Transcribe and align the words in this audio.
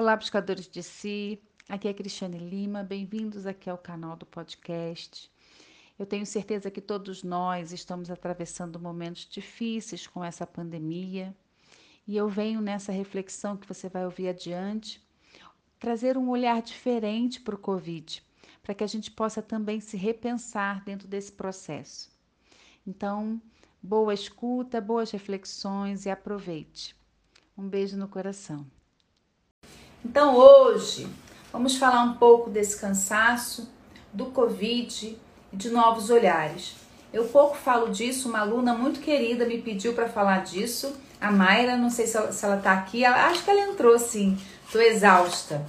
Olá, 0.00 0.14
buscadores 0.14 0.68
de 0.68 0.80
si. 0.80 1.42
Aqui 1.68 1.88
é 1.88 1.92
Cristiane 1.92 2.38
Lima. 2.38 2.84
Bem-vindos 2.84 3.48
aqui 3.48 3.68
ao 3.68 3.76
canal 3.76 4.14
do 4.14 4.24
podcast. 4.24 5.28
Eu 5.98 6.06
tenho 6.06 6.24
certeza 6.24 6.70
que 6.70 6.80
todos 6.80 7.24
nós 7.24 7.72
estamos 7.72 8.08
atravessando 8.08 8.78
momentos 8.78 9.26
difíceis 9.28 10.06
com 10.06 10.22
essa 10.22 10.46
pandemia. 10.46 11.36
E 12.06 12.16
eu 12.16 12.28
venho 12.28 12.60
nessa 12.60 12.92
reflexão 12.92 13.56
que 13.56 13.66
você 13.66 13.88
vai 13.88 14.04
ouvir 14.04 14.28
adiante 14.28 15.04
trazer 15.80 16.16
um 16.16 16.28
olhar 16.28 16.62
diferente 16.62 17.40
para 17.40 17.56
o 17.56 17.58
Covid, 17.58 18.22
para 18.62 18.76
que 18.76 18.84
a 18.84 18.86
gente 18.86 19.10
possa 19.10 19.42
também 19.42 19.80
se 19.80 19.96
repensar 19.96 20.84
dentro 20.84 21.08
desse 21.08 21.32
processo. 21.32 22.08
Então, 22.86 23.42
boa 23.82 24.14
escuta, 24.14 24.80
boas 24.80 25.10
reflexões 25.10 26.06
e 26.06 26.10
aproveite. 26.10 26.94
Um 27.56 27.68
beijo 27.68 27.96
no 27.96 28.06
coração. 28.06 28.64
Então 30.04 30.36
hoje 30.36 31.08
vamos 31.52 31.76
falar 31.76 32.02
um 32.02 32.14
pouco 32.14 32.50
desse 32.50 32.80
cansaço, 32.80 33.68
do 34.12 34.26
Covid 34.26 35.18
e 35.52 35.56
de 35.56 35.70
novos 35.70 36.10
olhares. 36.10 36.76
Eu 37.12 37.24
pouco 37.24 37.56
falo 37.56 37.90
disso, 37.90 38.28
uma 38.28 38.40
aluna 38.40 38.74
muito 38.74 39.00
querida 39.00 39.46
me 39.46 39.60
pediu 39.60 39.94
para 39.94 40.08
falar 40.08 40.44
disso. 40.44 40.94
A 41.20 41.32
Mayra, 41.32 41.76
não 41.76 41.90
sei 41.90 42.06
se 42.06 42.16
ela, 42.16 42.30
ela 42.42 42.56
tá 42.58 42.72
aqui, 42.72 43.04
ela, 43.04 43.26
acho 43.26 43.42
que 43.42 43.50
ela 43.50 43.72
entrou 43.72 43.98
sim, 43.98 44.38
tô 44.70 44.78
exausta. 44.78 45.64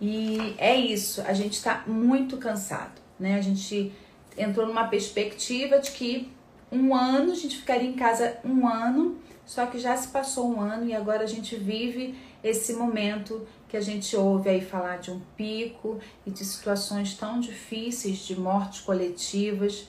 E 0.00 0.54
é 0.58 0.76
isso, 0.76 1.22
a 1.22 1.32
gente 1.32 1.54
está 1.54 1.82
muito 1.86 2.36
cansado, 2.36 3.00
né? 3.18 3.36
A 3.36 3.40
gente 3.40 3.92
entrou 4.36 4.66
numa 4.66 4.86
perspectiva 4.86 5.78
de 5.78 5.90
que 5.90 6.30
um 6.70 6.94
ano, 6.94 7.32
a 7.32 7.34
gente 7.34 7.56
ficaria 7.56 7.88
em 7.88 7.94
casa 7.94 8.36
um 8.44 8.68
ano, 8.68 9.18
só 9.46 9.66
que 9.66 9.78
já 9.78 9.96
se 9.96 10.08
passou 10.08 10.52
um 10.52 10.60
ano 10.60 10.86
e 10.86 10.94
agora 10.94 11.24
a 11.24 11.26
gente 11.26 11.56
vive 11.56 12.14
esse 12.42 12.72
momento 12.74 13.46
que 13.68 13.76
a 13.76 13.80
gente 13.80 14.16
ouve 14.16 14.48
aí 14.48 14.60
falar 14.60 14.98
de 14.98 15.10
um 15.10 15.20
pico 15.36 15.98
e 16.24 16.30
de 16.30 16.44
situações 16.44 17.14
tão 17.14 17.40
difíceis 17.40 18.18
de 18.18 18.38
mortes 18.38 18.80
coletivas. 18.80 19.88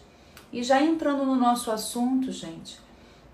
E 0.52 0.64
já 0.64 0.82
entrando 0.82 1.26
no 1.26 1.36
nosso 1.36 1.70
assunto, 1.72 2.32
gente, 2.32 2.80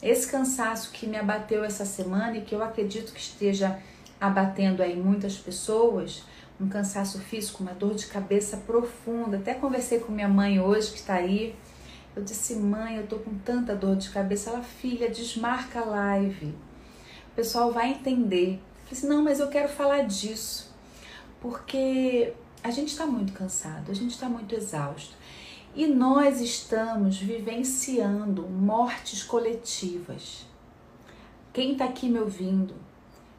esse 0.01 0.29
cansaço 0.29 0.91
que 0.91 1.07
me 1.07 1.17
abateu 1.17 1.63
essa 1.63 1.85
semana 1.85 2.37
e 2.37 2.41
que 2.41 2.53
eu 2.53 2.61
acredito 2.61 3.13
que 3.13 3.19
esteja 3.19 3.79
abatendo 4.19 4.81
aí 4.83 4.95
muitas 4.95 5.37
pessoas, 5.37 6.23
um 6.59 6.67
cansaço 6.67 7.19
físico, 7.19 7.63
uma 7.63 7.73
dor 7.73 7.95
de 7.95 8.07
cabeça 8.07 8.57
profunda. 8.57 9.37
Até 9.37 9.53
conversei 9.53 9.99
com 9.99 10.11
minha 10.11 10.29
mãe 10.29 10.59
hoje 10.59 10.91
que 10.91 10.97
está 10.97 11.15
aí. 11.15 11.55
Eu 12.15 12.23
disse, 12.23 12.55
mãe, 12.55 12.97
eu 12.97 13.07
tô 13.07 13.17
com 13.17 13.33
tanta 13.39 13.75
dor 13.75 13.95
de 13.95 14.09
cabeça. 14.09 14.49
Ela, 14.49 14.61
filha, 14.61 15.09
desmarca 15.09 15.79
a 15.79 15.85
live. 15.85 16.47
O 17.31 17.35
pessoal 17.35 17.71
vai 17.71 17.91
entender 17.91 18.61
falei 18.83 18.91
assim, 18.91 19.07
não, 19.07 19.23
mas 19.23 19.39
eu 19.39 19.47
quero 19.47 19.69
falar 19.69 20.03
disso, 20.03 20.71
porque 21.41 22.33
a 22.63 22.71
gente 22.71 22.89
está 22.89 23.05
muito 23.05 23.33
cansado, 23.33 23.91
a 23.91 23.95
gente 23.95 24.11
está 24.11 24.29
muito 24.29 24.55
exausto. 24.55 25.15
E 25.75 25.87
nós 25.87 26.39
estamos 26.39 27.17
vivenciando 27.17 28.43
mortes 28.47 29.23
coletivas. 29.23 30.45
Quem 31.51 31.73
está 31.73 31.85
aqui 31.85 32.07
me 32.07 32.19
ouvindo 32.19 32.75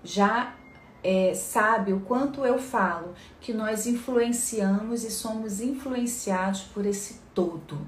já 0.02 0.54
é, 1.02 1.32
sabe 1.34 1.92
o 1.92 2.00
quanto 2.00 2.44
eu 2.44 2.58
falo 2.58 3.14
que 3.40 3.52
nós 3.52 3.86
influenciamos 3.86 5.04
e 5.04 5.10
somos 5.10 5.60
influenciados 5.60 6.62
por 6.62 6.84
esse 6.86 7.20
todo. 7.34 7.78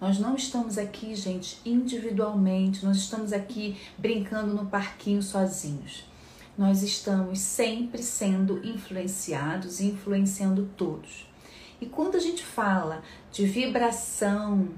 Nós 0.00 0.18
não 0.18 0.34
estamos 0.34 0.78
aqui, 0.78 1.14
gente, 1.14 1.60
individualmente, 1.64 2.86
nós 2.86 2.96
estamos 2.96 3.34
aqui 3.34 3.76
brincando 3.98 4.54
no 4.54 4.64
parquinho 4.64 5.22
sozinhos. 5.22 6.08
Nós 6.56 6.82
estamos 6.82 7.38
sempre 7.38 8.02
sendo 8.02 8.64
influenciados 8.66 9.78
e 9.78 9.88
influenciando 9.88 10.70
todos. 10.74 11.28
E 11.80 11.86
quando 11.86 12.16
a 12.16 12.18
gente 12.18 12.42
fala 12.42 13.02
de 13.30 13.44
vibração, 13.44 14.70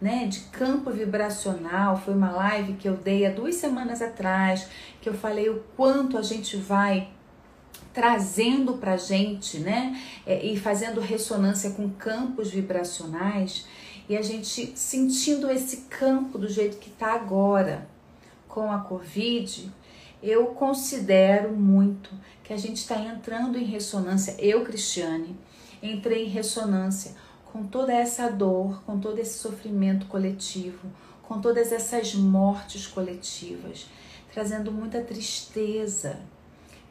né, 0.00 0.26
de 0.26 0.40
campo 0.40 0.90
vibracional, 0.90 1.96
foi 1.96 2.14
uma 2.14 2.32
live 2.32 2.74
que 2.74 2.88
eu 2.88 2.96
dei 2.96 3.24
há 3.24 3.30
duas 3.30 3.54
semanas 3.54 4.02
atrás, 4.02 4.68
que 5.00 5.08
eu 5.08 5.14
falei 5.14 5.48
o 5.48 5.62
quanto 5.76 6.18
a 6.18 6.22
gente 6.22 6.56
vai 6.56 7.10
trazendo 7.92 8.74
para 8.74 8.96
gente, 8.96 9.58
né, 9.58 10.00
é, 10.26 10.44
e 10.44 10.58
fazendo 10.58 11.00
ressonância 11.00 11.70
com 11.70 11.88
campos 11.90 12.50
vibracionais 12.50 13.66
e 14.08 14.16
a 14.16 14.22
gente 14.22 14.78
sentindo 14.78 15.50
esse 15.50 15.78
campo 15.88 16.38
do 16.38 16.48
jeito 16.48 16.78
que 16.78 16.90
está 16.90 17.14
agora 17.14 17.88
com 18.48 18.70
a 18.70 18.78
Covid, 18.78 19.70
eu 20.22 20.46
considero 20.46 21.52
muito 21.52 22.10
que 22.42 22.52
a 22.52 22.56
gente 22.56 22.76
está 22.76 22.98
entrando 22.98 23.58
em 23.58 23.64
ressonância. 23.64 24.36
Eu, 24.38 24.64
Cristiane, 24.64 25.36
entrei 25.82 26.26
em 26.26 26.28
ressonância 26.28 27.14
com 27.52 27.64
toda 27.64 27.92
essa 27.92 28.28
dor, 28.28 28.82
com 28.84 28.98
todo 28.98 29.18
esse 29.18 29.38
sofrimento 29.38 30.06
coletivo, 30.06 30.88
com 31.22 31.40
todas 31.40 31.72
essas 31.72 32.14
mortes 32.14 32.86
coletivas, 32.86 33.86
trazendo 34.32 34.72
muita 34.72 35.00
tristeza. 35.00 36.18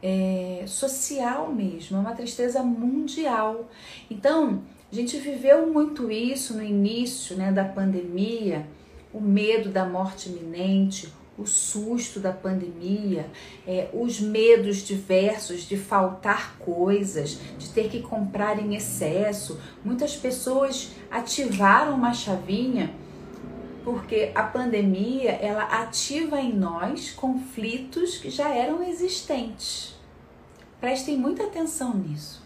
É, 0.06 0.66
social 0.68 1.50
mesmo, 1.50 1.96
é 1.96 2.00
uma 2.02 2.14
tristeza 2.14 2.62
mundial. 2.62 3.70
Então, 4.12 4.62
gente 4.96 5.18
viveu 5.18 5.66
muito 5.66 6.12
isso 6.12 6.54
no 6.54 6.64
início 6.64 7.36
né, 7.36 7.52
da 7.52 7.66
pandemia, 7.66 8.68
o 9.14 9.20
medo 9.20 9.70
da 9.70 9.86
morte 9.86 10.30
iminente, 10.30 11.12
o 11.38 11.48
susto 11.48 12.20
da 12.20 12.32
pandemia, 12.32 13.26
é, 13.66 13.90
os 13.92 14.20
medos 14.20 14.78
diversos 14.86 15.64
de 15.64 15.78
faltar 15.78 16.58
coisas, 16.60 17.40
de 17.58 17.70
ter 17.70 17.90
que 17.90 18.02
comprar 18.02 18.60
em 18.64 18.76
excesso. 18.76 19.60
Muitas 19.84 20.16
pessoas 20.16 20.92
ativaram 21.10 21.96
uma 21.96 22.14
chavinha 22.14 22.94
porque 23.84 24.32
a 24.34 24.44
pandemia 24.44 25.32
ela 25.32 25.64
ativa 25.64 26.40
em 26.40 26.54
nós 26.54 27.12
conflitos 27.12 28.18
que 28.18 28.30
já 28.30 28.54
eram 28.54 28.84
existentes. 28.84 29.96
Prestem 30.80 31.18
muita 31.18 31.44
atenção 31.44 31.94
nisso. 31.96 32.42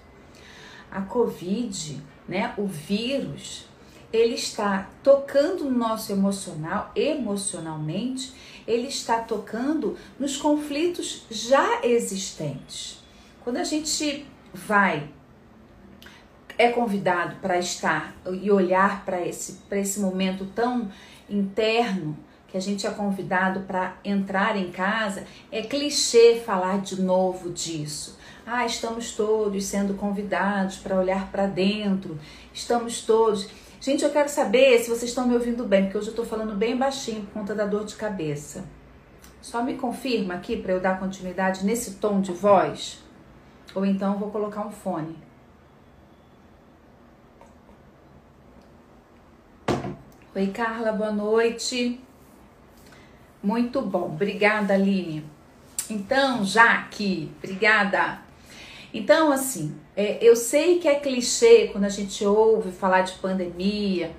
A 0.89 1.01
Covid 1.01 2.01
né? 2.27 2.53
O 2.57 2.65
vírus, 2.65 3.65
ele 4.11 4.35
está 4.35 4.89
tocando 5.03 5.65
no 5.65 5.77
nosso 5.77 6.11
emocional, 6.11 6.91
emocionalmente, 6.95 8.33
ele 8.67 8.87
está 8.87 9.19
tocando 9.19 9.97
nos 10.19 10.37
conflitos 10.37 11.23
já 11.29 11.81
existentes. 11.83 12.99
Quando 13.43 13.57
a 13.57 13.63
gente 13.63 14.25
vai 14.53 15.09
é 16.57 16.69
convidado 16.69 17.35
para 17.35 17.59
estar 17.59 18.15
e 18.41 18.49
olhar 18.49 19.05
para 19.05 19.21
esse, 19.25 19.59
esse 19.71 19.99
momento 19.99 20.45
tão 20.55 20.89
interno 21.29 22.17
que 22.47 22.57
a 22.57 22.59
gente 22.59 22.87
é 22.87 22.89
convidado 22.89 23.61
para 23.61 23.97
entrar 24.03 24.55
em 24.55 24.71
casa, 24.71 25.25
é 25.51 25.61
clichê 25.61 26.41
falar 26.43 26.81
de 26.81 27.01
novo 27.01 27.51
disso. 27.51 28.16
Ah, 28.49 28.65
estamos 28.65 29.11
todos 29.11 29.65
sendo 29.65 29.95
convidados 29.95 30.77
para 30.77 30.97
olhar 30.97 31.29
para 31.29 31.47
dentro. 31.47 32.17
Estamos 32.53 33.01
todos. 33.01 33.49
Gente, 33.81 34.05
eu 34.05 34.09
quero 34.09 34.29
saber 34.29 34.79
se 34.79 34.89
vocês 34.89 35.11
estão 35.11 35.27
me 35.27 35.33
ouvindo 35.33 35.65
bem, 35.65 35.83
porque 35.83 35.97
hoje 35.97 36.07
eu 36.07 36.11
estou 36.11 36.25
falando 36.25 36.55
bem 36.55 36.77
baixinho 36.77 37.23
por 37.23 37.33
conta 37.33 37.53
da 37.53 37.65
dor 37.65 37.83
de 37.83 37.95
cabeça. 37.95 38.63
Só 39.41 39.61
me 39.61 39.73
confirma 39.73 40.35
aqui 40.35 40.55
para 40.55 40.71
eu 40.71 40.79
dar 40.79 40.97
continuidade 40.97 41.65
nesse 41.65 41.95
tom 41.95 42.21
de 42.21 42.31
voz. 42.31 43.03
Ou 43.75 43.85
então 43.85 44.17
vou 44.17 44.31
colocar 44.31 44.65
um 44.65 44.71
fone. 44.71 45.17
Oi, 50.33 50.47
Carla, 50.53 50.93
boa 50.93 51.11
noite. 51.11 51.99
Muito 53.43 53.81
bom, 53.81 54.05
obrigada, 54.05 54.73
Aline. 54.73 55.25
Então, 55.89 56.45
Jaque, 56.45 57.29
obrigada. 57.39 58.26
Então, 58.97 59.31
assim, 59.31 59.75
é, 59.95 60.17
eu 60.23 60.35
sei 60.35 60.79
que 60.79 60.87
é 60.87 60.95
clichê 60.95 61.69
quando 61.71 61.83
a 61.83 61.89
gente 61.89 62.25
ouve 62.25 62.71
falar 62.71 63.01
de 63.01 63.13
pandemia. 63.19 64.11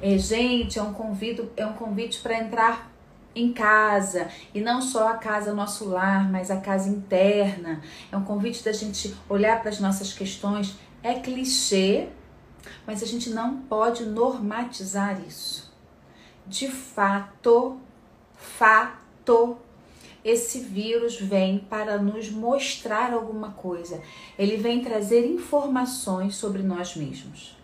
É, 0.00 0.16
gente, 0.16 0.78
é 0.78 0.82
um 0.82 0.94
convite, 0.94 1.46
é 1.58 1.66
um 1.66 1.74
convite 1.74 2.20
para 2.20 2.38
entrar 2.38 2.90
em 3.34 3.52
casa 3.52 4.28
e 4.54 4.62
não 4.62 4.80
só 4.80 5.08
a 5.08 5.18
casa 5.18 5.52
nosso 5.52 5.86
lar, 5.90 6.30
mas 6.30 6.50
a 6.50 6.56
casa 6.56 6.88
interna. 6.88 7.82
É 8.10 8.16
um 8.16 8.24
convite 8.24 8.64
da 8.64 8.72
gente 8.72 9.14
olhar 9.28 9.60
para 9.60 9.68
as 9.68 9.78
nossas 9.78 10.14
questões. 10.14 10.74
É 11.02 11.12
clichê, 11.20 12.08
mas 12.86 13.02
a 13.02 13.06
gente 13.06 13.28
não 13.28 13.58
pode 13.58 14.06
normatizar 14.06 15.20
isso. 15.28 15.70
De 16.46 16.68
fato, 16.68 17.78
fato, 18.32 19.58
esse 20.24 20.60
vírus 20.60 21.20
vem 21.20 21.58
para 21.58 21.98
nos 21.98 22.30
mostrar 22.30 23.12
alguma 23.12 23.50
coisa. 23.50 24.00
Ele 24.38 24.56
vem 24.56 24.82
trazer 24.82 25.26
informações 25.26 26.34
sobre 26.36 26.62
nós 26.62 26.96
mesmos. 26.96 27.54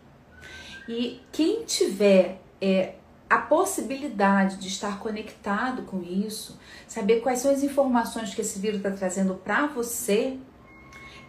E 0.86 1.20
quem 1.32 1.64
tiver 1.64 2.40
é, 2.60 2.94
a 3.28 3.38
possibilidade 3.38 4.56
de 4.56 4.68
estar 4.68 4.98
conectado 4.98 5.82
com 5.82 6.02
isso, 6.02 6.58
saber 6.86 7.20
quais 7.20 7.38
são 7.38 7.50
as 7.50 7.62
informações 7.62 8.34
que 8.34 8.40
esse 8.42 8.58
vírus 8.58 8.78
está 8.78 8.90
trazendo 8.90 9.34
para 9.36 9.66
você, 9.66 10.36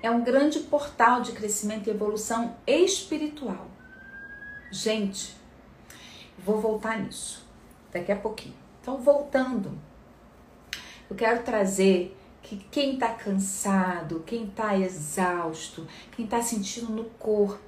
é 0.03 0.09
um 0.09 0.23
grande 0.23 0.59
portal 0.61 1.21
de 1.21 1.31
crescimento 1.31 1.87
e 1.87 1.91
evolução 1.91 2.57
espiritual. 2.67 3.67
Gente, 4.71 5.35
vou 6.43 6.59
voltar 6.59 6.99
nisso 6.99 7.45
daqui 7.93 8.11
a 8.11 8.15
pouquinho. 8.15 8.55
Então, 8.81 8.97
voltando, 8.97 9.77
eu 11.11 11.15
quero 11.15 11.43
trazer 11.43 12.17
que 12.41 12.55
quem 12.71 12.93
está 12.93 13.09
cansado, 13.09 14.23
quem 14.25 14.45
está 14.45 14.77
exausto, 14.77 15.85
quem 16.15 16.23
está 16.23 16.41
sentindo 16.41 16.89
no 16.93 17.03
corpo, 17.03 17.59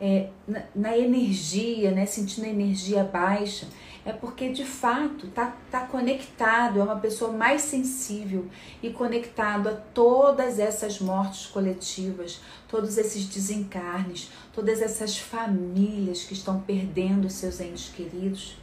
é, 0.00 0.30
na, 0.46 0.62
na, 0.72 0.96
energia, 0.96 1.90
né, 1.90 2.06
sentindo 2.06 2.44
a 2.44 2.48
energia 2.48 3.02
baixa, 3.02 3.66
é 4.06 4.12
porque 4.12 4.50
de 4.50 4.64
fato 4.64 5.26
está 5.26 5.56
tá 5.68 5.80
conectado, 5.80 6.78
é 6.78 6.82
uma 6.84 7.00
pessoa 7.00 7.32
mais 7.32 7.62
sensível 7.62 8.46
e 8.80 8.90
conectado 8.90 9.68
a 9.68 9.72
todas 9.72 10.60
essas 10.60 11.00
mortes 11.00 11.46
coletivas, 11.46 12.40
todos 12.68 12.96
esses 12.96 13.24
desencarnes, 13.24 14.30
todas 14.54 14.80
essas 14.80 15.18
famílias 15.18 16.22
que 16.22 16.34
estão 16.34 16.60
perdendo 16.60 17.28
seus 17.28 17.58
entes 17.58 17.88
queridos, 17.88 18.56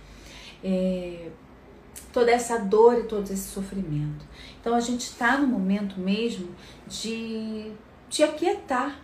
é, 0.63 1.27
toda 2.11 2.31
essa 2.31 2.57
dor 2.57 2.99
e 2.99 3.03
todo 3.03 3.31
esse 3.31 3.49
sofrimento. 3.49 4.25
Então 4.59 4.73
a 4.73 4.79
gente 4.79 5.01
está 5.01 5.37
no 5.37 5.47
momento 5.47 5.99
mesmo 5.99 6.49
de, 6.87 7.71
de 8.09 8.23
aquietar, 8.23 8.99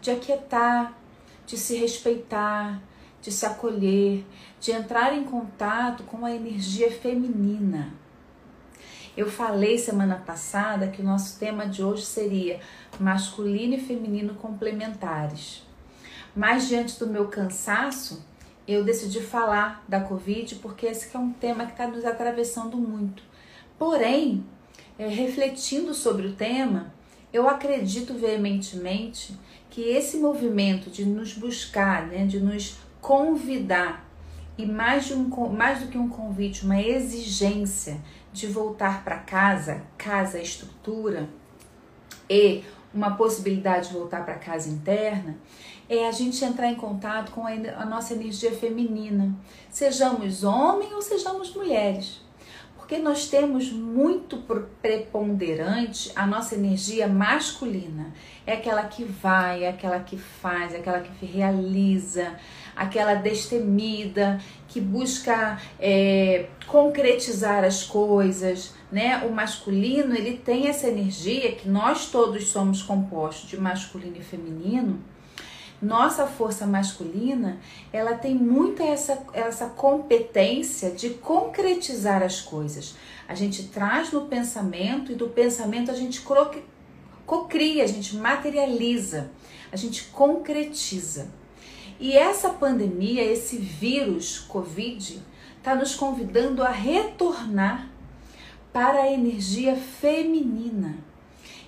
de 0.00 0.10
aquietar, 0.10 0.96
de 1.46 1.56
se 1.56 1.76
respeitar, 1.76 2.82
de 3.20 3.32
se 3.32 3.46
acolher, 3.46 4.24
de 4.60 4.70
entrar 4.72 5.16
em 5.16 5.24
contato 5.24 6.04
com 6.04 6.24
a 6.24 6.34
energia 6.34 6.90
feminina. 6.90 7.92
Eu 9.16 9.28
falei 9.28 9.78
semana 9.78 10.14
passada 10.14 10.86
que 10.86 11.02
o 11.02 11.04
nosso 11.04 11.38
tema 11.40 11.66
de 11.66 11.82
hoje 11.82 12.04
seria 12.04 12.60
masculino 13.00 13.74
e 13.74 13.80
feminino 13.80 14.34
complementares. 14.34 15.66
Mas 16.36 16.68
diante 16.68 16.98
do 17.00 17.08
meu 17.08 17.26
cansaço, 17.26 18.24
eu 18.74 18.84
decidi 18.84 19.20
falar 19.20 19.82
da 19.88 20.00
Covid 20.00 20.56
porque 20.56 20.86
esse 20.86 21.16
é 21.16 21.18
um 21.18 21.32
tema 21.32 21.64
que 21.64 21.72
está 21.72 21.86
nos 21.88 22.04
atravessando 22.04 22.76
muito. 22.76 23.22
Porém, 23.78 24.44
é, 24.98 25.08
refletindo 25.08 25.94
sobre 25.94 26.26
o 26.26 26.34
tema, 26.34 26.92
eu 27.32 27.48
acredito 27.48 28.12
veementemente 28.12 29.34
que 29.70 29.82
esse 29.82 30.18
movimento 30.18 30.90
de 30.90 31.04
nos 31.04 31.32
buscar, 31.32 32.06
né, 32.06 32.26
de 32.26 32.40
nos 32.40 32.76
convidar, 33.00 34.06
e 34.56 34.66
mais, 34.66 35.06
de 35.06 35.14
um, 35.14 35.28
mais 35.50 35.80
do 35.80 35.86
que 35.86 35.96
um 35.96 36.08
convite, 36.08 36.64
uma 36.64 36.82
exigência 36.82 38.00
de 38.32 38.48
voltar 38.48 39.04
para 39.04 39.18
casa, 39.18 39.82
casa 39.96 40.40
estrutura, 40.40 41.28
e 42.28 42.64
uma 42.92 43.16
possibilidade 43.16 43.88
de 43.88 43.94
voltar 43.94 44.24
para 44.24 44.34
casa 44.34 44.68
interna, 44.68 45.36
é 45.88 46.08
a 46.08 46.12
gente 46.12 46.44
entrar 46.44 46.68
em 46.68 46.74
contato 46.74 47.32
com 47.32 47.46
a, 47.46 47.86
nossa 47.86 48.14
energia 48.14 48.52
feminina, 48.52 49.34
sejamos 49.70 50.44
homens 50.44 50.92
ou 50.92 51.00
sejamos 51.00 51.54
mulheres 51.54 52.20
porque 52.88 53.02
nós 53.02 53.28
temos 53.28 53.70
muito 53.70 54.38
preponderante 54.80 56.10
a 56.16 56.26
nossa 56.26 56.54
energia 56.54 57.06
masculina. 57.06 58.14
É 58.46 58.54
aquela 58.54 58.82
que 58.84 59.04
vai, 59.04 59.64
é 59.64 59.68
aquela 59.68 60.00
que 60.00 60.16
faz, 60.16 60.72
é 60.72 60.78
aquela 60.78 61.00
que 61.00 61.26
realiza, 61.26 62.34
aquela 62.74 63.12
destemida, 63.12 64.40
que 64.68 64.80
busca 64.80 65.60
é, 65.78 66.46
concretizar 66.66 67.62
as 67.62 67.84
coisas, 67.84 68.72
né? 68.90 69.22
O 69.26 69.34
masculino, 69.34 70.14
ele 70.14 70.38
tem 70.38 70.68
essa 70.68 70.88
energia 70.88 71.52
que 71.52 71.68
nós 71.68 72.06
todos 72.10 72.48
somos 72.48 72.80
compostos 72.80 73.50
de 73.50 73.60
masculino 73.60 74.16
e 74.16 74.22
feminino, 74.22 74.98
nossa 75.80 76.26
força 76.26 76.66
masculina, 76.66 77.58
ela 77.92 78.14
tem 78.14 78.34
muita 78.34 78.82
essa, 78.82 79.22
essa 79.32 79.66
competência 79.66 80.90
de 80.90 81.10
concretizar 81.10 82.22
as 82.22 82.40
coisas. 82.40 82.96
A 83.28 83.34
gente 83.34 83.68
traz 83.68 84.10
no 84.10 84.26
pensamento 84.26 85.12
e 85.12 85.14
do 85.14 85.28
pensamento 85.28 85.90
a 85.90 85.94
gente 85.94 86.22
cocria, 87.24 87.84
a 87.84 87.86
gente 87.86 88.16
materializa, 88.16 89.30
a 89.70 89.76
gente 89.76 90.04
concretiza. 90.04 91.28
E 92.00 92.16
essa 92.16 92.50
pandemia, 92.50 93.24
esse 93.24 93.56
vírus 93.56 94.38
Covid, 94.38 95.22
está 95.58 95.74
nos 95.74 95.94
convidando 95.94 96.62
a 96.62 96.70
retornar 96.70 97.88
para 98.72 99.02
a 99.02 99.12
energia 99.12 99.76
feminina 99.76 101.07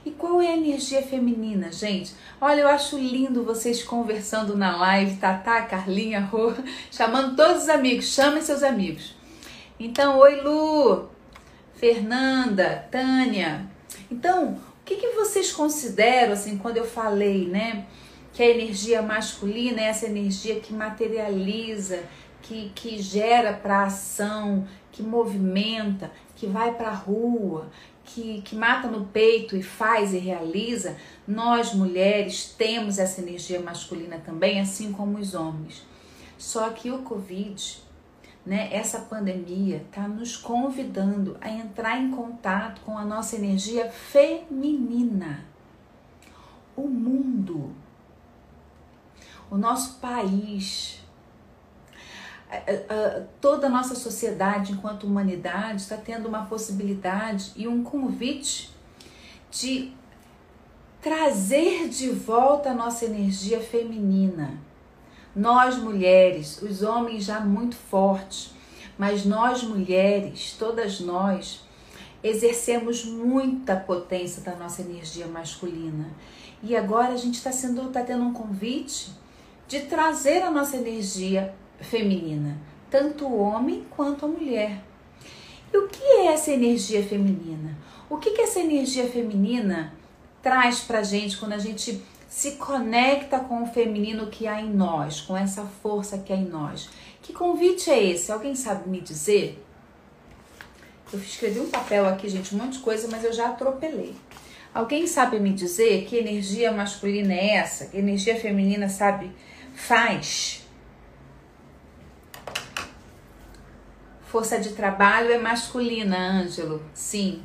e 0.04 0.10
qual 0.10 0.40
é 0.40 0.48
a 0.48 0.56
energia 0.56 1.02
feminina, 1.02 1.70
gente? 1.70 2.14
Olha, 2.40 2.60
eu 2.60 2.68
acho 2.68 2.96
lindo 2.96 3.44
vocês 3.44 3.82
conversando 3.82 4.56
na 4.56 4.76
live, 4.76 5.16
Tatá, 5.16 5.62
Carlinha, 5.62 6.20
Rô, 6.20 6.52
chamando 6.90 7.36
todos 7.36 7.64
os 7.64 7.68
amigos, 7.68 8.06
chamem 8.06 8.40
seus 8.40 8.62
amigos. 8.62 9.14
Então, 9.78 10.18
oi 10.18 10.40
Lu, 10.40 11.08
Fernanda, 11.74 12.86
Tânia. 12.90 13.66
Então, 14.10 14.52
o 14.52 14.84
que, 14.84 14.96
que 14.96 15.08
vocês 15.12 15.52
consideram, 15.52 16.32
assim, 16.32 16.56
quando 16.56 16.78
eu 16.78 16.86
falei, 16.86 17.46
né, 17.46 17.86
que 18.32 18.42
a 18.42 18.48
energia 18.48 19.02
masculina 19.02 19.80
é 19.80 19.84
essa 19.84 20.06
energia 20.06 20.60
que 20.60 20.72
materializa, 20.72 22.02
que, 22.42 22.72
que 22.74 23.00
gera 23.00 23.52
para 23.52 23.84
ação, 23.84 24.66
que 24.90 25.02
movimenta, 25.02 26.10
que 26.36 26.46
vai 26.46 26.74
para 26.74 26.88
a 26.88 26.94
rua, 26.94 27.70
que, 28.14 28.42
que 28.42 28.56
mata 28.56 28.88
no 28.88 29.06
peito 29.06 29.56
e 29.56 29.62
faz 29.62 30.12
e 30.12 30.18
realiza, 30.18 30.96
nós 31.26 31.74
mulheres 31.74 32.54
temos 32.56 32.98
essa 32.98 33.20
energia 33.20 33.60
masculina 33.60 34.18
também, 34.18 34.60
assim 34.60 34.92
como 34.92 35.18
os 35.18 35.34
homens. 35.34 35.84
Só 36.36 36.70
que 36.70 36.90
o 36.90 37.02
Covid, 37.02 37.82
né, 38.44 38.68
essa 38.72 39.00
pandemia, 39.00 39.76
está 39.76 40.08
nos 40.08 40.36
convidando 40.36 41.36
a 41.40 41.50
entrar 41.50 42.00
em 42.00 42.10
contato 42.10 42.80
com 42.82 42.96
a 42.98 43.04
nossa 43.04 43.36
energia 43.36 43.90
feminina. 43.90 45.44
O 46.76 46.88
mundo, 46.88 47.72
o 49.50 49.56
nosso 49.56 49.98
país, 49.98 50.99
toda 53.40 53.66
a 53.66 53.70
nossa 53.70 53.94
sociedade, 53.94 54.72
enquanto 54.72 55.04
humanidade, 55.04 55.82
está 55.82 55.96
tendo 55.96 56.28
uma 56.28 56.46
possibilidade 56.46 57.52
e 57.56 57.68
um 57.68 57.82
convite 57.82 58.70
de 59.50 59.92
trazer 61.00 61.88
de 61.88 62.10
volta 62.10 62.70
a 62.70 62.74
nossa 62.74 63.04
energia 63.04 63.60
feminina. 63.60 64.58
Nós 65.34 65.76
mulheres, 65.76 66.60
os 66.60 66.82
homens 66.82 67.24
já 67.24 67.40
muito 67.40 67.76
fortes, 67.76 68.52
mas 68.98 69.24
nós 69.24 69.62
mulheres, 69.62 70.56
todas 70.58 71.00
nós, 71.00 71.64
exercemos 72.22 73.04
muita 73.04 73.76
potência 73.76 74.42
da 74.42 74.54
nossa 74.56 74.82
energia 74.82 75.26
masculina. 75.26 76.10
E 76.62 76.76
agora 76.76 77.12
a 77.12 77.16
gente 77.16 77.36
está 77.36 77.50
sendo, 77.50 77.86
está 77.86 78.02
tendo 78.02 78.24
um 78.24 78.32
convite 78.32 79.10
de 79.66 79.80
trazer 79.82 80.42
a 80.42 80.50
nossa 80.50 80.76
energia 80.76 81.54
feminina, 81.80 82.58
tanto 82.90 83.26
o 83.26 83.38
homem 83.38 83.84
quanto 83.90 84.24
a 84.24 84.28
mulher. 84.28 84.82
E 85.72 85.76
o 85.76 85.88
que 85.88 86.02
é 86.02 86.26
essa 86.26 86.50
energia 86.50 87.02
feminina? 87.02 87.76
O 88.08 88.16
que, 88.16 88.32
que 88.32 88.42
essa 88.42 88.60
energia 88.60 89.08
feminina 89.08 89.92
traz 90.42 90.80
pra 90.80 91.02
gente 91.02 91.36
quando 91.36 91.52
a 91.52 91.58
gente 91.58 92.02
se 92.28 92.52
conecta 92.52 93.38
com 93.40 93.62
o 93.62 93.66
feminino 93.66 94.26
que 94.28 94.46
há 94.46 94.60
em 94.60 94.72
nós, 94.72 95.20
com 95.20 95.36
essa 95.36 95.64
força 95.64 96.18
que 96.18 96.32
há 96.32 96.36
em 96.36 96.48
nós? 96.48 96.88
Que 97.22 97.32
convite 97.32 97.90
é 97.90 98.02
esse? 98.02 98.32
Alguém 98.32 98.54
sabe 98.54 98.88
me 98.88 99.00
dizer? 99.00 99.64
Eu 101.12 101.18
escrevi 101.18 101.60
um 101.60 101.70
papel 101.70 102.06
aqui, 102.06 102.28
gente, 102.28 102.54
um 102.54 102.58
monte 102.58 102.74
de 102.74 102.78
coisa, 102.80 103.08
mas 103.08 103.24
eu 103.24 103.32
já 103.32 103.48
atropelei. 103.48 104.14
Alguém 104.72 105.06
sabe 105.06 105.40
me 105.40 105.52
dizer 105.52 106.04
que 106.04 106.16
energia 106.16 106.70
masculina 106.70 107.34
é 107.34 107.56
essa? 107.56 107.86
Que 107.86 107.98
energia 107.98 108.36
feminina 108.36 108.88
sabe 108.88 109.30
faz? 109.74 110.59
Força 114.30 114.60
de 114.60 114.74
trabalho 114.74 115.32
é 115.32 115.38
masculina, 115.38 116.16
Ângelo. 116.16 116.80
Sim. 116.94 117.42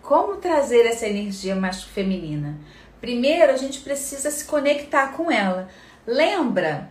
Como 0.00 0.36
trazer 0.36 0.86
essa 0.86 1.08
energia 1.08 1.56
mais 1.56 1.82
feminina? 1.82 2.56
Primeiro, 3.00 3.50
a 3.50 3.56
gente 3.56 3.80
precisa 3.80 4.30
se 4.30 4.44
conectar 4.44 5.08
com 5.08 5.28
ela. 5.28 5.68
Lembra, 6.06 6.88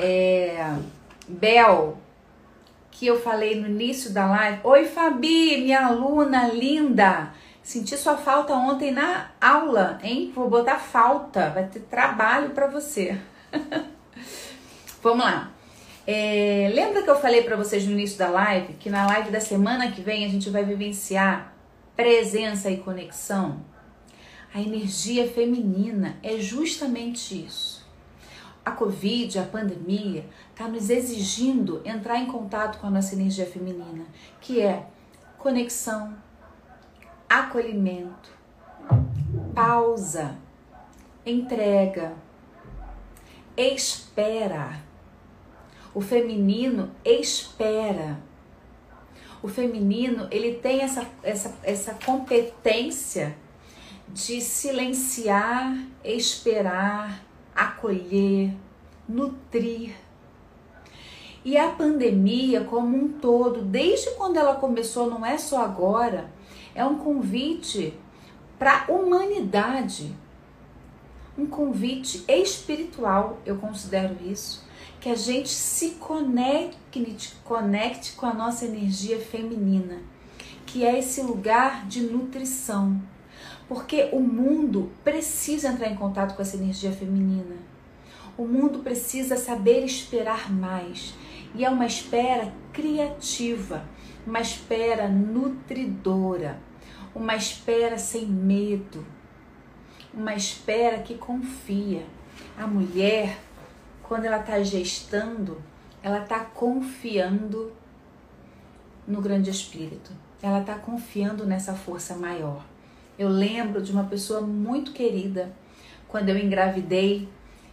é, 0.00 0.68
Bel, 1.28 1.96
que 2.90 3.06
eu 3.06 3.22
falei 3.22 3.60
no 3.60 3.68
início 3.68 4.10
da 4.10 4.26
live? 4.26 4.58
Oi, 4.64 4.84
Fabi, 4.86 5.58
minha 5.58 5.86
aluna 5.86 6.48
linda. 6.48 7.32
Senti 7.62 7.96
sua 7.96 8.16
falta 8.16 8.52
ontem 8.52 8.90
na 8.90 9.30
aula, 9.40 10.00
hein? 10.02 10.32
Vou 10.34 10.50
botar 10.50 10.80
falta, 10.80 11.50
vai 11.50 11.68
ter 11.68 11.82
trabalho 11.82 12.50
para 12.50 12.66
você. 12.66 13.16
Vamos 15.00 15.24
lá. 15.24 15.53
É, 16.06 16.70
lembra 16.74 17.02
que 17.02 17.08
eu 17.08 17.18
falei 17.18 17.42
para 17.42 17.56
vocês 17.56 17.86
no 17.86 17.92
início 17.92 18.18
da 18.18 18.28
live 18.28 18.74
que 18.74 18.90
na 18.90 19.06
live 19.06 19.30
da 19.30 19.40
semana 19.40 19.90
que 19.90 20.02
vem 20.02 20.26
a 20.26 20.28
gente 20.28 20.50
vai 20.50 20.62
vivenciar 20.62 21.54
presença 21.96 22.70
e 22.70 22.76
conexão? 22.76 23.64
A 24.52 24.60
energia 24.60 25.26
feminina 25.26 26.16
é 26.22 26.38
justamente 26.38 27.44
isso. 27.44 27.84
A 28.64 28.70
Covid, 28.70 29.38
a 29.38 29.42
pandemia, 29.44 30.26
está 30.50 30.68
nos 30.68 30.90
exigindo 30.90 31.82
entrar 31.84 32.18
em 32.18 32.26
contato 32.26 32.78
com 32.78 32.86
a 32.86 32.90
nossa 32.90 33.14
energia 33.14 33.46
feminina, 33.46 34.06
que 34.40 34.60
é 34.60 34.86
conexão, 35.38 36.14
acolhimento, 37.28 38.30
pausa, 39.54 40.36
entrega, 41.26 42.12
espera. 43.56 44.80
O 45.94 46.00
feminino 46.00 46.90
espera. 47.04 48.18
O 49.40 49.46
feminino, 49.46 50.26
ele 50.30 50.54
tem 50.54 50.80
essa, 50.80 51.06
essa, 51.22 51.56
essa 51.62 51.94
competência 52.04 53.36
de 54.08 54.40
silenciar, 54.40 55.76
esperar, 56.02 57.22
acolher, 57.54 58.52
nutrir. 59.08 59.94
E 61.44 61.56
a 61.56 61.68
pandemia 61.68 62.64
como 62.64 62.96
um 62.96 63.08
todo, 63.08 63.62
desde 63.62 64.10
quando 64.12 64.38
ela 64.38 64.56
começou, 64.56 65.08
não 65.08 65.24
é 65.24 65.36
só 65.36 65.62
agora, 65.62 66.30
é 66.74 66.84
um 66.84 66.98
convite 66.98 67.94
para 68.58 68.86
a 68.88 68.92
humanidade. 68.92 70.16
Um 71.36 71.46
convite 71.46 72.24
espiritual, 72.26 73.38
eu 73.44 73.58
considero 73.58 74.16
isso, 74.24 74.63
que 75.04 75.10
a 75.10 75.14
gente 75.14 75.50
se 75.50 75.96
conecte, 75.96 77.36
conecte 77.44 78.12
com 78.12 78.24
a 78.24 78.32
nossa 78.32 78.64
energia 78.64 79.20
feminina, 79.20 79.98
que 80.64 80.82
é 80.82 80.98
esse 80.98 81.20
lugar 81.20 81.86
de 81.86 82.00
nutrição. 82.00 83.02
Porque 83.68 84.08
o 84.12 84.20
mundo 84.20 84.90
precisa 85.04 85.68
entrar 85.68 85.90
em 85.90 85.94
contato 85.94 86.34
com 86.34 86.40
essa 86.40 86.56
energia 86.56 86.90
feminina. 86.90 87.54
O 88.38 88.46
mundo 88.46 88.78
precisa 88.78 89.36
saber 89.36 89.84
esperar 89.84 90.50
mais. 90.50 91.14
E 91.54 91.66
é 91.66 91.68
uma 91.68 91.84
espera 91.84 92.50
criativa, 92.72 93.84
uma 94.26 94.40
espera 94.40 95.06
nutridora, 95.06 96.58
uma 97.14 97.36
espera 97.36 97.98
sem 97.98 98.24
medo, 98.24 99.04
uma 100.14 100.34
espera 100.34 101.00
que 101.00 101.14
confia. 101.14 102.06
A 102.56 102.66
mulher, 102.66 103.38
quando 104.08 104.24
ela 104.26 104.40
está 104.40 104.62
gestando, 104.62 105.60
ela 106.02 106.22
está 106.22 106.40
confiando 106.40 107.72
no 109.06 109.20
grande 109.20 109.50
espírito. 109.50 110.12
Ela 110.42 110.60
está 110.60 110.74
confiando 110.74 111.46
nessa 111.46 111.74
força 111.74 112.14
maior. 112.14 112.64
Eu 113.18 113.28
lembro 113.28 113.80
de 113.80 113.92
uma 113.92 114.04
pessoa 114.04 114.40
muito 114.40 114.92
querida 114.92 115.52
quando 116.08 116.28
eu 116.28 116.38
engravidei 116.38 117.28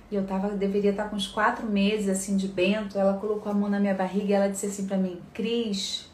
e 0.09 0.15
eu 0.15 0.25
tava, 0.25 0.49
deveria 0.49 0.91
estar 0.91 1.09
com 1.09 1.15
uns 1.15 1.27
quatro 1.27 1.65
meses 1.65 2.09
assim 2.09 2.37
de 2.37 2.47
bento. 2.47 2.97
Ela 2.97 3.17
colocou 3.17 3.51
a 3.51 3.55
mão 3.55 3.69
na 3.69 3.79
minha 3.79 3.93
barriga 3.93 4.29
e 4.29 4.33
ela 4.33 4.49
disse 4.49 4.67
assim 4.67 4.85
para 4.85 4.97
mim: 4.97 5.21
Cris, 5.33 6.09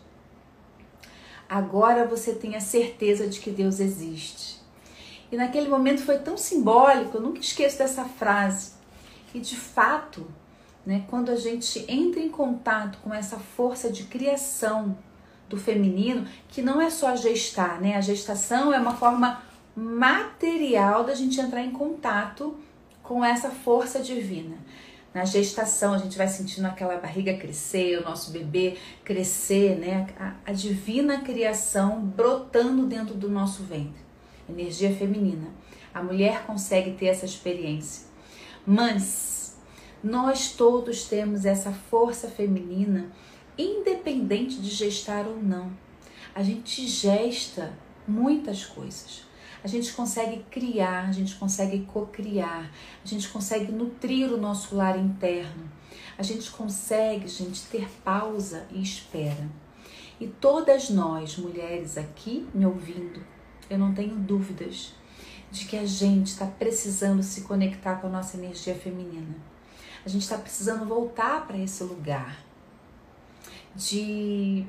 agora 1.50 2.06
você 2.06 2.34
tem 2.34 2.56
a 2.56 2.62
certeza 2.62 3.28
de 3.28 3.40
que 3.40 3.52
Deus 3.52 3.80
existe. 3.80 4.58
E 5.32 5.36
naquele 5.36 5.68
momento 5.68 6.02
foi 6.04 6.20
tão 6.20 6.38
simbólico, 6.38 7.18
eu 7.18 7.22
nunca 7.22 7.40
esqueço 7.40 7.80
dessa 7.80 8.06
frase. 8.06 8.77
E 9.34 9.40
de 9.40 9.56
fato, 9.56 10.28
né, 10.86 11.04
quando 11.10 11.30
a 11.30 11.36
gente 11.36 11.86
entra 11.88 12.20
em 12.20 12.30
contato 12.30 13.00
com 13.04 13.14
essa 13.14 13.38
força 13.38 13.92
de 13.92 14.04
criação 14.06 14.98
do 15.50 15.58
feminino, 15.58 16.28
que 16.48 16.62
não 16.62 16.82
é 16.82 16.90
só 16.90 17.16
gestar, 17.16 17.80
né? 17.80 17.96
A 17.96 18.02
gestação 18.02 18.74
é 18.74 18.80
uma 18.80 18.96
forma 18.96 19.42
material 19.76 21.04
da 21.04 21.14
gente 21.14 21.40
entrar 21.40 21.62
em 21.62 21.72
contato 21.72 22.58
com 23.04 23.24
essa 23.24 23.50
força 23.50 24.00
divina. 24.00 24.58
Na 25.14 25.24
gestação, 25.24 25.94
a 25.94 25.98
gente 25.98 26.18
vai 26.18 26.28
sentindo 26.28 26.66
aquela 26.66 26.98
barriga 26.98 27.38
crescer, 27.38 28.00
o 28.00 28.04
nosso 28.04 28.32
bebê 28.32 28.78
crescer, 29.04 29.78
né? 29.78 30.08
A, 30.20 30.34
a 30.52 30.54
divina 30.54 31.22
criação 31.22 32.02
brotando 32.02 32.86
dentro 32.86 33.16
do 33.16 33.30
nosso 33.30 33.64
ventre. 33.64 34.02
Energia 34.50 34.94
feminina. 34.94 35.48
A 35.94 36.04
mulher 36.04 36.44
consegue 36.46 36.92
ter 36.92 37.08
essa 37.08 37.26
experiência. 37.26 38.07
Mas 38.70 39.56
nós 40.04 40.52
todos 40.52 41.06
temos 41.06 41.46
essa 41.46 41.72
força 41.72 42.28
feminina 42.28 43.10
independente 43.58 44.60
de 44.60 44.70
gestar 44.70 45.26
ou 45.26 45.42
não. 45.42 45.72
A 46.36 46.44
gente 46.44 46.86
gesta 46.86 47.74
muitas 48.06 48.66
coisas. 48.66 49.24
A 49.64 49.68
gente 49.70 49.94
consegue 49.94 50.44
criar, 50.52 51.08
a 51.08 51.12
gente 51.14 51.36
consegue 51.36 51.80
cocriar, 51.86 52.70
a 53.04 53.08
gente 53.08 53.30
consegue 53.30 53.72
nutrir 53.72 54.34
o 54.34 54.38
nosso 54.38 54.76
lar 54.76 55.00
interno. 55.00 55.72
A 56.18 56.22
gente 56.22 56.52
consegue, 56.52 57.26
gente, 57.30 57.62
ter 57.68 57.90
pausa 58.04 58.68
e 58.70 58.82
espera. 58.82 59.50
E 60.20 60.28
todas 60.28 60.90
nós, 60.90 61.38
mulheres 61.38 61.98
aqui 61.98 62.46
me 62.54 62.66
ouvindo, 62.66 63.24
eu 63.70 63.78
não 63.78 63.94
tenho 63.94 64.16
dúvidas 64.16 64.94
de 65.52 65.66
que 65.66 65.78
a 65.78 65.86
gente 65.86 66.28
está 66.28 66.46
precisando 66.46 67.24
se 67.24 67.42
conectar 67.42 67.96
com 67.96 68.08
a 68.08 68.10
nossa 68.10 68.38
energia 68.38 68.76
feminina. 68.76 69.36
A 70.06 70.10
gente 70.10 70.22
está 70.22 70.38
precisando 70.38 70.86
voltar 70.86 71.46
para 71.48 71.58
esse 71.58 71.84
lugar 71.84 72.38
de 73.76 74.66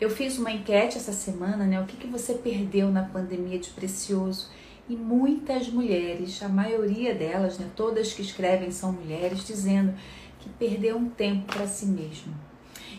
eu 0.00 0.10
fiz 0.10 0.38
uma 0.38 0.50
enquete 0.50 0.96
essa 0.96 1.12
semana, 1.12 1.64
né? 1.64 1.80
O 1.80 1.84
que, 1.86 1.96
que 1.96 2.06
você 2.06 2.34
perdeu 2.34 2.90
na 2.90 3.02
pandemia 3.02 3.58
de 3.58 3.70
precioso? 3.70 4.50
E 4.88 4.96
muitas 4.96 5.68
mulheres, 5.68 6.42
a 6.42 6.48
maioria 6.48 7.14
delas, 7.14 7.58
né? 7.58 7.68
Todas 7.76 8.12
que 8.12 8.22
escrevem 8.22 8.70
são 8.72 8.92
mulheres, 8.92 9.46
dizendo 9.46 9.94
que 10.40 10.48
perdeu 10.48 10.96
um 10.96 11.08
tempo 11.08 11.46
para 11.52 11.68
si 11.68 11.86
mesmo. 11.86 12.34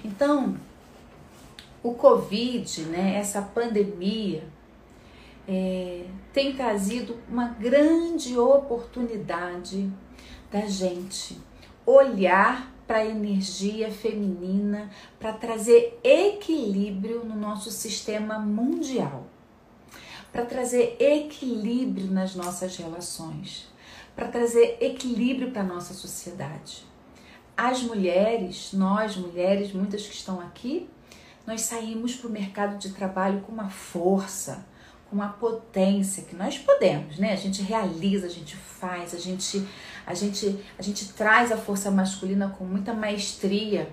Então, 0.03 0.55
o 1.81 1.93
Covid, 1.93 2.83
né? 2.83 3.17
Essa 3.17 3.41
pandemia 3.41 4.43
é, 5.47 6.05
tem 6.31 6.55
trazido 6.55 7.17
uma 7.29 7.49
grande 7.49 8.37
oportunidade 8.37 9.91
da 10.51 10.61
gente 10.61 11.37
olhar 11.85 12.71
para 12.87 12.97
a 12.97 13.05
energia 13.05 13.91
feminina, 13.91 14.89
para 15.19 15.33
trazer 15.33 15.99
equilíbrio 16.03 17.23
no 17.23 17.35
nosso 17.35 17.71
sistema 17.71 18.39
mundial, 18.39 19.25
para 20.31 20.45
trazer 20.45 20.97
equilíbrio 20.99 22.07
nas 22.07 22.35
nossas 22.35 22.75
relações, 22.77 23.71
para 24.15 24.27
trazer 24.27 24.77
equilíbrio 24.81 25.51
para 25.51 25.61
a 25.61 25.65
nossa 25.65 25.93
sociedade. 25.93 26.85
As 27.55 27.83
mulheres, 27.83 28.73
nós 28.73 29.15
mulheres, 29.15 29.71
muitas 29.71 30.05
que 30.05 30.13
estão 30.13 30.39
aqui, 30.39 30.89
nós 31.45 31.61
saímos 31.61 32.15
para 32.15 32.27
o 32.27 32.31
mercado 32.31 32.77
de 32.77 32.91
trabalho 32.91 33.41
com 33.41 33.51
uma 33.51 33.69
força, 33.69 34.65
uma 35.13 35.29
potência 35.29 36.23
que 36.23 36.35
nós 36.35 36.57
podemos, 36.57 37.17
né? 37.17 37.33
A 37.33 37.37
gente 37.37 37.61
realiza, 37.61 38.25
a 38.25 38.29
gente 38.29 38.55
faz, 38.55 39.13
a 39.13 39.19
gente 39.19 39.65
a 40.05 40.13
gente, 40.13 40.59
a 40.77 40.81
gente 40.81 41.13
traz 41.13 41.51
a 41.51 41.57
força 41.57 41.89
masculina 41.89 42.49
com 42.57 42.65
muita 42.65 42.93
maestria. 42.93 43.89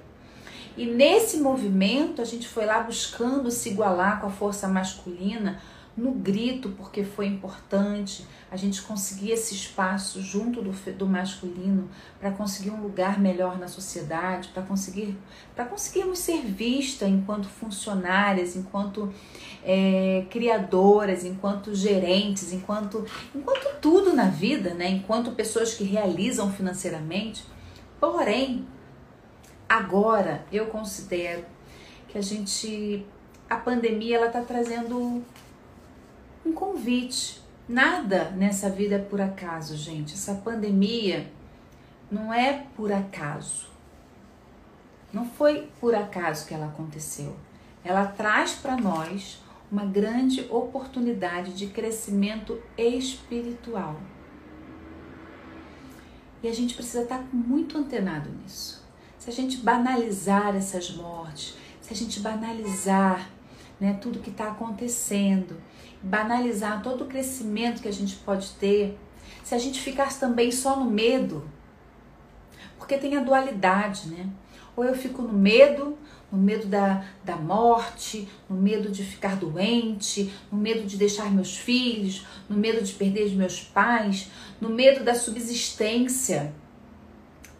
E 0.77 0.87
nesse 0.87 1.39
movimento 1.39 2.21
a 2.21 2.25
gente 2.25 2.49
foi 2.49 2.67
lá 2.67 2.81
buscando 2.81 3.51
se 3.51 3.71
igualar 3.71 4.21
com 4.21 4.27
a 4.27 4.31
força 4.31 4.67
masculina 4.67 5.61
no 6.01 6.13
grito, 6.13 6.71
porque 6.71 7.05
foi 7.05 7.27
importante 7.27 8.27
a 8.51 8.57
gente 8.57 8.81
conseguir 8.83 9.33
esse 9.33 9.55
espaço 9.55 10.21
junto 10.21 10.63
do, 10.63 10.73
do 10.95 11.07
masculino 11.07 11.89
para 12.19 12.31
conseguir 12.31 12.71
um 12.71 12.81
lugar 12.81 13.21
melhor 13.21 13.59
na 13.59 13.69
sociedade, 13.69 14.49
para 14.49 14.63
conseguir 14.63 15.17
para 15.55 15.67
conseguirmos 15.67 16.19
ser 16.19 16.41
vistas 16.41 17.09
enquanto 17.09 17.47
funcionárias, 17.47 18.57
enquanto 18.57 19.13
é, 19.63 20.25
criadoras, 20.31 21.25
enquanto 21.25 21.75
gerentes, 21.75 22.53
enquanto 22.53 23.05
enquanto 23.35 23.79
tudo 23.81 24.15
na 24.15 24.29
vida, 24.29 24.73
né? 24.75 24.89
Enquanto 24.89 25.33
pessoas 25.33 25.75
que 25.75 25.85
realizam 25.85 26.51
financeiramente. 26.51 27.45
Porém, 28.01 28.67
agora 29.69 30.45
eu 30.51 30.67
considero 30.67 31.45
que 32.09 32.17
a 32.17 32.23
gente 32.23 33.07
a 33.51 33.57
pandemia 33.57 34.17
ela 34.17 34.27
está 34.29 34.41
trazendo 34.43 35.23
um 36.45 36.53
convite. 36.53 37.41
Nada 37.69 38.31
nessa 38.33 38.69
vida 38.69 38.97
é 38.97 38.99
por 38.99 39.21
acaso, 39.21 39.77
gente. 39.77 40.15
Essa 40.15 40.35
pandemia 40.35 41.31
não 42.11 42.33
é 42.33 42.67
por 42.77 42.91
acaso. 42.91 43.69
Não 45.13 45.25
foi 45.25 45.69
por 45.81 45.95
acaso 45.95 46.47
que 46.47 46.55
ela 46.55 46.67
aconteceu. 46.67 47.37
Ela 47.85 48.07
traz 48.07 48.53
para 48.53 48.77
nós 48.77 49.41
uma 49.71 49.85
grande 49.85 50.47
oportunidade 50.51 51.53
de 51.55 51.69
crescimento 51.69 52.61
espiritual. 52.77 54.01
E 56.43 56.49
a 56.49 56.53
gente 56.53 56.75
precisa 56.75 57.03
estar 57.03 57.23
muito 57.33 57.79
antenado 57.79 58.31
nisso. 58.31 58.81
se 59.19 59.29
a 59.29 59.33
gente 59.33 59.59
banalizar 59.59 60.57
essas 60.57 60.91
mortes, 60.97 61.55
se 61.83 61.93
a 61.93 61.97
gente 61.97 62.21
banalizar 62.21 63.29
né, 63.79 63.99
tudo 64.01 64.21
que 64.21 64.31
está 64.31 64.49
acontecendo, 64.49 65.61
banalizar 66.03 66.83
todo 66.83 67.05
o 67.05 67.07
crescimento 67.07 67.83
que 67.83 67.89
a 67.89 67.93
gente 67.93 68.17
pode 68.17 68.51
ter, 68.53 68.99
se 69.45 69.55
a 69.55 69.59
gente 69.59 69.81
ficasse 69.81 70.19
também 70.19 70.51
só 70.51 70.77
no 70.77 70.91
medo, 70.91 71.49
porque 72.79 72.97
tem 72.97 73.17
a 73.17 73.23
dualidade, 73.23 74.09
né? 74.09 74.29
Ou 74.77 74.85
eu 74.85 74.95
fico 74.95 75.23
no 75.23 75.33
medo, 75.33 75.99
no 76.31 76.39
medo 76.39 76.67
da, 76.67 77.05
da 77.25 77.37
morte, 77.37 78.29
no 78.49 78.57
medo 78.57 78.89
de 78.91 79.03
ficar 79.03 79.37
doente, 79.37 80.33
no 80.51 80.59
medo 80.59 80.87
de 80.87 80.97
deixar 80.97 81.31
meus 81.31 81.57
filhos, 81.57 82.27
no 82.49 82.57
medo 82.57 82.83
de 82.83 82.93
perder 82.93 83.31
meus 83.35 83.61
pais, 83.61 84.31
no 84.61 84.69
medo 84.69 85.05
da 85.05 85.15
subsistência, 85.15 86.55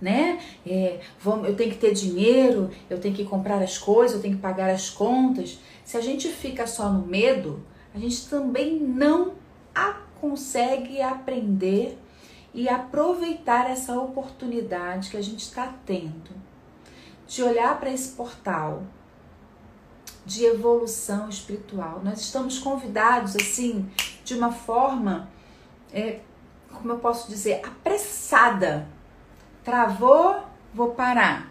né? 0.01 0.41
É, 0.67 1.01
eu 1.25 1.55
tenho 1.55 1.71
que 1.71 1.79
ter 1.79 1.93
dinheiro, 1.93 2.71
eu 2.89 2.99
tenho 2.99 3.15
que 3.15 3.25
comprar 3.25 3.61
as 3.63 3.77
coisas, 3.77 4.17
eu 4.17 4.23
tenho 4.23 4.37
que 4.37 4.43
pagar 4.43 4.71
as 4.71 4.89
contas. 4.89 5.59
Se 5.85 5.97
a 5.97 6.01
gente 6.01 6.29
fica 6.29 6.67
só 6.67 6.89
no 6.91 7.07
medo, 7.07 7.63
a 7.95 7.99
gente 7.99 8.29
também 8.29 8.79
não 8.79 9.35
a 9.75 9.95
consegue 10.21 11.01
aprender 11.01 11.99
e 12.53 12.69
aproveitar 12.69 13.71
essa 13.71 13.99
oportunidade 13.99 15.11
que 15.11 15.17
a 15.17 15.23
gente 15.23 15.41
está 15.41 15.73
tendo 15.87 16.31
de 17.27 17.43
olhar 17.43 17.79
para 17.79 17.91
esse 17.91 18.11
portal 18.13 18.83
de 20.27 20.45
evolução 20.45 21.29
espiritual. 21.29 22.01
Nós 22.03 22.21
estamos 22.21 22.59
convidados 22.59 23.37
assim 23.37 23.91
de 24.25 24.35
uma 24.35 24.53
forma, 24.53 25.29
é, 25.93 26.21
como 26.73 26.93
eu 26.93 26.99
posso 26.99 27.29
dizer, 27.29 27.61
apressada. 27.65 28.87
Travou, 29.65 30.43
vou 30.75 30.91
parar. 30.91 31.51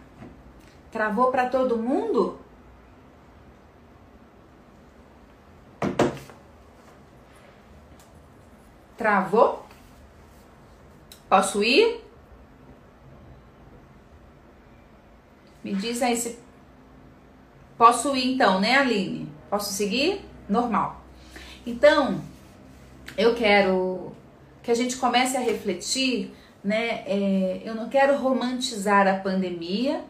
Travou 0.91 1.31
para 1.31 1.47
todo 1.47 1.77
mundo? 1.77 2.38
Travou? 8.99 9.65
Posso 11.29 11.63
ir? 11.63 12.03
Me 15.63 15.73
diz 15.73 16.01
aí 16.01 16.17
se. 16.17 16.37
Posso 17.77 18.13
ir 18.13 18.33
então, 18.33 18.59
né, 18.59 18.75
Aline? 18.75 19.31
Posso 19.49 19.71
seguir? 19.71 20.25
Normal. 20.49 21.01
Então, 21.65 22.21
eu 23.17 23.33
quero 23.35 24.11
que 24.61 24.69
a 24.69 24.75
gente 24.75 24.97
comece 24.97 25.37
a 25.37 25.39
refletir, 25.39 26.35
né? 26.61 27.01
É, 27.05 27.61
eu 27.63 27.75
não 27.75 27.87
quero 27.87 28.17
romantizar 28.17 29.07
a 29.07 29.17
pandemia, 29.17 30.03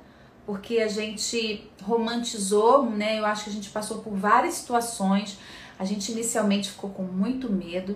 porque 0.48 0.80
a 0.80 0.88
gente 0.88 1.70
romantizou, 1.84 2.90
né? 2.90 3.20
Eu 3.20 3.26
acho 3.28 3.44
que 3.44 3.50
a 3.52 3.54
gente 3.54 3.70
passou 3.70 4.00
por 4.00 4.16
várias 4.16 4.56
situações. 4.56 5.38
A 5.78 5.86
gente 5.86 6.12
inicialmente 6.12 6.72
ficou 6.72 6.90
com 6.90 7.04
muito 7.04 7.52
medo. 7.52 7.96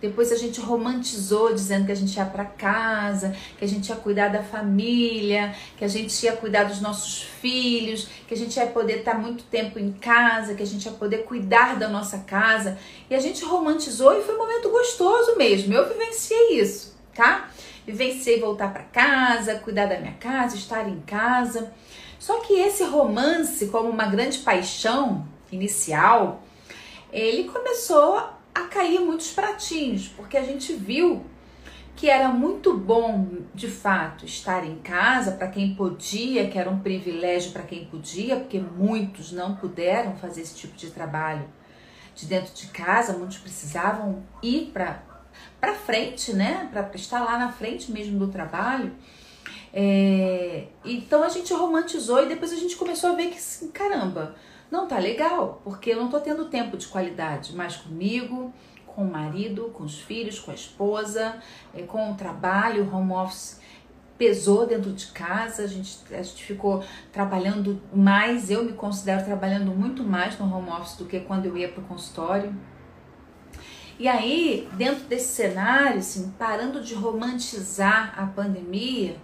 Depois 0.00 0.30
a 0.30 0.36
gente 0.36 0.60
romantizou 0.60 1.54
dizendo 1.54 1.86
que 1.86 1.92
a 1.92 1.96
gente 1.96 2.14
ia 2.16 2.26
para 2.26 2.44
casa, 2.44 3.34
que 3.58 3.64
a 3.64 3.68
gente 3.68 3.88
ia 3.88 3.96
cuidar 3.96 4.28
da 4.28 4.42
família, 4.42 5.54
que 5.76 5.84
a 5.84 5.88
gente 5.88 6.22
ia 6.22 6.36
cuidar 6.36 6.64
dos 6.64 6.80
nossos 6.82 7.22
filhos, 7.22 8.06
que 8.28 8.34
a 8.34 8.36
gente 8.36 8.56
ia 8.56 8.66
poder 8.66 8.98
estar 8.98 9.18
muito 9.18 9.44
tempo 9.44 9.78
em 9.78 9.92
casa, 9.92 10.54
que 10.54 10.62
a 10.62 10.66
gente 10.66 10.84
ia 10.84 10.92
poder 10.92 11.24
cuidar 11.24 11.76
da 11.76 11.88
nossa 11.88 12.18
casa. 12.18 12.78
E 13.08 13.14
a 13.14 13.20
gente 13.20 13.42
romantizou 13.42 14.18
e 14.18 14.22
foi 14.22 14.34
um 14.34 14.38
momento 14.38 14.68
gostoso 14.68 15.36
mesmo. 15.36 15.72
Eu 15.72 15.88
vivenciei 15.88 16.60
isso, 16.60 16.94
tá? 17.14 17.48
Vivenciei 17.86 18.38
voltar 18.38 18.72
para 18.72 18.82
casa, 18.82 19.54
cuidar 19.60 19.86
da 19.86 19.98
minha 19.98 20.14
casa, 20.14 20.56
estar 20.56 20.86
em 20.86 21.00
casa. 21.00 21.72
Só 22.18 22.40
que 22.40 22.52
esse 22.52 22.84
romance, 22.84 23.68
como 23.68 23.88
uma 23.88 24.06
grande 24.06 24.38
paixão 24.38 25.26
inicial, 25.50 26.42
ele 27.12 27.44
começou 27.44 28.35
a 28.56 28.68
cair 28.68 29.00
muitos 29.00 29.32
pratinhos, 29.32 30.08
porque 30.08 30.36
a 30.36 30.42
gente 30.42 30.72
viu 30.72 31.24
que 31.94 32.10
era 32.10 32.28
muito 32.28 32.76
bom, 32.76 33.26
de 33.54 33.68
fato, 33.68 34.26
estar 34.26 34.66
em 34.66 34.76
casa 34.76 35.32
para 35.32 35.48
quem 35.48 35.74
podia, 35.74 36.48
que 36.48 36.58
era 36.58 36.68
um 36.68 36.80
privilégio 36.80 37.52
para 37.52 37.62
quem 37.62 37.86
podia, 37.86 38.36
porque 38.36 38.58
muitos 38.58 39.32
não 39.32 39.56
puderam 39.56 40.14
fazer 40.16 40.42
esse 40.42 40.54
tipo 40.54 40.76
de 40.76 40.90
trabalho 40.90 41.48
de 42.14 42.26
dentro 42.26 42.54
de 42.54 42.66
casa, 42.68 43.14
muitos 43.14 43.38
precisavam 43.38 44.22
ir 44.42 44.70
para 44.72 45.02
para 45.60 45.74
frente, 45.74 46.34
né, 46.34 46.68
para 46.70 46.88
estar 46.94 47.20
lá 47.20 47.38
na 47.38 47.52
frente 47.52 47.90
mesmo 47.90 48.18
do 48.18 48.28
trabalho. 48.28 48.92
É, 49.72 50.68
então 50.84 51.22
a 51.22 51.28
gente 51.28 51.52
romantizou 51.52 52.22
e 52.22 52.28
depois 52.28 52.52
a 52.52 52.56
gente 52.56 52.76
começou 52.76 53.10
a 53.10 53.14
ver 53.14 53.30
que, 53.30 53.36
assim, 53.36 53.70
caramba, 53.70 54.34
não 54.70 54.86
tá 54.88 54.98
legal, 54.98 55.60
porque 55.62 55.90
eu 55.90 55.96
não 55.96 56.08
tô 56.08 56.20
tendo 56.20 56.46
tempo 56.46 56.76
de 56.76 56.86
qualidade 56.88 57.54
mais 57.54 57.76
comigo, 57.76 58.52
com 58.86 59.04
o 59.04 59.10
marido, 59.10 59.70
com 59.74 59.84
os 59.84 60.00
filhos, 60.00 60.38
com 60.38 60.50
a 60.50 60.54
esposa, 60.54 61.36
eh, 61.74 61.82
com 61.82 62.10
o 62.10 62.14
trabalho, 62.14 62.84
o 62.84 62.94
home 62.96 63.12
office 63.12 63.60
pesou 64.16 64.66
dentro 64.66 64.92
de 64.92 65.08
casa, 65.08 65.62
a 65.62 65.66
gente, 65.66 65.98
a 66.10 66.22
gente 66.22 66.42
ficou 66.42 66.82
trabalhando 67.12 67.80
mais, 67.94 68.50
eu 68.50 68.64
me 68.64 68.72
considero 68.72 69.22
trabalhando 69.24 69.70
muito 69.72 70.02
mais 70.02 70.38
no 70.38 70.46
home 70.46 70.70
office 70.70 70.96
do 70.96 71.04
que 71.04 71.20
quando 71.20 71.44
eu 71.44 71.56
ia 71.56 71.68
para 71.68 71.82
o 71.82 71.86
consultório. 71.86 72.54
E 73.98 74.08
aí, 74.08 74.68
dentro 74.72 75.04
desse 75.04 75.34
cenário, 75.34 75.98
assim, 75.98 76.30
parando 76.38 76.82
de 76.82 76.94
romantizar 76.94 78.14
a 78.18 78.26
pandemia, 78.26 79.16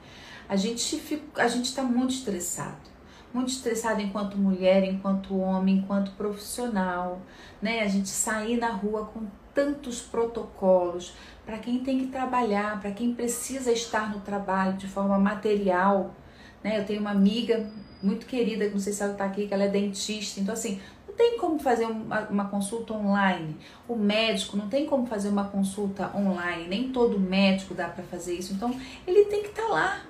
a 0.46 0.56
gente 0.56 0.98
fica, 0.98 1.42
a 1.42 1.48
gente 1.48 1.66
está 1.66 1.82
muito 1.82 2.12
estressado 2.14 2.91
muito 3.32 3.48
estressado 3.48 4.00
enquanto 4.00 4.36
mulher, 4.36 4.84
enquanto 4.84 5.36
homem, 5.38 5.76
enquanto 5.76 6.12
profissional, 6.12 7.20
né? 7.60 7.80
A 7.80 7.88
gente 7.88 8.08
sair 8.08 8.56
na 8.56 8.70
rua 8.70 9.06
com 9.06 9.26
tantos 9.54 10.00
protocolos 10.00 11.14
para 11.44 11.58
quem 11.58 11.80
tem 11.80 12.00
que 12.00 12.06
trabalhar, 12.06 12.80
para 12.80 12.90
quem 12.90 13.14
precisa 13.14 13.72
estar 13.72 14.10
no 14.10 14.20
trabalho 14.20 14.76
de 14.76 14.86
forma 14.86 15.18
material, 15.18 16.14
né? 16.62 16.78
Eu 16.78 16.84
tenho 16.84 17.00
uma 17.00 17.10
amiga 17.10 17.70
muito 18.02 18.26
querida, 18.26 18.68
não 18.68 18.78
sei 18.78 18.92
se 18.92 19.02
ela 19.02 19.12
está 19.12 19.24
aqui, 19.24 19.46
que 19.46 19.54
ela 19.54 19.64
é 19.64 19.68
dentista, 19.68 20.40
então 20.40 20.52
assim, 20.52 20.80
não 21.06 21.14
tem 21.14 21.38
como 21.38 21.58
fazer 21.58 21.84
uma, 21.84 22.20
uma, 22.28 22.48
consulta 22.48 22.94
online. 22.94 23.56
O 23.86 23.94
médico 23.94 24.56
não 24.56 24.68
tem 24.68 24.86
como 24.86 25.06
fazer 25.06 25.28
uma 25.28 25.44
consulta 25.44 26.10
online, 26.16 26.66
nem 26.66 26.90
todo 26.90 27.20
médico 27.20 27.74
dá 27.74 27.88
para 27.88 28.02
fazer 28.04 28.34
isso. 28.34 28.54
Então, 28.54 28.74
ele 29.06 29.26
tem 29.26 29.42
que 29.42 29.50
estar 29.50 29.62
tá 29.62 29.68
lá, 29.68 30.00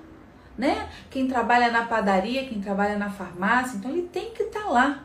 né? 0.57 0.89
Quem 1.09 1.27
trabalha 1.27 1.71
na 1.71 1.85
padaria, 1.85 2.45
quem 2.45 2.61
trabalha 2.61 2.97
na 2.97 3.09
farmácia, 3.09 3.77
então 3.77 3.91
ele 3.91 4.07
tem 4.11 4.31
que 4.31 4.43
estar 4.43 4.63
tá 4.63 4.69
lá. 4.69 5.03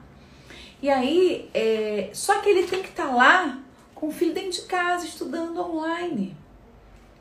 E 0.80 0.88
aí, 0.88 1.50
é, 1.52 2.10
só 2.12 2.40
que 2.40 2.48
ele 2.48 2.66
tem 2.66 2.82
que 2.82 2.90
estar 2.90 3.08
tá 3.08 3.14
lá 3.14 3.58
com 3.94 4.08
o 4.08 4.12
filho 4.12 4.34
dentro 4.34 4.52
de 4.52 4.62
casa, 4.62 5.06
estudando 5.06 5.60
online. 5.60 6.36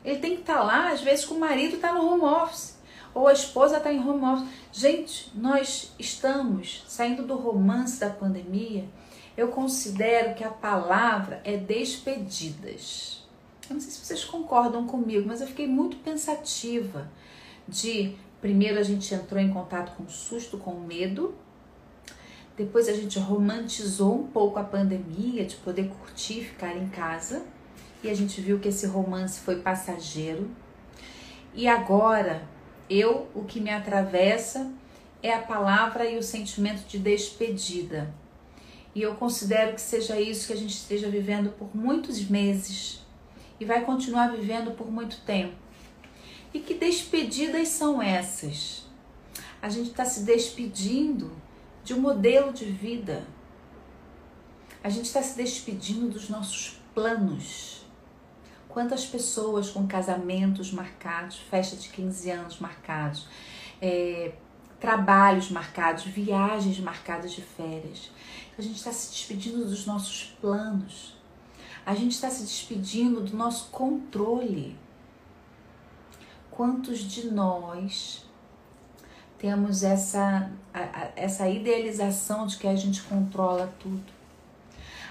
Ele 0.04 0.18
tem 0.20 0.34
que 0.36 0.42
estar 0.42 0.58
tá 0.58 0.62
lá, 0.62 0.90
às 0.90 1.00
vezes, 1.00 1.24
com 1.24 1.34
o 1.34 1.40
marido 1.40 1.76
está 1.76 1.92
no 1.92 2.06
home 2.06 2.22
office, 2.22 2.78
ou 3.12 3.26
a 3.26 3.32
esposa 3.32 3.78
está 3.78 3.92
em 3.92 3.98
home 3.98 4.24
office. 4.24 4.48
Gente, 4.72 5.32
nós 5.34 5.92
estamos 5.98 6.84
saindo 6.86 7.26
do 7.26 7.34
romance 7.34 7.98
da 7.98 8.10
pandemia. 8.10 8.84
Eu 9.36 9.48
considero 9.48 10.34
que 10.34 10.44
a 10.44 10.50
palavra 10.50 11.40
é 11.44 11.56
despedidas. 11.56 13.26
Eu 13.68 13.74
não 13.74 13.80
sei 13.80 13.90
se 13.90 14.04
vocês 14.04 14.24
concordam 14.24 14.86
comigo, 14.86 15.26
mas 15.26 15.40
eu 15.40 15.46
fiquei 15.46 15.66
muito 15.66 15.96
pensativa 15.98 17.08
de 17.68 18.16
primeiro 18.40 18.78
a 18.78 18.82
gente 18.82 19.14
entrou 19.14 19.40
em 19.40 19.52
contato 19.52 19.96
com 19.96 20.08
susto, 20.08 20.58
com 20.58 20.74
medo, 20.80 21.34
depois 22.56 22.88
a 22.88 22.92
gente 22.92 23.18
romantizou 23.18 24.20
um 24.20 24.26
pouco 24.26 24.58
a 24.58 24.64
pandemia 24.64 25.44
de 25.44 25.54
poder 25.56 25.88
curtir, 25.88 26.44
ficar 26.44 26.76
em 26.76 26.88
casa, 26.88 27.44
e 28.02 28.10
a 28.10 28.14
gente 28.14 28.40
viu 28.40 28.58
que 28.58 28.68
esse 28.68 28.86
romance 28.86 29.40
foi 29.40 29.60
passageiro. 29.60 30.50
E 31.54 31.68
agora, 31.68 32.42
eu 32.90 33.28
o 33.34 33.44
que 33.44 33.60
me 33.60 33.70
atravessa 33.70 34.72
é 35.22 35.32
a 35.32 35.40
palavra 35.40 36.04
e 36.04 36.18
o 36.18 36.22
sentimento 36.22 36.86
de 36.88 36.98
despedida. 36.98 38.12
E 38.94 39.02
eu 39.02 39.14
considero 39.14 39.74
que 39.74 39.80
seja 39.80 40.20
isso 40.20 40.46
que 40.46 40.52
a 40.52 40.56
gente 40.56 40.74
esteja 40.74 41.08
vivendo 41.08 41.50
por 41.50 41.76
muitos 41.76 42.28
meses 42.28 43.00
e 43.60 43.64
vai 43.64 43.84
continuar 43.84 44.28
vivendo 44.28 44.72
por 44.72 44.90
muito 44.90 45.20
tempo. 45.20 45.54
E 46.52 46.60
que 46.60 46.74
despedidas 46.74 47.68
são 47.68 48.00
essas? 48.00 48.84
A 49.60 49.68
gente 49.68 49.90
está 49.90 50.04
se 50.04 50.20
despedindo 50.20 51.30
de 51.84 51.92
um 51.92 52.00
modelo 52.00 52.52
de 52.52 52.64
vida. 52.64 53.26
A 54.82 54.88
gente 54.88 55.06
está 55.06 55.22
se 55.22 55.36
despedindo 55.36 56.08
dos 56.08 56.28
nossos 56.28 56.78
planos. 56.94 57.84
Quantas 58.68 59.04
pessoas 59.04 59.70
com 59.70 59.86
casamentos 59.86 60.72
marcados, 60.72 61.38
festa 61.50 61.76
de 61.76 61.88
15 61.88 62.30
anos 62.30 62.58
marcados, 62.60 63.26
é, 63.82 64.32
trabalhos 64.80 65.50
marcados, 65.50 66.04
viagens 66.04 66.78
marcadas 66.78 67.32
de 67.32 67.42
férias. 67.42 68.10
A 68.56 68.62
gente 68.62 68.76
está 68.76 68.92
se 68.92 69.10
despedindo 69.10 69.64
dos 69.64 69.84
nossos 69.84 70.36
planos. 70.40 71.16
A 71.84 71.94
gente 71.94 72.12
está 72.12 72.30
se 72.30 72.42
despedindo 72.42 73.20
do 73.20 73.36
nosso 73.36 73.70
controle 73.70 74.76
quantos 76.58 76.98
de 76.98 77.30
nós 77.30 78.24
temos 79.38 79.84
essa, 79.84 80.50
essa 81.14 81.48
idealização 81.48 82.48
de 82.48 82.56
que 82.56 82.66
a 82.66 82.74
gente 82.74 83.00
controla 83.02 83.72
tudo. 83.78 84.12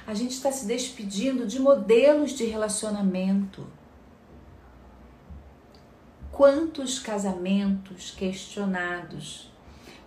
A 0.06 0.14
gente 0.14 0.32
está 0.32 0.52
se 0.52 0.66
despedindo 0.66 1.48
de 1.48 1.62
modelos 1.62 2.32
de 2.32 2.44
relacionamento. 2.44 3.66
Quantos 6.34 7.00
casamentos 7.00 8.12
questionados, 8.12 9.50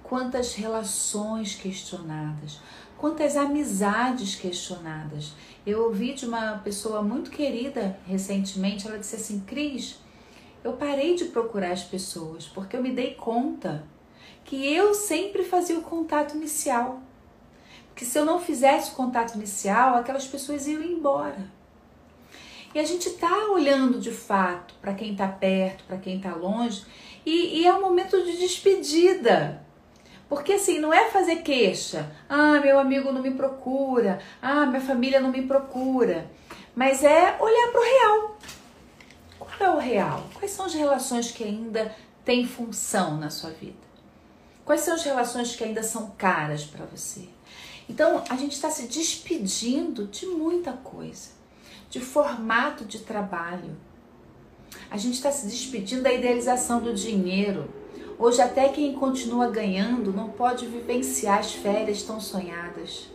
quantas 0.03 0.55
relações 0.55 1.55
questionadas, 1.55 2.61
quantas 2.99 3.35
amizades 3.35 4.35
questionadas. 4.35 5.33
Eu 5.65 5.85
ouvi 5.85 6.13
de 6.13 6.27
uma 6.27 6.59
pessoa 6.59 7.03
muito 7.03 7.31
querida 7.31 7.99
recentemente, 8.07 8.87
ela 8.87 8.99
disse 8.99 9.17
assim: 9.17 9.41
Cris, 9.41 10.00
eu 10.63 10.75
parei 10.75 11.15
de 11.15 11.27
procurar 11.27 11.73
as 11.73 11.83
pessoas 11.83 12.47
porque 12.47 12.77
eu 12.77 12.83
me 12.83 12.93
dei 12.93 13.15
conta 13.15 13.85
que 14.45 14.75
eu 14.75 14.95
sempre 14.95 15.45
fazia 15.45 15.79
o 15.79 15.83
contato 15.83 16.37
inicial. 16.37 17.01
Que 17.95 18.05
se 18.05 18.19
eu 18.19 18.25
não 18.25 18.41
fizesse 18.41 18.93
o 18.93 18.95
contato 18.95 19.35
inicial, 19.35 19.95
aquelas 19.95 20.27
pessoas 20.27 20.67
iam 20.67 20.83
embora. 20.83 21.51
E 22.75 22.79
a 22.79 22.85
gente 22.85 23.09
está 23.09 23.49
olhando 23.51 23.99
de 23.99 24.11
fato 24.11 24.75
para 24.81 24.95
quem 24.95 25.13
está 25.13 25.29
perto, 25.29 25.85
para 25.85 25.99
quem 25.99 26.17
está 26.17 26.35
longe, 26.35 26.85
e, 27.27 27.61
e 27.61 27.67
é 27.67 27.75
um 27.75 27.81
momento 27.81 28.23
de 28.25 28.39
despedida. 28.39 29.63
Porque 30.29 30.53
assim, 30.53 30.79
não 30.79 30.95
é 30.95 31.11
fazer 31.11 31.43
queixa. 31.43 32.11
Ah, 32.29 32.61
meu 32.61 32.79
amigo 32.79 33.11
não 33.13 33.21
me 33.21 33.33
procura. 33.33 34.21
Ah, 34.41 34.65
minha 34.67 34.81
família 34.81 35.21
não 35.21 35.31
me 35.31 35.43
procura. 35.43 36.31
Mas 36.75 37.03
é 37.03 37.37
olhar 37.41 37.73
para 37.73 37.81
o 37.81 37.85
real. 37.85 38.39
É 39.61 39.69
o 39.69 39.79
real? 39.79 40.27
Quais 40.33 40.53
são 40.53 40.65
as 40.65 40.73
relações 40.73 41.31
que 41.31 41.45
ainda 41.45 41.95
têm 42.25 42.47
função 42.47 43.19
na 43.19 43.29
sua 43.29 43.51
vida? 43.51 43.77
Quais 44.65 44.81
são 44.81 44.95
as 44.95 45.03
relações 45.03 45.55
que 45.55 45.63
ainda 45.63 45.83
são 45.83 46.13
caras 46.17 46.65
para 46.65 46.87
você? 46.87 47.29
Então, 47.87 48.25
a 48.31 48.37
gente 48.37 48.53
está 48.53 48.71
se 48.71 48.87
despedindo 48.87 50.07
de 50.07 50.25
muita 50.25 50.73
coisa, 50.73 51.29
de 51.91 52.01
formato 52.01 52.87
de 52.87 53.01
trabalho. 53.01 53.77
A 54.91 54.97
gente 54.97 55.15
está 55.15 55.31
se 55.31 55.47
despedindo 55.47 56.05
da 56.05 56.13
idealização 56.13 56.81
do 56.81 56.95
dinheiro. 56.95 57.69
Hoje, 58.19 58.41
até 58.41 58.71
quem 58.71 58.95
continua 58.95 59.51
ganhando 59.51 60.11
não 60.11 60.31
pode 60.31 60.67
vivenciar 60.67 61.41
as 61.41 61.53
férias 61.53 62.03
tão 62.03 62.19
sonhadas. 62.19 63.11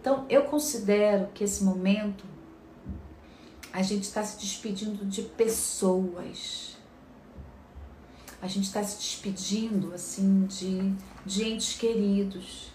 Então, 0.00 0.24
eu 0.30 0.44
considero 0.44 1.28
que 1.34 1.44
esse 1.44 1.62
momento 1.62 2.24
a 3.74 3.82
gente 3.82 4.04
está 4.04 4.24
se 4.24 4.38
despedindo 4.38 5.04
de 5.04 5.20
pessoas 5.20 6.74
a 8.44 8.46
gente 8.46 8.64
está 8.64 8.84
se 8.84 8.98
despedindo 8.98 9.94
assim 9.94 10.44
de, 10.44 10.94
de 11.24 11.44
entes 11.44 11.78
queridos. 11.78 12.70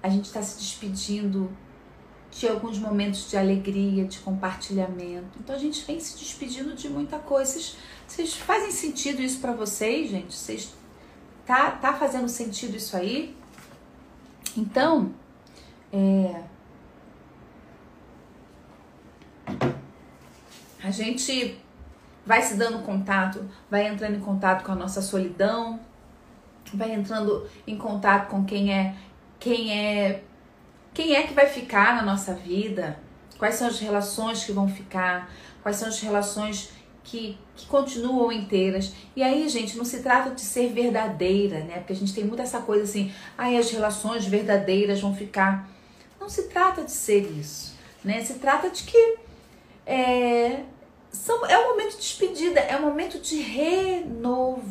A 0.00 0.08
gente 0.08 0.26
está 0.26 0.40
se 0.40 0.58
despedindo 0.58 1.50
de 2.30 2.46
alguns 2.46 2.78
momentos 2.78 3.28
de 3.28 3.36
alegria, 3.36 4.04
de 4.04 4.20
compartilhamento. 4.20 5.40
Então 5.40 5.56
a 5.56 5.58
gente 5.58 5.84
vem 5.84 5.98
se 5.98 6.16
despedindo 6.16 6.72
de 6.76 6.88
muita 6.88 7.18
coisa. 7.18 7.50
Vocês, 7.50 7.76
vocês 8.06 8.34
fazem 8.34 8.70
sentido 8.70 9.20
isso 9.20 9.40
para 9.40 9.52
vocês, 9.52 10.08
gente? 10.08 10.36
Vocês 10.36 10.72
tá 11.44 11.72
tá 11.72 11.92
fazendo 11.94 12.28
sentido 12.28 12.76
isso 12.76 12.96
aí? 12.96 13.36
Então, 14.56 15.12
é, 15.92 16.44
a 20.82 20.90
gente 20.90 21.58
vai 22.24 22.42
se 22.42 22.56
dando 22.56 22.84
contato, 22.84 23.48
vai 23.70 23.86
entrando 23.88 24.16
em 24.16 24.20
contato 24.20 24.64
com 24.64 24.72
a 24.72 24.76
nossa 24.76 25.00
solidão, 25.00 25.80
vai 26.74 26.92
entrando 26.92 27.48
em 27.66 27.76
contato 27.76 28.28
com 28.28 28.44
quem 28.44 28.72
é 28.72 28.94
quem 29.38 29.72
é 29.72 30.22
quem 30.92 31.14
é 31.14 31.22
que 31.22 31.32
vai 31.32 31.46
ficar 31.46 31.96
na 31.96 32.02
nossa 32.02 32.34
vida, 32.34 32.98
quais 33.38 33.54
são 33.54 33.68
as 33.68 33.78
relações 33.78 34.44
que 34.44 34.52
vão 34.52 34.68
ficar, 34.68 35.30
quais 35.62 35.76
são 35.76 35.88
as 35.88 36.00
relações 36.00 36.70
que, 37.04 37.38
que 37.56 37.66
continuam 37.66 38.30
inteiras. 38.32 38.92
E 39.16 39.22
aí, 39.22 39.48
gente, 39.48 39.78
não 39.78 39.84
se 39.84 40.02
trata 40.02 40.30
de 40.30 40.40
ser 40.40 40.72
verdadeira, 40.72 41.60
né? 41.60 41.78
Porque 41.78 41.92
a 41.92 41.96
gente 41.96 42.12
tem 42.12 42.24
muita 42.24 42.42
essa 42.42 42.60
coisa 42.60 42.84
assim, 42.84 43.12
aí 43.36 43.56
as 43.56 43.70
relações 43.70 44.26
verdadeiras 44.26 45.00
vão 45.00 45.14
ficar. 45.14 45.68
Não 46.20 46.28
se 46.28 46.48
trata 46.48 46.82
de 46.82 46.90
ser 46.90 47.30
isso, 47.30 47.74
né? 48.04 48.22
Se 48.22 48.34
trata 48.34 48.68
de 48.68 48.82
que 48.82 49.27
é, 49.88 50.64
são, 51.10 51.46
é 51.46 51.58
um 51.58 51.70
momento 51.70 51.92
de 51.92 52.02
despedida, 52.02 52.60
é 52.60 52.76
um 52.76 52.82
momento 52.82 53.18
de 53.18 53.40
renovação. 53.40 54.68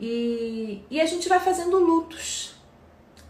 E, 0.00 0.82
e 0.90 1.00
a 1.00 1.06
gente 1.06 1.28
vai 1.28 1.38
fazendo 1.38 1.78
lutos, 1.78 2.56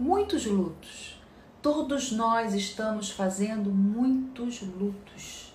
muitos 0.00 0.46
lutos. 0.46 1.20
Todos 1.60 2.10
nós 2.12 2.54
estamos 2.54 3.10
fazendo 3.10 3.70
muitos 3.70 4.62
lutos. 4.62 5.52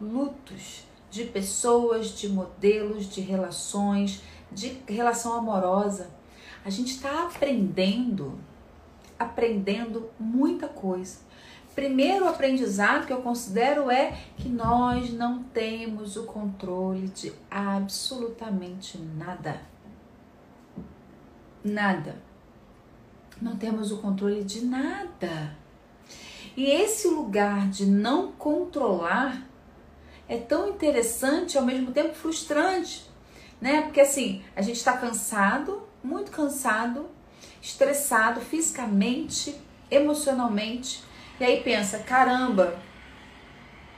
Lutos 0.00 0.84
de 1.10 1.24
pessoas, 1.24 2.16
de 2.16 2.28
modelos, 2.28 3.12
de 3.12 3.20
relações, 3.20 4.22
de 4.52 4.80
relação 4.86 5.32
amorosa. 5.32 6.08
A 6.64 6.70
gente 6.70 6.92
está 6.92 7.24
aprendendo, 7.24 8.38
aprendendo 9.18 10.08
muita 10.20 10.68
coisa 10.68 11.26
primeiro 11.78 12.26
aprendizado 12.26 13.06
que 13.06 13.12
eu 13.12 13.22
considero 13.22 13.88
é 13.88 14.18
que 14.36 14.48
nós 14.48 15.12
não 15.12 15.44
temos 15.44 16.16
o 16.16 16.24
controle 16.24 17.06
de 17.06 17.32
absolutamente 17.48 18.98
nada. 18.98 19.62
Nada. 21.62 22.16
Não 23.40 23.54
temos 23.54 23.92
o 23.92 23.98
controle 23.98 24.42
de 24.42 24.64
nada. 24.64 25.56
E 26.56 26.66
esse 26.66 27.06
lugar 27.06 27.68
de 27.68 27.86
não 27.86 28.32
controlar 28.32 29.46
é 30.28 30.36
tão 30.36 30.70
interessante 30.70 31.54
e 31.54 31.58
ao 31.58 31.64
mesmo 31.64 31.92
tempo 31.92 32.12
frustrante, 32.12 33.08
né? 33.60 33.82
Porque 33.82 34.00
assim, 34.00 34.42
a 34.56 34.62
gente 34.62 34.78
está 34.78 34.96
cansado, 34.96 35.84
muito 36.02 36.32
cansado, 36.32 37.06
estressado 37.62 38.40
fisicamente, 38.40 39.54
emocionalmente, 39.88 41.06
e 41.40 41.44
aí 41.44 41.60
pensa, 41.62 41.98
caramba, 42.00 42.78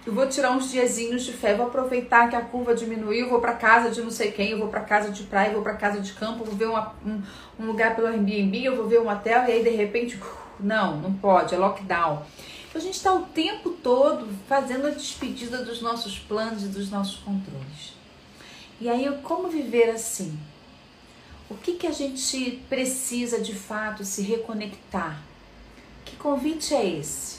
eu 0.07 0.14
vou 0.14 0.26
tirar 0.26 0.53
uns 0.53 0.70
diazinhos 0.70 1.24
de 1.24 1.33
fé, 1.33 1.55
vou 1.55 1.66
aproveitar 1.66 2.29
que 2.29 2.37
a 2.37 2.40
curva 2.40 2.74
diminuiu, 2.74 3.29
vou 3.29 3.40
para 3.40 3.53
casa 3.53 3.90
de 3.90 4.00
não 4.00 4.11
sei 4.11 4.31
quem, 4.33 4.50
eu 4.50 4.59
vou 4.59 4.68
para 4.68 4.81
casa 4.81 5.11
de 5.11 5.24
praia, 5.24 5.53
vou 5.53 5.62
para 5.62 5.74
casa 5.74 6.00
de 6.00 6.12
campo, 6.14 6.44
vou 6.44 6.55
ver 6.55 6.66
uma, 6.66 6.94
um, 7.05 7.22
um, 7.59 7.66
lugar 7.66 7.94
pelo 7.94 8.09
Airbnb, 8.09 8.64
eu 8.64 8.76
vou 8.76 8.88
ver 8.88 9.00
um 9.00 9.09
hotel 9.09 9.44
e 9.44 9.53
aí 9.53 9.62
de 9.62 9.70
repente, 9.70 10.18
não, 10.59 10.96
não 10.96 11.12
pode, 11.12 11.55
é 11.55 11.59
lockdown. 11.59 12.22
Então 12.68 12.81
a 12.81 12.85
gente 12.85 12.94
está 12.94 13.12
o 13.12 13.22
tempo 13.26 13.70
todo 13.70 14.29
fazendo 14.48 14.87
a 14.87 14.90
despedida 14.90 15.64
dos 15.64 15.83
nossos 15.83 16.18
planos 16.18 16.64
e 16.64 16.68
dos 16.68 16.90
nossos 16.90 17.16
controles. 17.16 17.94
E 18.81 18.88
aí, 18.88 19.07
como 19.22 19.48
viver 19.48 19.90
assim? 19.90 20.38
O 21.50 21.55
que, 21.55 21.72
que 21.72 21.87
a 21.87 21.92
gente 21.92 22.62
precisa 22.68 23.40
de 23.40 23.55
fato 23.55 24.05
se 24.05 24.22
reconectar? 24.22 25.29
Que 26.10 26.16
convite 26.16 26.74
é 26.74 26.84
esse? 26.84 27.38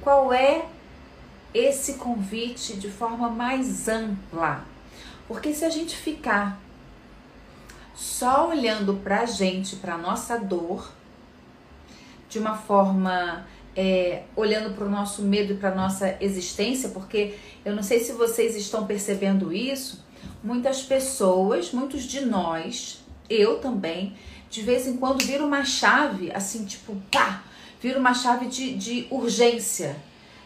Qual 0.00 0.32
é 0.32 0.66
esse 1.54 1.94
convite 1.94 2.74
de 2.74 2.90
forma 2.90 3.30
mais 3.30 3.86
ampla? 3.86 4.64
Porque 5.28 5.54
se 5.54 5.64
a 5.64 5.70
gente 5.70 5.96
ficar 5.96 6.60
só 7.94 8.48
olhando 8.48 8.94
para 8.94 9.20
a 9.20 9.24
gente, 9.24 9.76
para 9.76 9.96
nossa 9.96 10.36
dor, 10.36 10.90
de 12.28 12.40
uma 12.40 12.56
forma 12.56 13.46
é, 13.76 14.24
olhando 14.34 14.74
para 14.74 14.84
o 14.84 14.90
nosso 14.90 15.22
medo 15.22 15.52
e 15.52 15.56
para 15.56 15.72
nossa 15.72 16.16
existência, 16.20 16.88
porque 16.88 17.38
eu 17.64 17.74
não 17.74 17.84
sei 17.84 18.00
se 18.00 18.12
vocês 18.12 18.56
estão 18.56 18.84
percebendo 18.84 19.52
isso, 19.52 20.04
muitas 20.42 20.82
pessoas, 20.82 21.70
muitos 21.70 22.02
de 22.02 22.22
nós, 22.22 23.00
eu 23.30 23.60
também, 23.60 24.16
de 24.50 24.60
vez 24.62 24.88
em 24.88 24.96
quando 24.96 25.24
vira 25.24 25.44
uma 25.44 25.64
chave, 25.64 26.32
assim, 26.32 26.64
tipo, 26.64 26.96
pá, 27.12 27.44
vira 27.80 27.98
uma 27.98 28.14
chave 28.14 28.46
de, 28.46 28.74
de 28.74 29.06
urgência. 29.10 29.96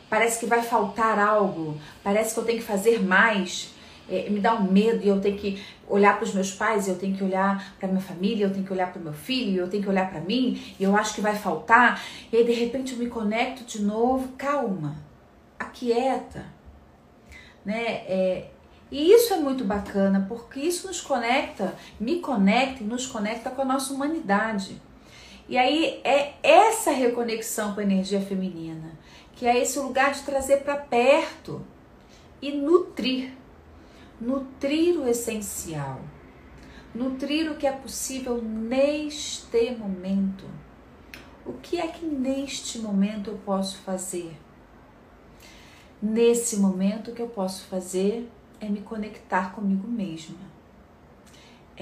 Parece 0.09 0.41
que 0.41 0.47
vai 0.47 0.63
faltar 0.63 1.19
algo, 1.19 1.79
parece 2.03 2.35
que 2.35 2.41
eu 2.41 2.45
tenho 2.45 2.59
que 2.59 2.65
fazer 2.65 3.01
mais. 3.03 3.73
É, 4.09 4.29
me 4.29 4.41
dá 4.41 4.55
um 4.55 4.65
medo 4.65 5.05
e 5.05 5.09
eu 5.09 5.21
tenho 5.21 5.39
que 5.39 5.63
olhar 5.89 6.17
para 6.17 6.25
os 6.25 6.35
meus 6.35 6.51
pais, 6.51 6.89
eu 6.89 6.99
tenho 6.99 7.17
que 7.17 7.23
olhar 7.23 7.75
para 7.79 7.89
minha 7.89 8.01
família, 8.01 8.47
eu 8.47 8.53
tenho 8.53 8.65
que 8.65 8.73
olhar 8.73 8.93
para 8.93 9.01
o 9.01 9.05
meu 9.05 9.13
filho, 9.13 9.61
eu 9.61 9.69
tenho 9.69 9.85
que 9.85 9.89
olhar 9.89 10.11
para 10.11 10.21
mim, 10.21 10.61
e 10.81 10.83
eu 10.83 10.97
acho 10.97 11.15
que 11.15 11.21
vai 11.21 11.37
faltar. 11.37 12.03
E 12.33 12.37
aí 12.37 12.45
de 12.45 12.53
repente 12.53 12.93
eu 12.93 12.99
me 12.99 13.07
conecto 13.07 13.63
de 13.63 13.81
novo, 13.83 14.31
calma, 14.37 14.97
aquieta, 15.57 16.45
né? 17.65 18.03
É, 18.09 18.51
e 18.91 19.13
isso 19.13 19.33
é 19.33 19.37
muito 19.37 19.65
bacana, 19.65 20.27
porque 20.29 20.59
isso 20.59 20.89
nos 20.89 21.01
conecta, 21.01 21.75
me 22.01 22.19
conecta 22.19 22.83
e 22.83 22.87
nos 22.87 23.07
conecta 23.07 23.49
com 23.51 23.63
a 23.63 23.65
nossa 23.65 23.93
humanidade. 23.93 24.83
E 25.51 25.59
aí 25.59 26.01
é 26.05 26.35
essa 26.45 26.93
reconexão 26.93 27.75
com 27.75 27.81
a 27.81 27.83
energia 27.83 28.21
feminina, 28.21 28.97
que 29.33 29.45
é 29.45 29.61
esse 29.61 29.81
lugar 29.81 30.13
de 30.13 30.23
trazer 30.23 30.59
para 30.59 30.77
perto 30.77 31.67
e 32.41 32.53
nutrir. 32.53 33.33
nutrir 34.21 34.97
o 34.97 35.09
essencial, 35.09 36.01
nutrir 36.95 37.51
o 37.51 37.57
que 37.57 37.67
é 37.67 37.73
possível 37.73 38.41
neste 38.41 39.73
momento. 39.73 40.45
O 41.45 41.55
que 41.55 41.81
é 41.81 41.89
que 41.89 42.07
neste 42.07 42.79
momento 42.79 43.31
eu 43.31 43.39
posso 43.39 43.79
fazer? 43.79 44.37
Nesse 46.01 46.59
momento, 46.59 47.11
o 47.11 47.15
que 47.15 47.23
eu 47.23 47.29
posso 47.29 47.65
fazer 47.65 48.31
é 48.61 48.69
me 48.69 48.83
conectar 48.83 49.53
comigo 49.53 49.89
mesma. 49.89 50.50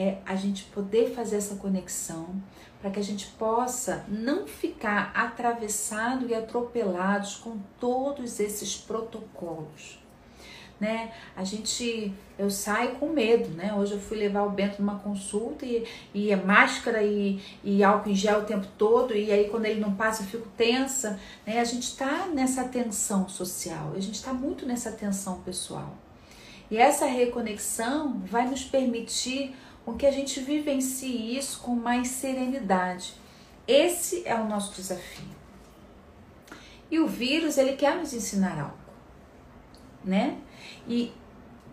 É 0.01 0.19
a 0.25 0.37
gente 0.37 0.63
poder 0.67 1.13
fazer 1.13 1.39
essa 1.39 1.57
conexão 1.57 2.41
para 2.81 2.89
que 2.89 3.01
a 3.01 3.03
gente 3.03 3.27
possa 3.37 4.05
não 4.07 4.47
ficar 4.47 5.11
atravessado 5.13 6.29
e 6.29 6.35
atropelados 6.37 7.35
com 7.35 7.59
todos 7.81 8.39
esses 8.39 8.77
protocolos. 8.77 9.99
Né? 10.79 11.11
A 11.35 11.43
gente, 11.43 12.15
eu 12.39 12.49
saio 12.49 12.93
com 12.93 13.09
medo, 13.09 13.49
né? 13.49 13.75
Hoje 13.75 13.95
eu 13.95 13.99
fui 13.99 14.17
levar 14.17 14.45
o 14.45 14.51
Bento 14.51 14.81
numa 14.81 15.01
consulta 15.01 15.67
e, 15.67 15.85
e 16.15 16.31
é 16.31 16.37
máscara 16.37 17.03
e, 17.03 17.43
e 17.65 17.83
álcool 17.83 18.11
em 18.11 18.15
gel 18.15 18.43
o 18.43 18.45
tempo 18.45 18.69
todo, 18.79 19.13
e 19.13 19.33
aí 19.33 19.49
quando 19.49 19.65
ele 19.65 19.81
não 19.81 19.97
passa 19.97 20.23
eu 20.23 20.29
fico 20.29 20.47
tensa, 20.57 21.19
né? 21.45 21.59
A 21.59 21.65
gente 21.65 21.83
está 21.83 22.29
nessa 22.29 22.63
tensão 22.63 23.29
social, 23.29 23.93
a 23.97 23.99
gente 23.99 24.15
está 24.15 24.33
muito 24.33 24.65
nessa 24.65 24.93
tensão 24.93 25.41
pessoal. 25.41 25.97
E 26.71 26.77
essa 26.77 27.07
reconexão 27.07 28.21
vai 28.27 28.47
nos 28.49 28.63
permitir 28.63 29.57
com 29.89 29.97
que 29.97 30.05
a 30.05 30.11
gente 30.11 30.41
vivencie 30.41 31.39
isso 31.39 31.61
com 31.61 31.75
mais 31.75 32.09
serenidade. 32.09 33.15
Esse 33.67 34.23
é 34.29 34.35
o 34.35 34.45
nosso 34.47 34.75
desafio. 34.75 35.25
E 36.91 36.99
o 36.99 37.07
vírus, 37.07 37.57
ele 37.57 37.73
quer 37.73 37.97
nos 37.97 38.13
ensinar 38.13 38.61
algo, 38.61 38.77
né? 40.05 40.37
E 40.87 41.11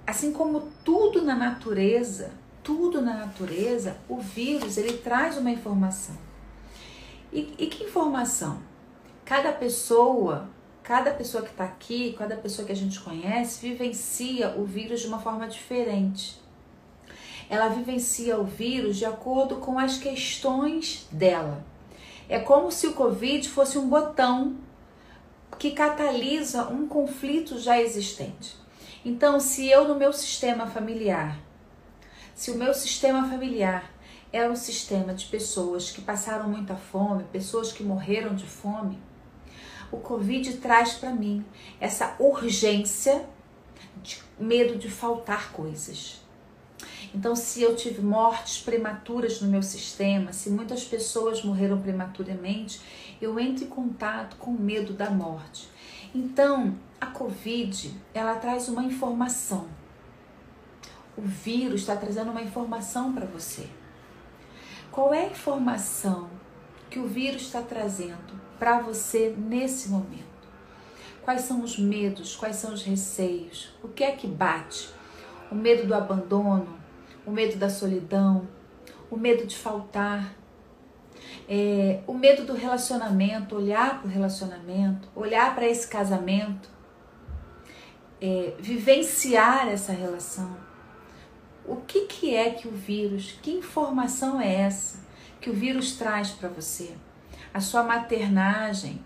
assim 0.07 0.31
como 0.31 0.71
tudo 0.85 1.23
na 1.23 1.35
natureza, 1.35 2.31
tudo 2.63 3.01
na 3.01 3.15
natureza, 3.15 3.97
o 4.07 4.21
vírus, 4.21 4.77
ele 4.77 4.97
traz 4.99 5.37
uma 5.37 5.51
informação. 5.51 6.15
E, 7.33 7.53
e 7.57 7.67
que 7.67 7.83
informação? 7.83 8.61
Cada 9.25 9.51
pessoa 9.51 10.49
Cada 10.83 11.09
pessoa 11.09 11.43
que 11.43 11.49
está 11.49 11.63
aqui, 11.63 12.13
cada 12.15 12.35
pessoa 12.35 12.63
que 12.63 12.71
a 12.71 12.75
gente 12.75 12.99
conhece, 12.99 13.59
vivencia 13.59 14.51
o 14.55 14.63
vírus 14.63 15.01
de 15.01 15.07
uma 15.07 15.17
forma 15.17 15.47
diferente. 15.47 16.39
Ela 17.49 17.69
vivencia 17.69 18.39
o 18.39 18.43
vírus 18.43 18.97
de 18.97 19.05
acordo 19.05 19.57
com 19.57 19.77
as 19.77 19.97
questões 19.97 21.07
dela. 21.11 21.63
É 22.27 22.39
como 22.39 22.71
se 22.71 22.87
o 22.87 22.93
Covid 22.93 23.47
fosse 23.47 23.77
um 23.77 23.87
botão 23.87 24.57
que 25.59 25.71
catalisa 25.71 26.67
um 26.67 26.87
conflito 26.87 27.59
já 27.59 27.79
existente. 27.79 28.57
Então, 29.03 29.39
se 29.39 29.67
eu 29.69 29.87
no 29.87 29.95
meu 29.95 30.11
sistema 30.11 30.65
familiar, 30.65 31.39
se 32.33 32.51
o 32.51 32.55
meu 32.55 32.73
sistema 32.73 33.29
familiar 33.29 33.91
é 34.33 34.49
um 34.49 34.55
sistema 34.55 35.13
de 35.13 35.25
pessoas 35.27 35.91
que 35.91 36.01
passaram 36.01 36.49
muita 36.49 36.75
fome, 36.75 37.23
pessoas 37.31 37.71
que 37.71 37.83
morreram 37.83 38.35
de 38.35 38.45
fome, 38.45 38.99
o 39.91 39.97
Covid 39.97 40.57
traz 40.57 40.93
para 40.93 41.11
mim 41.11 41.45
essa 41.79 42.15
urgência 42.19 43.25
de 44.01 44.21
medo 44.37 44.77
de 44.77 44.89
faltar 44.89 45.51
coisas. 45.53 46.24
Então, 47.15 47.33
se 47.33 47.61
eu 47.61 47.77
tive 47.77 48.01
mortes 48.01 48.61
prematuras 48.61 49.39
no 49.39 49.47
meu 49.47 49.63
sistema, 49.63 50.33
se 50.33 50.49
muitas 50.49 50.83
pessoas 50.83 51.41
morreram 51.41 51.81
prematuramente, 51.81 52.81
eu 53.21 53.39
entro 53.39 53.63
em 53.63 53.69
contato 53.69 54.35
com 54.35 54.51
o 54.51 54.59
medo 54.59 54.91
da 54.91 55.09
morte. 55.09 55.69
Então, 56.13 56.77
a 56.99 57.05
Covid, 57.05 57.89
ela 58.13 58.35
traz 58.35 58.67
uma 58.67 58.83
informação. 58.83 59.69
O 61.15 61.21
vírus 61.21 61.81
está 61.81 61.95
trazendo 61.95 62.31
uma 62.31 62.41
informação 62.41 63.13
para 63.13 63.25
você. 63.25 63.69
Qual 64.91 65.13
é 65.13 65.21
a 65.21 65.29
informação 65.29 66.29
que 66.89 66.99
o 66.99 67.07
vírus 67.07 67.43
está 67.43 67.61
trazendo 67.61 68.37
para 68.59 68.81
você 68.81 69.33
nesse 69.37 69.87
momento? 69.87 70.25
Quais 71.23 71.43
são 71.43 71.63
os 71.63 71.79
medos? 71.79 72.35
Quais 72.35 72.57
são 72.57 72.73
os 72.73 72.83
receios? 72.83 73.73
O 73.81 73.87
que 73.87 74.03
é 74.03 74.11
que 74.11 74.27
bate? 74.27 74.89
O 75.49 75.55
medo 75.55 75.87
do 75.87 75.95
abandono, 75.95 76.83
o 77.25 77.31
medo 77.31 77.57
da 77.57 77.69
solidão, 77.69 78.47
o 79.09 79.17
medo 79.17 79.45
de 79.45 79.57
faltar, 79.57 80.33
é, 81.47 82.01
o 82.07 82.13
medo 82.13 82.45
do 82.45 82.53
relacionamento, 82.53 83.55
olhar 83.55 83.99
para 83.99 84.07
o 84.07 84.11
relacionamento, 84.11 85.07
olhar 85.15 85.53
para 85.55 85.67
esse 85.67 85.87
casamento, 85.87 86.69
é, 88.21 88.53
vivenciar 88.59 89.67
essa 89.67 89.91
relação. 89.91 90.57
O 91.65 91.77
que, 91.77 92.01
que 92.01 92.35
é 92.35 92.51
que 92.51 92.67
o 92.67 92.71
vírus, 92.71 93.37
que 93.41 93.51
informação 93.51 94.39
é 94.39 94.53
essa 94.53 95.03
que 95.41 95.49
o 95.49 95.53
vírus 95.53 95.95
traz 95.95 96.31
para 96.31 96.49
você? 96.49 96.93
a 97.55 97.61
sua 97.61 97.83
maternagem, 97.83 99.01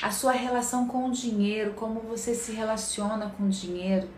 a 0.00 0.12
sua 0.12 0.30
relação 0.30 0.86
com 0.86 1.08
o 1.08 1.10
dinheiro, 1.10 1.72
como 1.72 1.98
você 1.98 2.36
se 2.36 2.52
relaciona 2.52 3.30
com 3.30 3.46
o 3.46 3.48
dinheiro. 3.48 4.08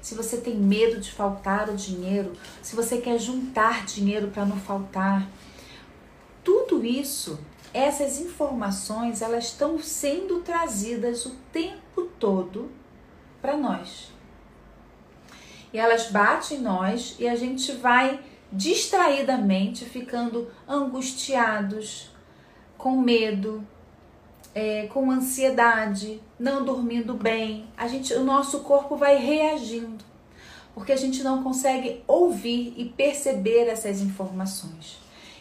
Se 0.00 0.14
você 0.14 0.38
tem 0.38 0.56
medo 0.56 1.00
de 1.00 1.12
faltar 1.12 1.68
o 1.68 1.76
dinheiro, 1.76 2.32
se 2.62 2.74
você 2.74 2.98
quer 2.98 3.18
juntar 3.18 3.84
dinheiro 3.84 4.28
para 4.28 4.46
não 4.46 4.58
faltar. 4.58 5.28
Tudo 6.42 6.84
isso, 6.84 7.38
essas 7.72 8.18
informações, 8.18 9.20
elas 9.20 9.46
estão 9.46 9.78
sendo 9.78 10.40
trazidas 10.40 11.26
o 11.26 11.30
tempo 11.52 12.04
todo 12.18 12.70
para 13.40 13.56
nós. 13.56 14.10
E 15.72 15.78
elas 15.78 16.10
batem 16.10 16.58
em 16.58 16.62
nós 16.62 17.16
e 17.18 17.28
a 17.28 17.36
gente 17.36 17.72
vai 17.72 18.20
distraidamente 18.52 19.84
ficando 19.84 20.50
angustiados, 20.66 22.10
com 22.76 23.00
medo, 23.00 23.64
é, 24.54 24.86
com 24.86 25.10
ansiedade, 25.10 26.20
não 26.38 26.64
dormindo 26.64 27.14
bem, 27.14 27.66
a 27.76 27.86
gente, 27.86 28.12
o 28.14 28.24
nosso 28.24 28.60
corpo 28.60 28.96
vai 28.96 29.16
reagindo, 29.16 30.04
porque 30.74 30.92
a 30.92 30.96
gente 30.96 31.22
não 31.22 31.42
consegue 31.42 32.02
ouvir 32.06 32.74
e 32.76 32.84
perceber 32.84 33.68
essas 33.68 34.00
informações. 34.00 34.98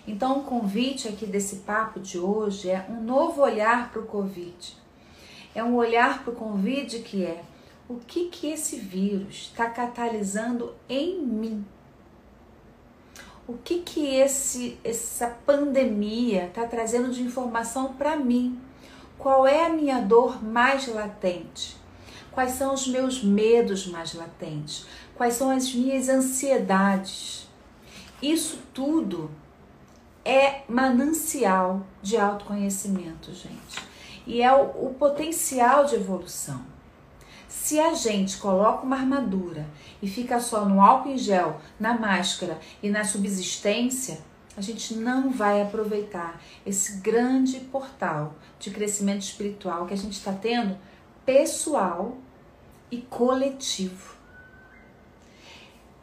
Então, 0.07 0.39
o 0.39 0.43
convite 0.43 1.07
aqui 1.07 1.25
desse 1.25 1.57
papo 1.57 1.99
de 1.99 2.17
hoje 2.17 2.69
é 2.69 2.85
um 2.89 3.01
novo 3.01 3.41
olhar 3.41 3.91
para 3.91 4.01
o 4.01 4.05
Covid. 4.05 4.77
É 5.53 5.63
um 5.63 5.75
olhar 5.75 6.23
para 6.23 6.33
o 6.33 6.35
Covid 6.35 6.99
que 6.99 7.23
é 7.25 7.43
o 7.87 7.95
que, 7.95 8.25
que 8.25 8.47
esse 8.47 8.77
vírus 8.77 9.49
está 9.51 9.67
catalisando 9.69 10.75
em 10.87 11.19
mim 11.19 11.65
o 13.49 13.57
que 13.63 13.79
que 13.79 14.05
esse 14.15 14.77
essa 14.83 15.27
pandemia 15.43 16.45
está 16.45 16.67
trazendo 16.67 17.09
de 17.09 17.23
informação 17.23 17.95
para 17.95 18.15
mim? 18.15 18.59
Qual 19.19 19.45
é 19.45 19.65
a 19.65 19.69
minha 19.69 19.99
dor 19.99 20.41
mais 20.41 20.87
latente? 20.87 21.75
Quais 22.31 22.53
são 22.53 22.73
os 22.73 22.87
meus 22.87 23.21
medos 23.21 23.85
mais 23.85 24.13
latentes? 24.13 24.85
Quais 25.13 25.33
são 25.33 25.49
as 25.49 25.73
minhas 25.73 26.07
ansiedades? 26.07 27.45
Isso 28.21 28.59
tudo 28.73 29.29
é 30.23 30.61
manancial 30.69 31.85
de 32.01 32.15
autoconhecimento, 32.15 33.33
gente. 33.33 33.89
E 34.25 34.41
é 34.41 34.53
o, 34.53 34.87
o 34.87 34.95
potencial 34.97 35.83
de 35.83 35.95
evolução. 35.95 36.61
Se 37.45 37.77
a 37.77 37.93
gente 37.93 38.37
coloca 38.37 38.85
uma 38.85 38.95
armadura 38.95 39.67
e 40.01 40.07
fica 40.07 40.39
só 40.39 40.63
no 40.63 40.79
álcool 40.79 41.09
em 41.09 41.17
gel, 41.17 41.59
na 41.77 41.93
máscara 41.93 42.57
e 42.81 42.89
na 42.89 43.03
subsistência, 43.03 44.21
a 44.57 44.61
gente 44.61 44.95
não 44.95 45.31
vai 45.31 45.61
aproveitar 45.61 46.41
esse 46.65 46.97
grande 46.97 47.59
portal 47.59 48.35
de 48.59 48.71
crescimento 48.71 49.21
espiritual 49.21 49.85
que 49.85 49.93
a 49.93 49.97
gente 49.97 50.13
está 50.13 50.33
tendo 50.33 50.77
pessoal 51.25 52.17
e 52.91 52.97
coletivo. 52.97 54.17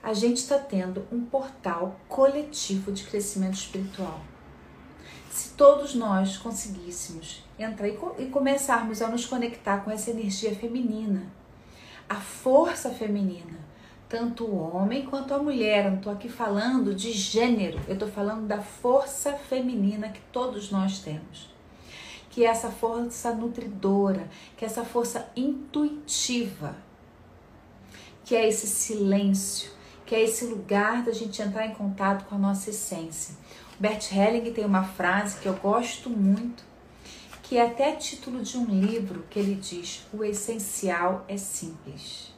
A 0.03 0.15
gente 0.15 0.37
está 0.37 0.59
tendo 0.59 1.07
um 1.11 1.25
portal 1.25 2.01
coletivo 2.09 2.93
de 2.93 3.05
crescimento 3.05 3.55
espiritual. 3.55 4.21
Se 5.31 5.51
todos 5.51 5.95
nós 5.95 6.39
conseguíssemos 6.39 7.45
entrar 7.59 7.89
e, 7.89 8.27
começarmos 8.31 9.03
a 9.03 9.09
nos 9.09 9.27
conectar 9.27 9.79
com 9.79 9.91
essa 9.91 10.11
energia 10.11 10.55
feminina, 10.55 11.27
a 12.09 12.15
força 12.15 12.91
feminina, 12.91 13.66
tanto 14.09 14.45
o 14.45 14.57
homem 14.57 15.05
quanto 15.05 15.35
a 15.35 15.39
mulher. 15.39 15.85
Eu 15.85 15.91
não 15.91 15.99
estou 15.99 16.13
aqui 16.13 16.29
falando 16.29 16.95
de 16.95 17.13
gênero, 17.13 17.81
eu 17.87 17.95
estou 17.95 18.09
falando 18.09 18.47
da 18.47 18.61
força 18.61 19.33
feminina 19.33 20.09
que 20.09 20.21
todos 20.33 20.71
nós 20.71 21.01
temos. 21.01 21.55
Que 22.31 22.45
é 22.45 22.49
essa 22.49 22.71
força 22.71 23.35
nutridora, 23.35 24.29
que 24.57 24.65
é 24.65 24.69
essa 24.69 24.85
força 24.85 25.31
intuitiva, 25.35 26.77
que 28.25 28.35
é 28.35 28.47
esse 28.47 28.67
silêncio, 28.67 29.71
que 30.05 30.15
é 30.15 30.23
esse 30.23 30.45
lugar 30.45 31.03
da 31.03 31.13
gente 31.13 31.41
entrar 31.41 31.67
em 31.67 31.75
contato 31.75 32.27
com 32.27 32.35
a 32.35 32.39
nossa 32.39 32.71
essência. 32.71 33.35
O 33.79 33.83
Bert 33.83 34.13
Helling 34.13 34.53
tem 34.53 34.65
uma 34.65 34.85
frase 34.85 35.39
que 35.41 35.47
eu 35.47 35.55
gosto 35.55 36.11
muito, 36.11 36.63
que 37.43 37.57
é 37.57 37.67
até 37.67 37.93
título 37.93 38.43
de 38.43 38.59
um 38.59 38.67
livro 38.67 39.25
que 39.31 39.39
ele 39.39 39.55
diz: 39.55 40.07
O 40.13 40.23
essencial 40.23 41.25
é 41.29 41.37
simples. 41.37 42.36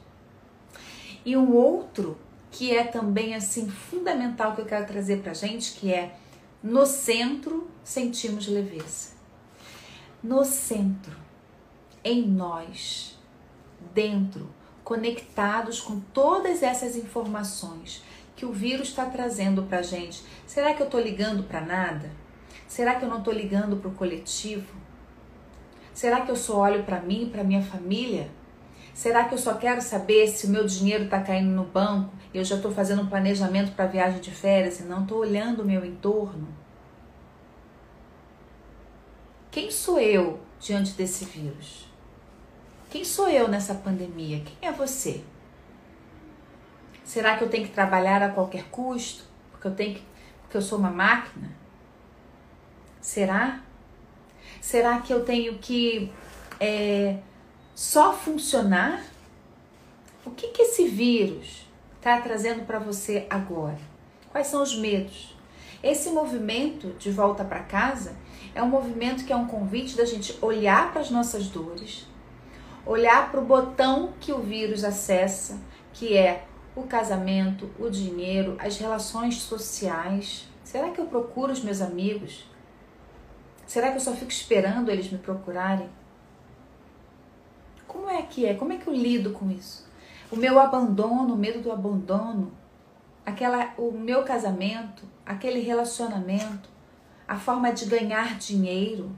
E 1.29 1.37
um 1.37 1.53
outro 1.53 2.17
que 2.49 2.75
é 2.75 2.83
também 2.83 3.35
assim 3.35 3.69
fundamental 3.69 4.55
que 4.55 4.61
eu 4.61 4.65
quero 4.65 4.87
trazer 4.87 5.21
para 5.21 5.31
gente, 5.31 5.73
que 5.73 5.93
é 5.93 6.15
no 6.63 6.87
centro 6.87 7.69
sentimos 7.83 8.47
leveza. 8.47 9.09
No 10.23 10.43
centro, 10.43 11.15
em 12.03 12.27
nós, 12.27 13.15
dentro, 13.93 14.49
conectados 14.83 15.79
com 15.79 15.99
todas 15.99 16.63
essas 16.63 16.95
informações 16.95 18.03
que 18.35 18.43
o 18.43 18.51
vírus 18.51 18.87
está 18.87 19.05
trazendo 19.05 19.61
para 19.61 19.83
gente. 19.83 20.23
Será 20.47 20.73
que 20.73 20.81
eu 20.81 20.87
estou 20.87 20.99
ligando 20.99 21.43
para 21.43 21.61
nada? 21.61 22.09
Será 22.67 22.95
que 22.95 23.05
eu 23.05 23.09
não 23.09 23.19
estou 23.19 23.35
ligando 23.35 23.77
para 23.77 23.91
o 23.91 23.93
coletivo? 23.93 24.73
Será 25.93 26.21
que 26.21 26.31
eu 26.31 26.35
só 26.35 26.57
olho 26.57 26.83
para 26.85 26.99
mim, 26.99 27.29
para 27.31 27.43
minha 27.43 27.61
família? 27.61 28.31
Será 28.99 29.23
que 29.23 29.33
eu 29.33 29.37
só 29.37 29.53
quero 29.53 29.81
saber 29.81 30.27
se 30.27 30.45
o 30.45 30.49
meu 30.49 30.65
dinheiro 30.65 31.05
está 31.05 31.21
caindo 31.21 31.51
no 31.51 31.63
banco 31.63 32.13
e 32.33 32.37
eu 32.37 32.43
já 32.43 32.57
estou 32.57 32.69
fazendo 32.69 33.01
um 33.01 33.07
planejamento 33.07 33.71
para 33.71 33.85
viagem 33.85 34.19
de 34.19 34.29
férias 34.29 34.81
e 34.81 34.83
não 34.83 35.03
estou 35.03 35.19
olhando 35.19 35.61
o 35.61 35.65
meu 35.65 35.85
entorno? 35.85 36.49
Quem 39.49 39.71
sou 39.71 40.01
eu 40.01 40.41
diante 40.59 40.91
desse 40.91 41.23
vírus? 41.23 41.87
Quem 42.89 43.05
sou 43.05 43.29
eu 43.29 43.47
nessa 43.47 43.73
pandemia? 43.73 44.43
Quem 44.43 44.67
é 44.67 44.71
você? 44.73 45.23
Será 47.05 47.37
que 47.37 47.45
eu 47.45 47.49
tenho 47.49 47.67
que 47.67 47.73
trabalhar 47.73 48.21
a 48.21 48.27
qualquer 48.27 48.65
custo? 48.65 49.23
Porque 49.51 49.65
eu 49.65 49.75
tenho 49.75 49.95
que, 49.95 50.03
porque 50.41 50.57
eu 50.57 50.61
sou 50.61 50.77
uma 50.77 50.91
máquina? 50.91 51.49
Será? 52.99 53.61
Será 54.59 54.99
que 54.99 55.13
eu 55.13 55.23
tenho 55.23 55.57
que 55.57 56.11
é, 56.59 57.19
só 57.79 58.11
funcionar? 58.11 59.01
O 60.25 60.31
que, 60.31 60.49
que 60.49 60.63
esse 60.63 60.85
vírus 60.89 61.65
está 61.95 62.19
trazendo 62.19 62.65
para 62.65 62.77
você 62.77 63.25
agora? 63.29 63.79
Quais 64.33 64.47
são 64.47 64.61
os 64.61 64.75
medos? 64.75 65.33
Esse 65.81 66.09
movimento 66.09 66.89
de 66.99 67.09
volta 67.09 67.45
para 67.45 67.61
casa 67.61 68.17
é 68.53 68.61
um 68.61 68.67
movimento 68.67 69.23
que 69.23 69.31
é 69.31 69.35
um 69.35 69.47
convite 69.47 69.95
da 69.95 70.03
gente 70.03 70.37
olhar 70.41 70.91
para 70.91 70.99
as 70.99 71.09
nossas 71.09 71.47
dores, 71.47 72.05
olhar 72.85 73.31
para 73.31 73.39
o 73.39 73.45
botão 73.45 74.11
que 74.19 74.33
o 74.33 74.39
vírus 74.39 74.83
acessa, 74.83 75.57
que 75.93 76.17
é 76.17 76.47
o 76.75 76.83
casamento, 76.83 77.71
o 77.79 77.89
dinheiro, 77.89 78.57
as 78.59 78.77
relações 78.77 79.35
sociais. 79.35 80.49
Será 80.65 80.89
que 80.89 80.99
eu 80.99 81.05
procuro 81.05 81.53
os 81.53 81.63
meus 81.63 81.79
amigos? 81.79 82.45
Será 83.65 83.89
que 83.89 83.95
eu 83.95 84.01
só 84.01 84.11
fico 84.11 84.31
esperando 84.31 84.91
eles 84.91 85.09
me 85.09 85.17
procurarem? 85.17 85.89
Como 87.89 88.07
é 88.07 88.21
que 88.21 88.45
é? 88.45 88.53
Como 88.53 88.71
é 88.71 88.77
que 88.77 88.87
eu 88.87 88.93
lido 88.93 89.31
com 89.31 89.49
isso? 89.49 89.83
O 90.31 90.35
meu 90.35 90.59
abandono, 90.59 91.33
o 91.33 91.37
medo 91.37 91.59
do 91.59 91.71
abandono, 91.71 92.51
aquela, 93.25 93.73
o 93.79 93.91
meu 93.91 94.23
casamento, 94.23 95.03
aquele 95.25 95.59
relacionamento, 95.59 96.69
a 97.27 97.35
forma 97.37 97.73
de 97.73 97.85
ganhar 97.85 98.37
dinheiro, 98.37 99.11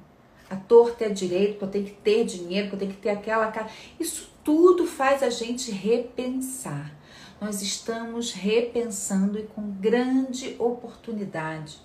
a 0.50 0.56
torta 0.56 1.04
é 1.04 1.10
direito, 1.10 1.58
que 1.58 1.64
eu 1.66 1.68
tenho 1.68 1.86
que 1.86 1.92
ter 1.92 2.24
dinheiro, 2.26 2.70
que 2.70 2.76
eu 2.76 2.80
tenho 2.80 2.92
que 2.92 2.98
ter 2.98 3.10
aquela 3.10 3.52
cara. 3.52 3.68
Isso 4.00 4.32
tudo 4.42 4.88
faz 4.88 5.22
a 5.22 5.30
gente 5.30 5.70
repensar. 5.70 6.94
Nós 7.42 7.62
estamos 7.62 8.32
repensando 8.32 9.38
e 9.38 9.44
com 9.44 9.70
grande 9.70 10.56
oportunidade 10.58 11.78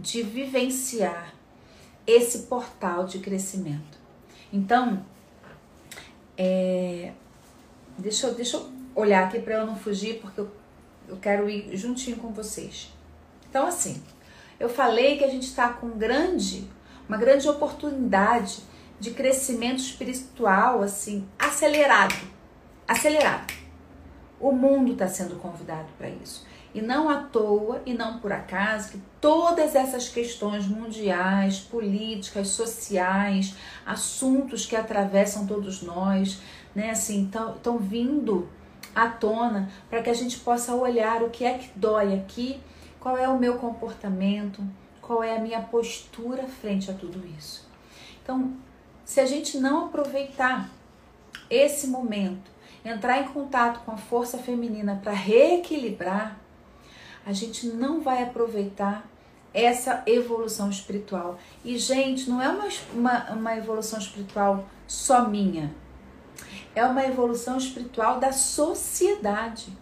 de 0.00 0.22
vivenciar 0.22 1.32
esse 2.04 2.40
portal 2.46 3.04
de 3.04 3.20
crescimento. 3.20 3.98
Então, 4.52 5.04
é, 6.38 7.10
deixa, 7.98 8.28
eu, 8.28 8.34
deixa 8.34 8.56
eu 8.56 8.70
olhar 8.94 9.26
aqui 9.26 9.40
para 9.40 9.54
eu 9.54 9.66
não 9.66 9.76
fugir, 9.76 10.20
porque 10.20 10.40
eu, 10.40 10.48
eu 11.08 11.16
quero 11.16 11.50
ir 11.50 11.76
juntinho 11.76 12.16
com 12.16 12.32
vocês. 12.32 12.92
Então, 13.50 13.66
assim, 13.66 14.00
eu 14.60 14.68
falei 14.68 15.18
que 15.18 15.24
a 15.24 15.28
gente 15.28 15.46
está 15.46 15.68
com 15.70 15.90
grande, 15.90 16.70
uma 17.08 17.18
grande 17.18 17.48
oportunidade 17.48 18.60
de 19.00 19.10
crescimento 19.10 19.80
espiritual, 19.80 20.82
assim, 20.82 21.26
acelerado. 21.38 22.14
Acelerado. 22.86 23.52
O 24.40 24.52
mundo 24.52 24.92
está 24.92 25.08
sendo 25.08 25.36
convidado 25.36 25.88
para 25.98 26.08
isso. 26.08 26.46
E 26.74 26.82
não 26.82 27.08
à 27.08 27.16
toa 27.16 27.82
e 27.86 27.94
não 27.94 28.18
por 28.18 28.32
acaso 28.32 28.92
que 28.92 29.02
todas 29.20 29.74
essas 29.74 30.08
questões 30.08 30.66
mundiais, 30.66 31.58
políticas, 31.58 32.48
sociais, 32.48 33.54
assuntos 33.86 34.66
que 34.66 34.76
atravessam 34.76 35.46
todos 35.46 35.82
nós, 35.82 36.40
né, 36.74 36.90
assim, 36.90 37.30
estão 37.56 37.78
vindo 37.78 38.48
à 38.94 39.08
tona 39.08 39.70
para 39.88 40.02
que 40.02 40.10
a 40.10 40.14
gente 40.14 40.38
possa 40.40 40.74
olhar 40.74 41.22
o 41.22 41.30
que 41.30 41.44
é 41.44 41.58
que 41.58 41.70
dói 41.74 42.14
aqui, 42.14 42.60
qual 43.00 43.16
é 43.16 43.28
o 43.28 43.38
meu 43.38 43.56
comportamento, 43.56 44.62
qual 45.00 45.22
é 45.22 45.36
a 45.36 45.40
minha 45.40 45.60
postura 45.60 46.44
frente 46.44 46.90
a 46.90 46.94
tudo 46.94 47.26
isso. 47.38 47.66
Então, 48.22 48.52
se 49.04 49.20
a 49.20 49.26
gente 49.26 49.56
não 49.56 49.86
aproveitar 49.86 50.68
esse 51.48 51.86
momento, 51.86 52.50
entrar 52.84 53.20
em 53.20 53.28
contato 53.28 53.80
com 53.84 53.92
a 53.92 53.96
força 53.96 54.36
feminina 54.36 55.00
para 55.02 55.12
reequilibrar, 55.12 56.38
a 57.28 57.32
gente 57.34 57.66
não 57.66 58.00
vai 58.00 58.22
aproveitar 58.22 59.06
essa 59.52 60.02
evolução 60.06 60.70
espiritual. 60.70 61.38
E, 61.62 61.76
gente, 61.76 62.28
não 62.30 62.40
é 62.40 62.48
uma, 62.48 62.68
uma, 62.94 63.32
uma 63.32 63.54
evolução 63.54 63.98
espiritual 63.98 64.64
só 64.86 65.28
minha, 65.28 65.74
é 66.74 66.82
uma 66.86 67.04
evolução 67.04 67.58
espiritual 67.58 68.18
da 68.18 68.32
sociedade, 68.32 69.76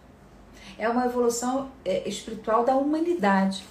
é 0.77 0.89
uma 0.89 1.05
evolução 1.05 1.71
é, 1.85 2.07
espiritual 2.07 2.65
da 2.65 2.75
humanidade. 2.75 3.63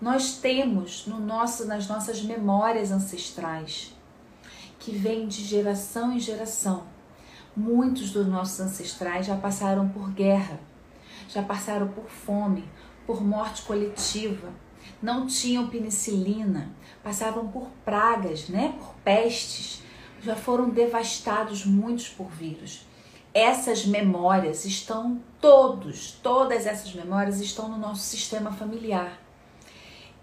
Nós 0.00 0.36
temos 0.36 1.04
no 1.04 1.18
nosso, 1.18 1.66
nas 1.66 1.88
nossas 1.88 2.22
memórias 2.22 2.92
ancestrais, 2.92 3.92
que 4.78 4.92
vem 4.92 5.26
de 5.26 5.42
geração 5.42 6.12
em 6.12 6.20
geração. 6.20 6.84
Muitos 7.56 8.12
dos 8.12 8.28
nossos 8.28 8.60
ancestrais 8.60 9.26
já 9.26 9.34
passaram 9.34 9.88
por 9.88 10.12
guerra, 10.12 10.60
já 11.28 11.42
passaram 11.42 11.88
por 11.88 12.04
fome, 12.04 12.64
por 13.06 13.22
morte 13.22 13.62
coletiva, 13.62 14.48
não 15.02 15.26
tinham 15.26 15.68
penicilina, 15.68 16.70
passavam 17.02 17.48
por 17.48 17.68
pragas, 17.84 18.48
né, 18.48 18.74
por 18.78 18.94
pestes, 19.04 19.82
já 20.22 20.34
foram 20.34 20.70
devastados 20.70 21.66
muitos 21.66 22.08
por 22.08 22.30
vírus. 22.30 22.86
Essas 23.32 23.84
memórias 23.84 24.64
estão 24.64 25.20
todos, 25.40 26.12
todas 26.22 26.66
essas 26.66 26.94
memórias 26.94 27.40
estão 27.40 27.68
no 27.68 27.76
nosso 27.76 28.02
sistema 28.02 28.52
familiar. 28.52 29.20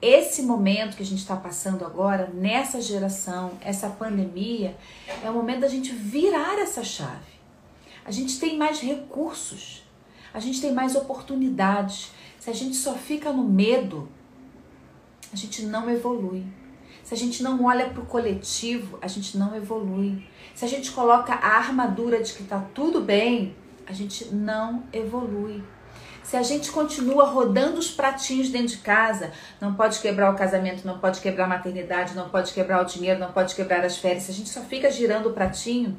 Esse 0.02 0.42
momento 0.42 0.98
que 0.98 1.04
a 1.04 1.06
gente 1.06 1.20
está 1.20 1.36
passando 1.36 1.86
agora, 1.86 2.32
nessa 2.34 2.82
geração, 2.82 3.52
essa 3.62 3.88
pandemia, 3.88 4.76
é 5.24 5.30
o 5.30 5.34
momento 5.34 5.60
da 5.60 5.68
gente 5.68 5.92
virar 5.92 6.58
essa 6.58 6.84
chave. 6.84 7.32
A 8.04 8.10
gente 8.10 8.40
tem 8.40 8.58
mais 8.58 8.80
recursos, 8.80 9.84
a 10.34 10.40
gente 10.40 10.60
tem 10.60 10.74
mais 10.74 10.96
oportunidades, 10.96 12.12
se 12.42 12.50
a 12.50 12.54
gente 12.54 12.76
só 12.76 12.96
fica 12.96 13.32
no 13.32 13.44
medo, 13.44 14.10
a 15.32 15.36
gente 15.36 15.64
não 15.64 15.88
evolui. 15.88 16.44
Se 17.04 17.14
a 17.14 17.18
gente 17.18 17.44
não 17.44 17.64
olha 17.66 17.92
para 17.92 18.02
o 18.02 18.06
coletivo, 18.08 18.98
a 19.00 19.08
gente 19.08 19.38
não 19.38 19.56
evolui. 19.56 20.28
Se 20.56 20.66
a 20.66 20.68
gente 20.68 20.90
coloca 20.90 21.36
a 21.36 21.58
armadura 21.58 22.20
de 22.20 22.34
que 22.34 22.42
está 22.42 22.60
tudo 22.74 23.00
bem, 23.00 23.56
a 23.86 23.94
gente 23.94 24.34
não 24.34 24.86
evolui. 24.92 25.64
Se 26.24 26.36
a 26.36 26.42
gente 26.42 26.72
continua 26.72 27.26
rodando 27.26 27.78
os 27.78 27.92
pratinhos 27.92 28.50
dentro 28.50 28.70
de 28.70 28.78
casa, 28.78 29.32
não 29.60 29.76
pode 29.76 30.00
quebrar 30.00 30.34
o 30.34 30.36
casamento, 30.36 30.84
não 30.84 30.98
pode 30.98 31.22
quebrar 31.22 31.46
a 31.46 31.50
maternidade, 31.50 32.16
não 32.16 32.28
pode 32.28 32.54
quebrar 32.54 32.82
o 32.82 32.86
dinheiro, 32.86 33.20
não 33.20 33.32
pode 33.32 33.54
quebrar 33.54 33.86
as 33.86 33.98
férias. 33.98 34.24
Se 34.24 34.32
a 34.32 34.34
gente 34.34 34.50
só 34.50 34.62
fica 34.62 34.90
girando 34.90 35.30
o 35.30 35.34
pratinho, 35.34 35.96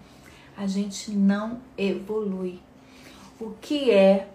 a 0.57 0.67
gente 0.67 1.13
não 1.13 1.61
evolui. 1.79 2.61
O 3.39 3.51
que 3.61 3.93
é 3.93 4.27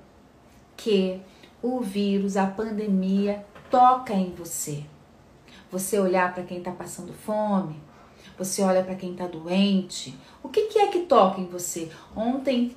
que 0.77 1.19
o 1.61 1.81
vírus, 1.81 2.37
a 2.37 2.45
pandemia 2.45 3.45
toca 3.69 4.13
em 4.13 4.31
você. 4.31 4.83
Você 5.71 5.99
olhar 5.99 6.33
para 6.33 6.43
quem 6.43 6.59
está 6.59 6.71
passando 6.71 7.11
fome, 7.13 7.81
você 8.37 8.61
olha 8.61 8.83
para 8.83 8.95
quem 8.95 9.11
está 9.11 9.27
doente. 9.27 10.17
O 10.43 10.49
que, 10.49 10.67
que 10.67 10.79
é 10.79 10.87
que 10.87 10.99
toca 10.99 11.41
em 11.41 11.47
você? 11.47 11.91
Ontem 12.15 12.75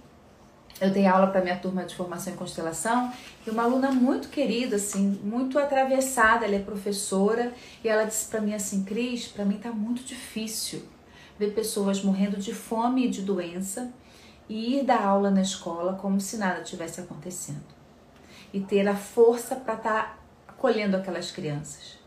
eu 0.80 0.90
dei 0.90 1.06
aula 1.06 1.26
para 1.26 1.42
minha 1.42 1.58
turma 1.58 1.84
de 1.84 1.94
formação 1.94 2.32
em 2.32 2.36
constelação 2.36 3.12
e 3.46 3.50
uma 3.50 3.64
aluna 3.64 3.92
muito 3.92 4.28
querida, 4.28 4.76
assim, 4.76 5.20
muito 5.22 5.58
atravessada, 5.58 6.46
ela 6.46 6.56
é 6.56 6.60
professora 6.60 7.52
e 7.84 7.88
ela 7.88 8.04
disse 8.04 8.28
para 8.28 8.40
mim 8.40 8.54
assim, 8.54 8.82
Cris, 8.82 9.28
para 9.28 9.44
mim 9.44 9.58
tá 9.58 9.70
muito 9.70 10.02
difícil 10.02 10.82
ver 11.38 11.52
pessoas 11.52 12.02
morrendo 12.02 12.38
de 12.38 12.54
fome 12.54 13.06
e 13.06 13.10
de 13.10 13.20
doença 13.22 13.92
e 14.48 14.78
ir 14.78 14.84
dar 14.84 15.04
aula 15.04 15.30
na 15.30 15.42
escola 15.42 15.94
como 15.94 16.18
se 16.20 16.38
nada 16.38 16.62
tivesse 16.62 17.00
acontecendo 17.00 17.79
e 18.52 18.60
ter 18.60 18.88
a 18.88 18.96
força 18.96 19.56
para 19.56 19.74
estar 19.74 20.02
tá 20.02 20.18
acolhendo 20.48 20.96
aquelas 20.96 21.30
crianças. 21.30 21.98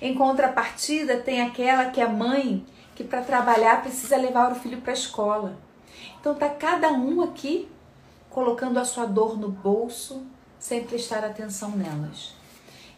Em 0.00 0.14
contrapartida, 0.14 1.18
tem 1.18 1.40
aquela 1.40 1.90
que 1.90 2.00
é 2.00 2.08
mãe 2.08 2.64
que 2.94 3.04
para 3.04 3.22
trabalhar 3.22 3.82
precisa 3.82 4.16
levar 4.16 4.52
o 4.52 4.54
filho 4.54 4.80
para 4.80 4.92
a 4.92 4.94
escola. 4.94 5.56
Então 6.20 6.34
tá 6.34 6.48
cada 6.48 6.90
um 6.90 7.22
aqui 7.22 7.68
colocando 8.30 8.78
a 8.78 8.84
sua 8.84 9.06
dor 9.06 9.38
no 9.38 9.48
bolso 9.48 10.26
sem 10.58 10.84
prestar 10.84 11.24
atenção 11.24 11.70
nelas. 11.70 12.34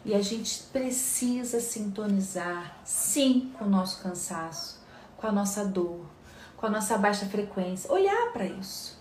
E 0.05 0.15
a 0.15 0.23
gente 0.23 0.63
precisa 0.73 1.61
sintonizar, 1.61 2.79
sim, 2.85 3.53
com 3.59 3.65
o 3.65 3.69
nosso 3.69 4.03
cansaço, 4.03 4.81
com 5.17 5.27
a 5.27 5.33
nossa 5.33 5.65
dor, 5.65 6.07
com 6.57 6.67
a 6.67 6.71
nossa 6.71 6.97
baixa 6.97 7.27
frequência. 7.27 7.93
Olhar 7.93 8.33
para 8.33 8.47
isso. 8.47 8.97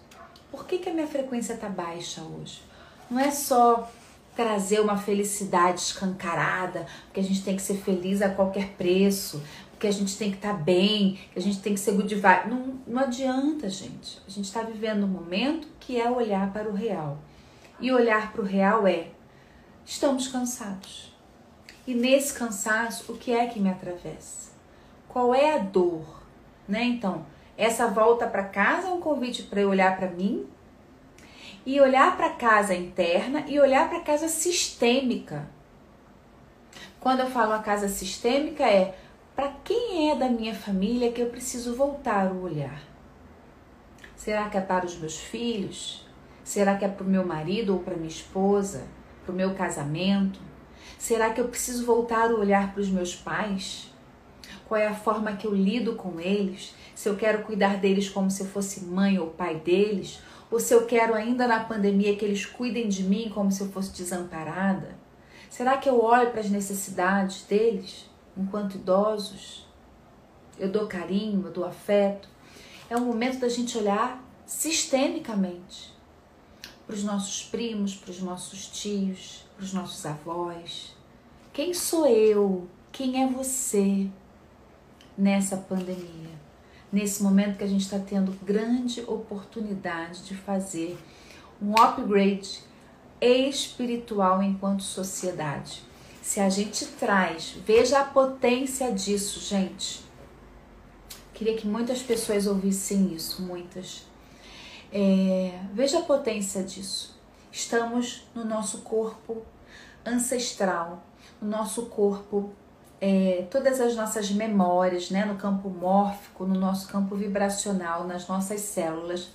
Por 0.51 0.65
que, 0.65 0.79
que 0.79 0.89
a 0.89 0.93
minha 0.93 1.07
frequência 1.07 1.53
está 1.53 1.69
baixa 1.69 2.21
hoje? 2.21 2.61
Não 3.09 3.19
é 3.19 3.31
só 3.31 3.89
trazer 4.35 4.79
uma 4.79 4.97
felicidade 4.97 5.79
escancarada, 5.79 6.85
porque 7.05 7.19
a 7.19 7.23
gente 7.23 7.43
tem 7.43 7.55
que 7.55 7.61
ser 7.61 7.75
feliz 7.77 8.21
a 8.21 8.29
qualquer 8.29 8.69
preço, 8.73 9.41
porque 9.71 9.87
a 9.87 9.91
gente 9.91 10.17
tem 10.17 10.29
que 10.29 10.37
estar 10.37 10.53
tá 10.53 10.59
bem, 10.59 11.19
que 11.33 11.39
a 11.39 11.41
gente 11.41 11.59
tem 11.59 11.73
que 11.73 11.79
ser 11.79 11.93
good 11.93 12.13
vibe. 12.13 12.49
Não, 12.49 12.79
não 12.85 13.01
adianta, 13.01 13.69
gente. 13.69 14.21
A 14.27 14.29
gente 14.29 14.45
está 14.45 14.61
vivendo 14.61 15.05
um 15.05 15.07
momento 15.07 15.67
que 15.79 15.99
é 15.99 16.09
olhar 16.09 16.51
para 16.51 16.69
o 16.69 16.73
real. 16.73 17.17
E 17.79 17.91
olhar 17.91 18.31
para 18.31 18.41
o 18.41 18.45
real 18.45 18.87
é 18.87 19.07
estamos 19.85 20.27
cansados. 20.27 21.15
E 21.85 21.93
nesse 21.93 22.33
cansaço, 22.33 23.11
o 23.11 23.17
que 23.17 23.31
é 23.31 23.47
que 23.47 23.59
me 23.59 23.69
atravessa? 23.69 24.51
Qual 25.07 25.33
é 25.33 25.55
a 25.55 25.59
dor? 25.59 26.21
Né? 26.67 26.83
Então, 26.83 27.25
essa 27.57 27.87
volta 27.87 28.27
para 28.27 28.43
casa 28.43 28.87
é 28.87 28.91
um 28.91 28.99
convite 28.99 29.43
para 29.43 29.61
eu 29.61 29.69
olhar 29.69 29.95
para 29.95 30.09
mim 30.09 30.45
e 31.65 31.79
olhar 31.81 32.15
para 32.15 32.27
a 32.27 32.35
casa 32.35 32.73
interna 32.73 33.43
e 33.47 33.59
olhar 33.59 33.89
para 33.89 33.99
a 33.99 34.03
casa 34.03 34.27
sistêmica. 34.27 35.47
Quando 36.99 37.21
eu 37.21 37.29
falo 37.29 37.53
a 37.53 37.59
casa 37.59 37.87
sistêmica 37.87 38.63
é 38.63 38.97
para 39.35 39.49
quem 39.63 40.11
é 40.11 40.15
da 40.15 40.29
minha 40.29 40.55
família 40.55 41.11
que 41.11 41.21
eu 41.21 41.29
preciso 41.29 41.75
voltar 41.75 42.31
o 42.31 42.41
olhar. 42.43 42.81
Será 44.15 44.49
que 44.49 44.57
é 44.57 44.61
para 44.61 44.85
os 44.85 44.97
meus 44.97 45.17
filhos? 45.17 46.05
Será 46.43 46.75
que 46.75 46.85
é 46.85 46.87
para 46.87 47.05
o 47.05 47.09
meu 47.09 47.25
marido 47.25 47.73
ou 47.73 47.79
para 47.79 47.95
minha 47.95 48.07
esposa? 48.07 48.87
para 49.27 49.33
o 49.33 49.35
meu 49.35 49.53
casamento? 49.53 50.39
Será 50.97 51.31
que 51.31 51.41
eu 51.41 51.49
preciso 51.49 51.85
voltar 51.85 52.31
o 52.31 52.39
olhar 52.39 52.71
para 52.71 52.81
os 52.81 52.89
meus 52.89 53.13
pais? 53.13 53.91
Qual 54.65 54.79
é 54.79 54.87
a 54.87 54.95
forma 54.95 55.35
que 55.35 55.45
eu 55.45 55.53
lido 55.53 55.95
com 55.95 56.19
eles? 56.19 56.73
Se 56.95 57.09
eu 57.09 57.17
quero 57.17 57.43
cuidar 57.43 57.77
deles 57.77 58.09
como 58.09 58.31
se 58.31 58.41
eu 58.41 58.47
fosse 58.47 58.85
mãe 58.85 59.19
ou 59.19 59.27
pai 59.27 59.55
deles? 59.55 60.19
Ou 60.49 60.59
se 60.59 60.73
eu 60.73 60.85
quero 60.85 61.13
ainda 61.13 61.47
na 61.47 61.63
pandemia 61.63 62.15
que 62.15 62.23
eles 62.23 62.45
cuidem 62.45 62.87
de 62.87 63.03
mim 63.03 63.29
como 63.33 63.51
se 63.51 63.61
eu 63.61 63.69
fosse 63.69 63.91
desamparada? 63.91 64.95
Será 65.49 65.77
que 65.77 65.89
eu 65.89 66.01
olho 66.01 66.31
para 66.31 66.39
as 66.39 66.49
necessidades 66.49 67.43
deles 67.43 68.09
enquanto 68.37 68.75
idosos? 68.75 69.67
Eu 70.57 70.71
dou 70.71 70.87
carinho, 70.87 71.45
eu 71.45 71.51
dou 71.51 71.65
afeto? 71.65 72.29
É 72.89 72.95
o 72.95 73.01
momento 73.01 73.39
da 73.39 73.49
gente 73.49 73.77
olhar 73.77 74.23
sistemicamente 74.45 75.93
para 76.85 76.95
os 76.95 77.03
nossos 77.03 77.43
primos, 77.43 77.95
para 77.95 78.11
os 78.11 78.21
nossos 78.21 78.67
tios, 78.67 79.45
para 79.55 79.65
os 79.65 79.73
nossos 79.73 80.05
avós. 80.05 80.95
Quem 81.51 81.73
sou 81.73 82.07
eu? 82.07 82.67
Quem 82.91 83.21
é 83.21 83.27
você 83.27 84.09
nessa 85.17 85.57
pandemia? 85.57 86.36
Nesse 86.91 87.21
momento 87.21 87.57
que 87.57 87.63
a 87.63 87.67
gente 87.67 87.81
está 87.81 87.99
tendo 87.99 88.31
grande 88.43 89.01
oportunidade 89.01 90.23
de 90.23 90.35
fazer 90.35 90.97
um 91.61 91.73
upgrade 91.75 92.61
espiritual 93.19 94.41
enquanto 94.41 94.83
sociedade. 94.83 95.81
Se 96.21 96.39
a 96.39 96.49
gente 96.49 96.85
traz, 96.85 97.55
veja 97.65 97.99
a 97.99 98.05
potência 98.05 98.91
disso, 98.91 99.39
gente. 99.39 100.01
Queria 101.33 101.55
que 101.55 101.67
muitas 101.67 102.01
pessoas 102.01 102.47
ouvissem 102.47 103.13
isso, 103.13 103.41
muitas. 103.41 104.03
É, 104.91 105.59
veja 105.73 105.99
a 105.99 106.01
potência 106.01 106.63
disso. 106.63 107.17
Estamos 107.51 108.27
no 108.33 108.43
nosso 108.43 108.79
corpo 108.79 109.43
ancestral, 110.05 111.03
no 111.41 111.49
nosso 111.49 111.87
corpo, 111.87 112.51
é, 112.99 113.45
todas 113.51 113.79
as 113.79 113.95
nossas 113.95 114.31
memórias, 114.31 115.11
né, 115.11 115.25
no 115.25 115.35
campo 115.35 115.69
mórfico, 115.69 116.45
no 116.45 116.59
nosso 116.59 116.87
campo 116.87 117.15
vibracional, 117.15 118.07
nas 118.07 118.27
nossas 118.27 118.61
células, 118.61 119.29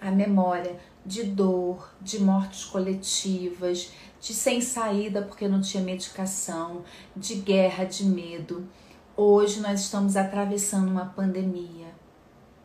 a 0.00 0.10
memória 0.10 0.76
de 1.04 1.24
dor, 1.24 1.90
de 2.00 2.20
mortes 2.20 2.64
coletivas, 2.64 3.92
de 4.20 4.34
sem 4.34 4.60
saída 4.60 5.22
porque 5.22 5.48
não 5.48 5.60
tinha 5.60 5.82
medicação, 5.82 6.82
de 7.16 7.36
guerra, 7.36 7.84
de 7.84 8.04
medo. 8.04 8.68
Hoje 9.16 9.60
nós 9.60 9.80
estamos 9.80 10.16
atravessando 10.16 10.90
uma 10.90 11.06
pandemia 11.06 11.86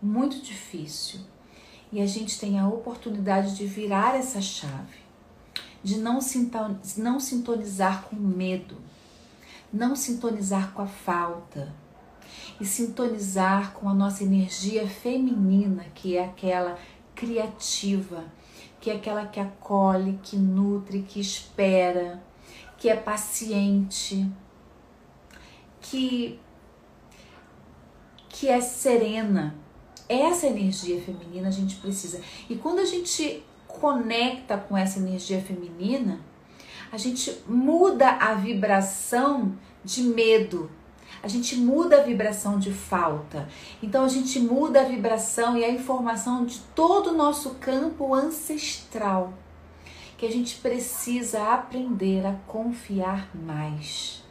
muito 0.01 0.41
difícil 0.41 1.21
e 1.91 2.01
a 2.01 2.05
gente 2.05 2.39
tem 2.39 2.59
a 2.59 2.67
oportunidade 2.67 3.55
de 3.55 3.65
virar 3.65 4.15
essa 4.15 4.41
chave, 4.41 4.97
de 5.83 5.97
não, 5.97 6.19
não 6.97 7.19
sintonizar 7.19 8.03
com 8.03 8.15
medo, 8.15 8.77
não 9.73 9.95
sintonizar 9.95 10.71
com 10.71 10.83
a 10.83 10.87
falta 10.87 11.73
e 12.61 12.65
sintonizar 12.65 13.73
com 13.73 13.89
a 13.89 13.93
nossa 13.93 14.23
energia 14.23 14.87
feminina, 14.87 15.85
que 15.95 16.15
é 16.15 16.25
aquela 16.25 16.77
criativa, 17.15 18.23
que 18.79 18.91
é 18.91 18.95
aquela 18.95 19.25
que 19.25 19.39
acolhe, 19.39 20.19
que 20.21 20.37
nutre, 20.37 21.01
que 21.01 21.19
espera, 21.19 22.21
que 22.77 22.87
é 22.87 22.95
paciente, 22.95 24.29
que 25.81 26.39
que 28.29 28.49
é 28.49 28.59
serena, 28.59 29.55
essa 30.09 30.47
energia 30.47 30.99
feminina 30.99 31.47
a 31.47 31.51
gente 31.51 31.75
precisa. 31.75 32.19
E 32.49 32.55
quando 32.55 32.79
a 32.79 32.85
gente 32.85 33.43
conecta 33.67 34.57
com 34.57 34.75
essa 34.75 34.99
energia 34.99 35.39
feminina, 35.39 36.19
a 36.93 36.97
gente 36.97 37.41
muda 37.47 38.07
a 38.07 38.35
vibração 38.35 39.57
de 39.83 40.03
medo. 40.03 40.69
A 41.23 41.27
gente 41.27 41.55
muda 41.55 41.97
a 41.97 42.03
vibração 42.03 42.59
de 42.59 42.71
falta. 42.71 43.49
Então 43.81 44.05
a 44.05 44.07
gente 44.07 44.39
muda 44.39 44.81
a 44.81 44.83
vibração 44.83 45.57
e 45.57 45.65
a 45.65 45.71
informação 45.71 46.45
de 46.45 46.59
todo 46.75 47.09
o 47.09 47.17
nosso 47.17 47.55
campo 47.55 48.13
ancestral. 48.13 49.33
Que 50.19 50.27
a 50.27 50.31
gente 50.31 50.57
precisa 50.57 51.51
aprender 51.51 52.27
a 52.27 52.33
confiar 52.45 53.27
mais. 53.35 54.23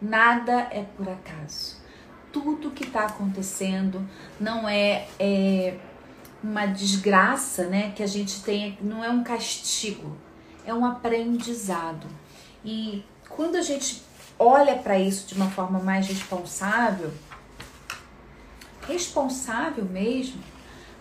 Nada 0.00 0.66
é 0.70 0.82
por 0.96 1.10
acaso 1.10 1.76
tudo 2.32 2.70
que 2.70 2.84
está 2.84 3.06
acontecendo 3.06 4.06
não 4.38 4.68
é, 4.68 5.08
é 5.18 5.78
uma 6.42 6.66
desgraça, 6.66 7.66
né? 7.66 7.90
Que 7.96 8.02
a 8.02 8.06
gente 8.06 8.42
tem, 8.42 8.78
não 8.80 9.02
é 9.02 9.10
um 9.10 9.24
castigo, 9.24 10.16
é 10.68 10.74
um 10.74 10.84
aprendizado. 10.84 12.06
E 12.64 13.04
quando 13.28 13.56
a 13.56 13.62
gente 13.62 14.02
olha 14.38 14.76
para 14.76 14.98
isso 14.98 15.26
de 15.26 15.34
uma 15.34 15.50
forma 15.50 15.78
mais 15.78 16.06
responsável, 16.06 17.12
responsável 18.86 19.84
mesmo, 19.84 20.42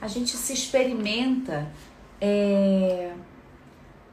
a 0.01 0.07
gente 0.07 0.35
se 0.37 0.53
experimenta 0.53 1.67
é, 2.21 3.13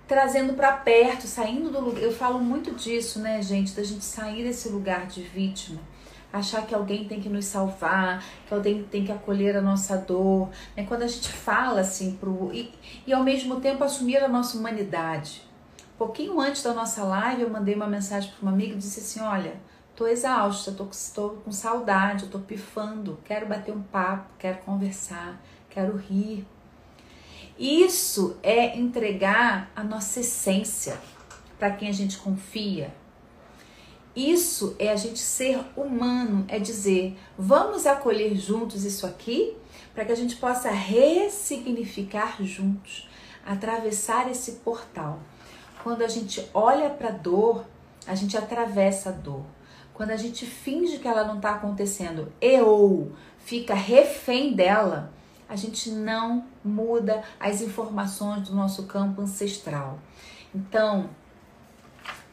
trazendo 0.07 0.55
para 0.55 0.73
perto, 0.73 1.27
saindo 1.27 1.71
do 1.71 1.81
lugar. 1.81 2.03
Eu 2.03 2.13
falo 2.13 2.39
muito 2.39 2.73
disso, 2.73 3.21
né, 3.21 3.41
gente, 3.41 3.73
da 3.73 3.83
gente 3.83 4.05
sair 4.05 4.45
desse 4.45 4.69
lugar 4.69 5.07
de 5.07 5.23
vítima 5.23 5.81
achar 6.35 6.67
que 6.67 6.75
alguém 6.75 7.07
tem 7.07 7.21
que 7.21 7.29
nos 7.29 7.45
salvar, 7.45 8.23
que 8.47 8.53
alguém 8.53 8.83
tem 8.83 9.05
que 9.05 9.13
acolher 9.13 9.57
a 9.57 9.63
nossa 9.63 9.97
dor. 9.97 10.51
Né? 10.77 10.85
Quando 10.87 11.03
a 11.03 11.07
gente 11.07 11.33
fala 11.33 11.81
assim 11.81 12.17
pro. 12.17 12.51
E, 12.53 12.73
e 13.07 13.13
ao 13.13 13.23
mesmo 13.23 13.61
tempo 13.61 13.85
assumir 13.85 14.19
a 14.19 14.29
nossa 14.29 14.59
humanidade. 14.59 15.43
Um 15.95 15.99
pouquinho 15.99 16.41
antes 16.41 16.63
da 16.63 16.75
nossa 16.75 17.05
live, 17.05 17.43
eu 17.43 17.51
mandei 17.51 17.75
uma 17.77 17.87
mensagem 17.87 18.31
para 18.33 18.43
uma 18.43 18.51
amiga 18.51 18.75
e 18.75 18.79
disse 18.79 18.99
assim: 18.99 19.21
Olha, 19.21 19.55
tô 19.95 20.09
exausta, 20.09 20.73
tô 20.73 20.87
com 21.45 21.53
saudade, 21.53 22.27
tô 22.27 22.41
pifando, 22.41 23.19
quero 23.25 23.47
bater 23.47 23.73
um 23.73 23.83
papo, 23.83 24.27
quero 24.39 24.59
conversar, 24.59 25.41
quero 25.71 25.97
rir. 25.97 26.45
Isso 27.57 28.37
é 28.43 28.77
entregar 28.77 29.71
a 29.77 29.85
nossa 29.85 30.19
essência 30.19 30.99
para 31.61 31.71
quem 31.71 31.89
a 31.89 31.93
gente 31.93 32.19
confia, 32.19 32.93
isso 34.15 34.77
é 34.79 34.91
a 34.91 34.97
gente 34.97 35.19
ser 35.19 35.61
humano, 35.77 36.45
é 36.49 36.59
dizer, 36.59 37.19
vamos 37.37 37.87
acolher 37.87 38.37
juntos 38.37 38.85
isso 38.85 39.07
aqui 39.07 39.57
para 39.93 40.05
que 40.05 40.13
a 40.13 40.17
gente 40.17 40.37
possa 40.37 40.71
ressignificar 40.71 42.43
juntos, 42.43 43.09
atravessar 43.45 44.31
esse 44.31 44.53
portal. 44.53 45.21
Quando 45.83 46.03
a 46.03 46.09
gente 46.09 46.49
olha 46.55 46.91
para 46.91 47.09
a 47.09 47.13
dor, 47.13 47.65
a 48.07 48.15
gente 48.15 48.37
atravessa 48.37 49.11
a 49.11 49.13
dor. 49.13 49.45
Quando 49.93 50.11
a 50.11 50.17
gente 50.17 50.47
finge 50.47 50.99
que 50.99 51.07
ela 51.07 51.25
não 51.25 51.37
está 51.37 51.51
acontecendo 51.51 52.33
e 52.41 52.61
ou 52.61 53.13
fica 53.39 53.75
refém 53.75 54.55
dela, 54.55 55.13
a 55.49 55.57
gente 55.57 55.91
não 55.91 56.45
muda 56.65 57.23
as 57.39 57.61
informações 57.61 58.49
do 58.49 58.55
nosso 58.55 58.85
campo 58.85 59.21
ancestral. 59.21 59.99
Então, 60.55 61.11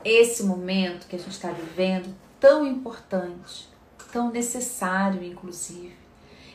esse 0.04 0.44
momento 0.44 1.08
que 1.08 1.16
a 1.16 1.20
gente 1.20 1.32
está 1.32 1.52
vivendo, 1.52 2.14
tão 2.40 2.66
importante, 2.66 3.68
tão 4.12 4.32
necessário, 4.32 5.24
inclusive, 5.24 5.96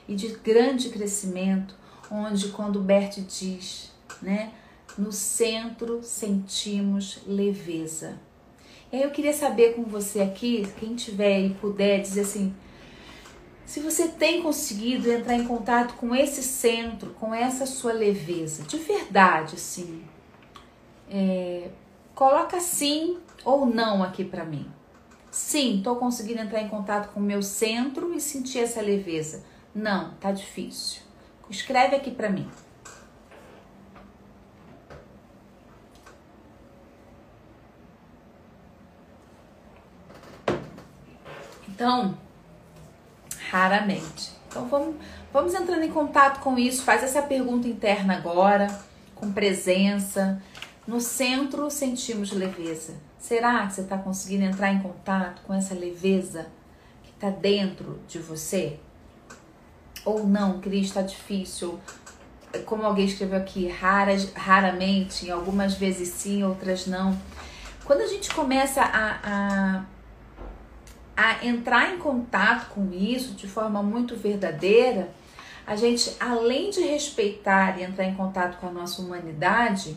e 0.09 0.15
de 0.15 0.29
grande 0.29 0.89
crescimento, 0.89 1.75
onde 2.11 2.49
quando 2.49 2.81
Bert 2.81 3.19
diz, 3.21 3.93
né, 4.21 4.53
no 4.97 5.13
centro 5.13 6.03
sentimos 6.03 7.21
leveza. 7.27 8.19
E 8.93 8.97
aí 8.97 9.03
eu 9.03 9.11
queria 9.11 9.33
saber 9.33 9.75
com 9.75 9.85
você 9.85 10.21
aqui, 10.21 10.67
quem 10.79 10.95
tiver 10.95 11.41
e 11.41 11.55
puder 11.55 12.01
dizer 12.01 12.21
assim, 12.21 12.55
se 13.65 13.81
você 13.81 14.07
tem 14.07 14.43
conseguido 14.43 15.11
entrar 15.11 15.35
em 15.35 15.45
contato 15.45 15.95
com 15.95 16.15
esse 16.15 16.43
centro, 16.43 17.11
com 17.11 17.35
essa 17.35 17.67
sua 17.67 17.93
leveza, 17.93 18.63
de 18.63 18.79
verdade, 18.79 19.57
assim, 19.57 20.05
é, 21.11 21.69
coloca 22.15 22.61
sim 22.61 23.19
ou 23.47 23.65
não 23.65 24.03
aqui 24.03 24.25
para 24.25 24.45
mim. 24.45 24.69
Sim, 25.31 25.79
estou 25.79 25.95
conseguindo 25.95 26.41
entrar 26.41 26.61
em 26.61 26.69
contato 26.69 27.13
com 27.13 27.21
o 27.21 27.23
meu 27.23 27.41
centro 27.43 28.13
e 28.13 28.21
sentir 28.21 28.59
essa 28.59 28.81
leveza. 28.81 29.45
Não, 29.73 30.15
tá 30.15 30.33
difícil. 30.33 31.03
Escreve 31.49 31.95
aqui 31.95 32.11
para 32.11 32.29
mim. 32.29 32.51
Então, 41.69 42.19
raramente. 43.51 44.33
Então 44.49 44.67
vamos, 44.67 44.97
vamos 45.33 45.55
entrando 45.55 45.85
em 45.85 45.93
contato 45.93 46.41
com 46.41 46.59
isso, 46.59 46.83
faz 46.83 47.05
essa 47.05 47.23
pergunta 47.23 47.69
interna 47.69 48.17
agora, 48.17 48.67
com 49.15 49.31
presença. 49.31 50.43
No 50.85 51.01
centro 51.01 51.71
sentimos 51.71 52.33
leveza. 52.33 53.07
Será 53.27 53.67
que 53.67 53.75
você 53.75 53.81
está 53.81 53.99
conseguindo 53.99 54.45
entrar 54.45 54.73
em 54.73 54.79
contato 54.79 55.43
com 55.45 55.53
essa 55.53 55.75
leveza 55.75 56.47
que 57.03 57.11
está 57.11 57.29
dentro 57.29 57.99
de 58.07 58.21
você? 58.21 58.79
Ou 60.05 60.25
não, 60.25 60.61
Cris, 60.61 60.87
está 60.87 61.03
difícil. 61.03 61.81
Como 62.65 62.85
alguém 62.85 63.05
escreveu 63.05 63.39
aqui, 63.39 63.67
raras, 63.67 64.33
raramente, 64.33 65.29
algumas 65.29 65.75
vezes 65.75 66.11
sim, 66.11 66.45
outras 66.45 66.87
não. 66.87 67.19
Quando 67.85 68.03
a 68.03 68.07
gente 68.07 68.33
começa 68.33 68.81
a, 68.81 69.19
a 69.25 69.85
a 71.17 71.45
entrar 71.45 71.95
em 71.95 71.99
contato 71.99 72.69
com 72.69 72.93
isso 72.93 73.33
de 73.33 73.49
forma 73.49 73.83
muito 73.83 74.15
verdadeira, 74.15 75.09
a 75.67 75.75
gente, 75.75 76.15
além 76.21 76.71
de 76.71 76.81
respeitar 76.83 77.77
e 77.77 77.83
entrar 77.83 78.05
em 78.05 78.15
contato 78.15 78.59
com 78.61 78.69
a 78.69 78.71
nossa 78.71 79.03
humanidade, 79.03 79.97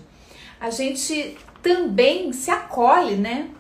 a 0.60 0.72
gente 0.72 1.38
também 1.62 2.32
se 2.34 2.52
acolhe, 2.52 3.16
né? 3.16 3.52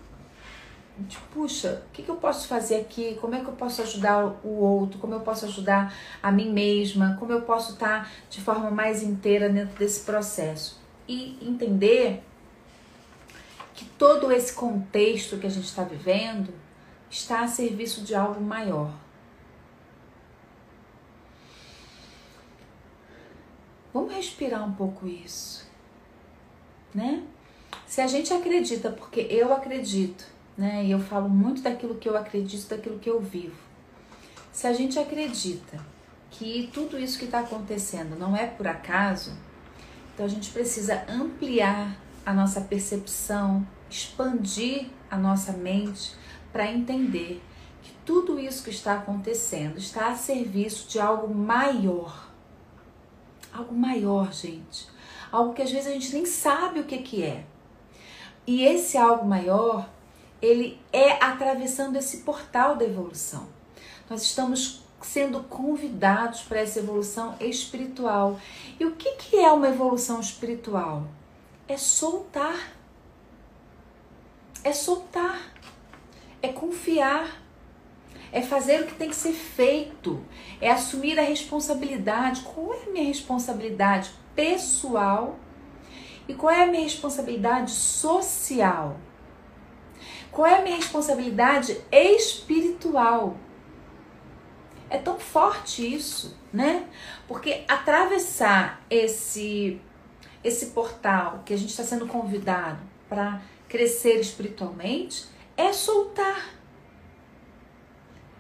Tipo, 1.07 1.25
puxa, 1.27 1.83
o 1.87 1.91
que, 1.93 2.03
que 2.03 2.09
eu 2.09 2.17
posso 2.17 2.47
fazer 2.47 2.81
aqui? 2.81 3.17
Como 3.21 3.33
é 3.33 3.39
que 3.39 3.47
eu 3.47 3.53
posso 3.53 3.81
ajudar 3.81 4.25
o 4.43 4.49
outro? 4.49 4.99
Como 4.99 5.13
eu 5.13 5.21
posso 5.21 5.45
ajudar 5.45 5.93
a 6.21 6.31
mim 6.31 6.51
mesma? 6.51 7.15
Como 7.17 7.31
eu 7.31 7.41
posso 7.43 7.73
estar 7.73 8.11
de 8.29 8.41
forma 8.41 8.69
mais 8.69 9.01
inteira 9.01 9.47
dentro 9.47 9.77
desse 9.77 10.01
processo? 10.01 10.79
E 11.07 11.37
entender 11.41 12.23
que 13.73 13.85
todo 13.85 14.31
esse 14.31 14.53
contexto 14.53 15.37
que 15.37 15.47
a 15.47 15.49
gente 15.49 15.65
está 15.65 15.83
vivendo 15.83 16.53
está 17.09 17.41
a 17.41 17.47
serviço 17.47 18.01
de 18.01 18.13
algo 18.13 18.41
maior. 18.41 18.91
Vamos 23.93 24.13
respirar 24.13 24.63
um 24.67 24.73
pouco 24.73 25.07
isso, 25.07 25.67
né? 26.93 27.23
Se 27.89 28.01
a 28.01 28.05
gente 28.05 28.31
acredita, 28.31 28.91
porque 28.91 29.21
eu 29.31 29.51
acredito, 29.51 30.23
né? 30.55 30.85
E 30.85 30.91
eu 30.91 30.99
falo 30.99 31.27
muito 31.27 31.63
daquilo 31.63 31.95
que 31.95 32.07
eu 32.07 32.15
acredito, 32.15 32.69
daquilo 32.69 32.99
que 32.99 33.09
eu 33.09 33.19
vivo. 33.19 33.57
Se 34.51 34.67
a 34.67 34.73
gente 34.73 34.99
acredita 34.99 35.83
que 36.29 36.69
tudo 36.71 36.99
isso 36.99 37.17
que 37.17 37.25
está 37.25 37.39
acontecendo 37.39 38.15
não 38.15 38.37
é 38.37 38.45
por 38.45 38.67
acaso, 38.67 39.35
então 40.13 40.23
a 40.23 40.29
gente 40.29 40.51
precisa 40.51 41.03
ampliar 41.09 41.97
a 42.23 42.31
nossa 42.31 42.61
percepção, 42.61 43.67
expandir 43.89 44.89
a 45.09 45.17
nossa 45.17 45.51
mente 45.53 46.13
para 46.53 46.71
entender 46.71 47.41
que 47.81 47.91
tudo 48.05 48.39
isso 48.39 48.63
que 48.63 48.69
está 48.69 48.97
acontecendo 48.97 49.79
está 49.79 50.09
a 50.09 50.15
serviço 50.15 50.87
de 50.87 50.99
algo 50.99 51.33
maior. 51.33 52.29
Algo 53.51 53.73
maior, 53.73 54.31
gente. 54.31 54.87
Algo 55.31 55.55
que 55.55 55.63
às 55.63 55.71
vezes 55.71 55.87
a 55.87 55.91
gente 55.91 56.13
nem 56.13 56.27
sabe 56.27 56.81
o 56.81 56.83
que, 56.83 56.99
que 56.99 57.23
é. 57.23 57.45
E 58.49 58.63
esse 58.63 58.97
algo 58.97 59.27
maior, 59.27 59.87
ele 60.41 60.81
é 60.91 61.23
atravessando 61.23 61.97
esse 61.97 62.21
portal 62.21 62.75
da 62.75 62.83
evolução. 62.83 63.47
Nós 64.09 64.23
estamos 64.23 64.81
sendo 65.03 65.43
convidados 65.43 66.41
para 66.41 66.61
essa 66.61 66.79
evolução 66.79 67.35
espiritual. 67.39 68.39
E 68.79 68.85
o 68.85 68.95
que, 68.95 69.11
que 69.17 69.35
é 69.35 69.51
uma 69.51 69.69
evolução 69.69 70.19
espiritual? 70.19 71.03
É 71.67 71.77
soltar. 71.77 72.73
É 74.63 74.73
soltar 74.73 75.39
é 76.41 76.47
confiar, 76.47 77.41
é 78.31 78.41
fazer 78.41 78.81
o 78.81 78.87
que 78.87 78.95
tem 78.95 79.09
que 79.09 79.15
ser 79.15 79.33
feito, 79.33 80.23
é 80.61 80.71
assumir 80.71 81.19
a 81.19 81.23
responsabilidade. 81.23 82.41
Qual 82.41 82.73
é 82.73 82.83
a 82.87 82.89
minha 82.89 83.05
responsabilidade 83.05 84.09
pessoal 84.35 85.37
e 86.29 86.33
qual 86.35 86.53
é 86.53 86.61
a 86.61 86.67
minha 86.67 86.83
responsabilidade 86.83 87.71
social? 87.71 88.99
Qual 90.31 90.45
é 90.45 90.59
a 90.59 90.61
minha 90.61 90.75
responsabilidade 90.75 91.81
espiritual? 91.91 93.35
É 94.91 94.99
tão 94.99 95.19
forte 95.19 95.91
isso, 95.91 96.37
né? 96.53 96.87
Porque 97.27 97.63
atravessar 97.67 98.79
esse 98.91 99.81
esse 100.43 100.67
portal 100.67 101.41
que 101.43 101.51
a 101.51 101.57
gente 101.57 101.71
está 101.71 101.83
sendo 101.83 102.05
convidado 102.05 102.79
para 103.09 103.41
crescer 103.67 104.19
espiritualmente 104.19 105.25
é 105.57 105.73
soltar, 105.73 106.53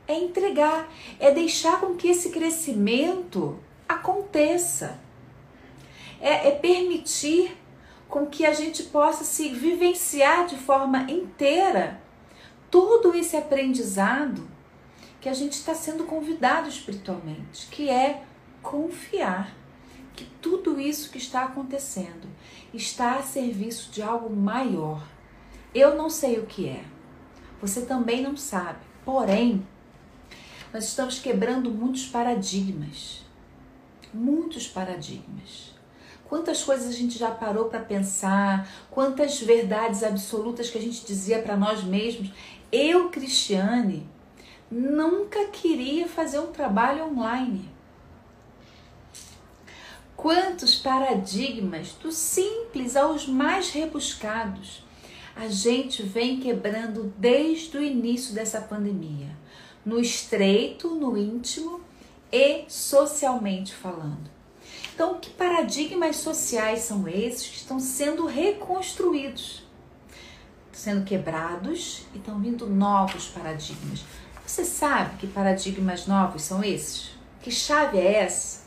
é 0.07 0.13
entregar, 0.13 0.87
é 1.19 1.31
deixar 1.31 1.79
com 1.79 1.95
que 1.95 2.07
esse 2.07 2.29
crescimento 2.29 3.59
aconteça, 3.87 4.99
é, 6.21 6.49
é 6.49 6.51
permitir 6.51 7.57
com 8.09 8.25
que 8.25 8.45
a 8.45 8.53
gente 8.53 8.83
possa 8.83 9.23
se 9.23 9.49
vivenciar 9.49 10.47
de 10.47 10.57
forma 10.57 11.09
inteira 11.09 12.01
todo 12.71 13.15
esse 13.15 13.37
aprendizado 13.37 14.49
que 15.21 15.29
a 15.29 15.33
gente 15.33 15.53
está 15.53 15.75
sendo 15.75 16.05
convidado 16.05 16.67
espiritualmente, 16.67 17.67
que 17.67 17.89
é 17.89 18.23
confiar 18.61 19.55
que 20.15 20.25
tudo 20.41 20.79
isso 20.79 21.11
que 21.11 21.17
está 21.17 21.45
acontecendo 21.45 22.27
está 22.73 23.15
a 23.15 23.23
serviço 23.23 23.91
de 23.91 24.01
algo 24.01 24.35
maior. 24.35 25.05
Eu 25.73 25.95
não 25.95 26.09
sei 26.09 26.39
o 26.39 26.45
que 26.45 26.67
é, 26.67 26.83
você 27.61 27.85
também 27.85 28.21
não 28.21 28.35
sabe. 28.35 28.79
Porém, 29.05 29.65
nós 30.73 30.85
estamos 30.85 31.19
quebrando 31.19 31.71
muitos 31.71 32.05
paradigmas. 32.05 33.25
Muitos 34.13 34.67
paradigmas. 34.67 35.68
Quantas 36.29 36.63
coisas 36.63 36.87
a 36.87 36.91
gente 36.91 37.17
já 37.17 37.31
parou 37.31 37.65
para 37.65 37.79
pensar, 37.79 38.69
quantas 38.91 39.41
verdades 39.41 40.03
absolutas 40.03 40.69
que 40.69 40.77
a 40.77 40.81
gente 40.81 41.03
dizia 41.03 41.41
para 41.41 41.57
nós 41.57 41.83
mesmos. 41.83 42.31
Eu, 42.71 43.09
Cristiane, 43.09 44.07
nunca 44.69 45.47
queria 45.47 46.07
fazer 46.07 46.37
um 46.37 46.51
trabalho 46.51 47.05
online. 47.05 47.67
Quantos 50.15 50.75
paradigmas, 50.75 51.93
do 51.93 52.11
simples 52.11 52.95
aos 52.95 53.27
mais 53.27 53.71
rebuscados, 53.71 54.83
a 55.35 55.47
gente 55.47 56.03
vem 56.03 56.39
quebrando 56.39 57.11
desde 57.17 57.75
o 57.75 57.83
início 57.83 58.35
dessa 58.35 58.61
pandemia, 58.61 59.35
no 59.83 59.99
estreito, 59.99 60.93
no 60.93 61.17
íntimo 61.17 61.81
e 62.31 62.65
socialmente 62.67 63.73
falando. 63.73 64.38
Então, 64.99 65.17
que 65.17 65.29
paradigmas 65.29 66.17
sociais 66.17 66.81
são 66.81 67.07
esses 67.07 67.47
que 67.47 67.55
estão 67.55 67.79
sendo 67.79 68.25
reconstruídos, 68.25 69.63
sendo 70.73 71.05
quebrados 71.05 72.05
e 72.13 72.17
estão 72.17 72.37
vindo 72.37 72.67
novos 72.67 73.29
paradigmas? 73.29 74.03
Você 74.45 74.65
sabe 74.65 75.15
que 75.15 75.25
paradigmas 75.25 76.05
novos 76.05 76.41
são 76.41 76.61
esses? 76.61 77.11
Que 77.41 77.49
chave 77.49 77.97
é 77.97 78.15
essa? 78.23 78.65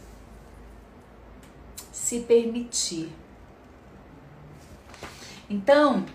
Se 1.93 2.21
permitir. 2.21 3.13
Então, 5.51 6.07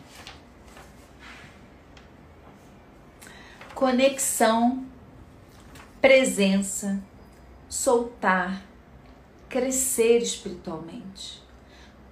conexão, 3.76 4.84
presença, 6.02 7.00
soltar, 7.70 8.67
crescer 9.50 10.18
espiritualmente. 10.18 11.42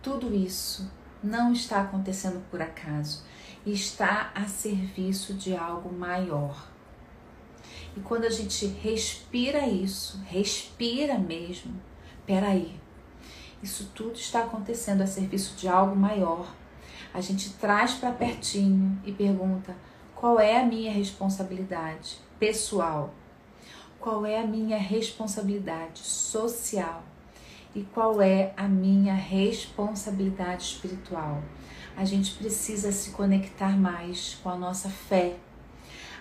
Tudo 0.02 0.34
isso 0.34 0.90
não 1.24 1.52
está 1.52 1.82
acontecendo 1.82 2.44
por 2.50 2.62
acaso, 2.62 3.24
está 3.66 4.32
a 4.36 4.46
serviço 4.46 5.34
de 5.34 5.56
algo 5.56 5.92
maior. 5.92 6.70
E 7.98 8.00
quando 8.02 8.26
a 8.26 8.30
gente 8.30 8.66
respira 8.68 9.68
isso, 9.68 10.20
respira 10.28 11.18
mesmo, 11.18 11.74
peraí, 12.26 12.80
Isso 13.64 13.90
tudo 13.96 14.14
está 14.14 14.44
acontecendo 14.44 15.02
a 15.02 15.08
serviço 15.08 15.56
de 15.56 15.68
algo 15.68 15.96
maior. 15.96 16.54
A 17.12 17.20
gente 17.20 17.50
traz 17.54 17.94
para 17.96 18.12
pertinho 18.12 19.02
e 19.04 19.12
pergunta: 19.12 19.76
qual 20.14 20.40
é 20.40 20.60
a 20.60 20.66
minha 20.66 20.92
responsabilidade 20.92 22.18
pessoal? 22.38 23.12
Qual 24.00 24.24
é 24.24 24.40
a 24.40 24.46
minha 24.46 24.78
responsabilidade 24.78 26.00
social? 26.00 27.04
E 27.76 27.84
qual 27.84 28.22
é 28.22 28.54
a 28.56 28.70
minha 28.70 29.14
responsabilidade 29.14 30.64
espiritual? 30.64 31.44
A 31.98 32.06
gente 32.06 32.34
precisa 32.36 32.90
se 32.94 33.10
conectar 33.10 33.78
mais 33.78 34.40
com 34.42 34.50
a 34.50 34.56
nossa 34.56 34.88
fé. 34.90 35.36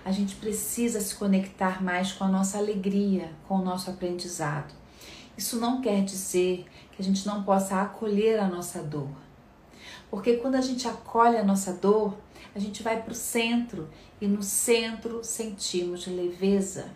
A 0.05 0.11
gente 0.11 0.35
precisa 0.35 1.01
se 1.01 1.15
conectar 1.15 1.81
mais 1.81 2.13
com 2.13 2.25
a 2.25 2.29
nossa 2.29 2.59
alegria, 2.59 3.33
com 3.47 3.55
o 3.55 3.65
nosso 3.65 3.89
aprendizado. 3.89 4.75
Isso 5.39 5.61
não 5.61 5.81
quer 5.81 6.03
dizer 6.03 6.67
que 6.91 7.01
a 7.01 7.05
gente 7.05 7.25
não 7.25 7.45
possa 7.45 7.81
acolher 7.81 8.41
a 8.41 8.49
nossa 8.49 8.83
dor. 8.83 9.11
Porque 10.11 10.39
quando 10.39 10.57
a 10.57 10.61
gente 10.61 10.89
acolhe 10.89 11.37
a 11.37 11.45
nossa 11.45 11.73
dor, 11.73 12.17
a 12.53 12.59
gente 12.59 12.83
vai 12.83 13.01
para 13.01 13.13
o 13.13 13.17
centro 13.17 13.89
e 14.21 14.27
no 14.27 14.43
centro 14.43 15.23
sentimos 15.23 16.05
leveza. 16.09 16.91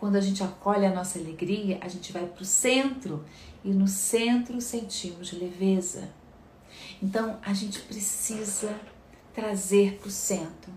Quando 0.00 0.16
a 0.16 0.20
gente 0.20 0.42
acolhe 0.42 0.86
a 0.86 0.94
nossa 0.94 1.18
alegria, 1.18 1.76
a 1.82 1.86
gente 1.86 2.10
vai 2.10 2.24
para 2.24 2.42
o 2.42 2.46
centro 2.46 3.22
e 3.62 3.68
no 3.68 3.86
centro 3.86 4.58
sentimos 4.58 5.30
leveza. 5.30 6.08
Então 7.02 7.38
a 7.42 7.52
gente 7.52 7.80
precisa 7.80 8.74
trazer 9.34 9.98
para 9.98 10.08
o 10.08 10.10
centro 10.10 10.72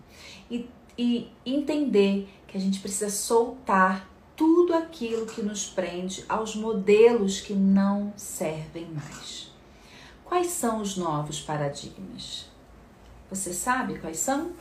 e, 0.51 0.69
e 0.97 1.31
entender 1.45 2.27
que 2.45 2.57
a 2.57 2.59
gente 2.59 2.81
precisa 2.81 3.09
soltar 3.09 4.09
tudo 4.35 4.73
aquilo 4.73 5.25
que 5.25 5.41
nos 5.41 5.67
prende 5.67 6.25
aos 6.27 6.53
modelos 6.53 7.39
que 7.39 7.53
não 7.53 8.11
servem 8.17 8.87
mais. 8.87 9.49
Quais 10.25 10.47
são 10.47 10.81
os 10.81 10.97
novos 10.97 11.39
paradigmas? 11.39 12.49
Você 13.29 13.53
sabe 13.53 13.99
quais 13.99 14.19
são 14.19 14.51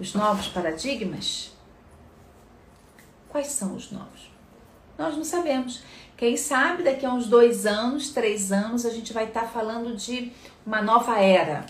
os 0.00 0.14
novos 0.14 0.48
paradigmas? 0.48 1.57
Quais 3.28 3.48
são 3.48 3.74
os 3.74 3.90
novos? 3.90 4.30
Nós 4.96 5.16
não 5.16 5.24
sabemos. 5.24 5.82
Quem 6.16 6.36
sabe 6.36 6.82
daqui 6.82 7.06
a 7.06 7.12
uns 7.12 7.26
dois 7.26 7.66
anos, 7.66 8.10
três 8.10 8.50
anos, 8.50 8.84
a 8.84 8.90
gente 8.90 9.12
vai 9.12 9.24
estar 9.24 9.44
falando 9.44 9.96
de 9.96 10.32
uma 10.66 10.82
nova 10.82 11.18
era. 11.18 11.64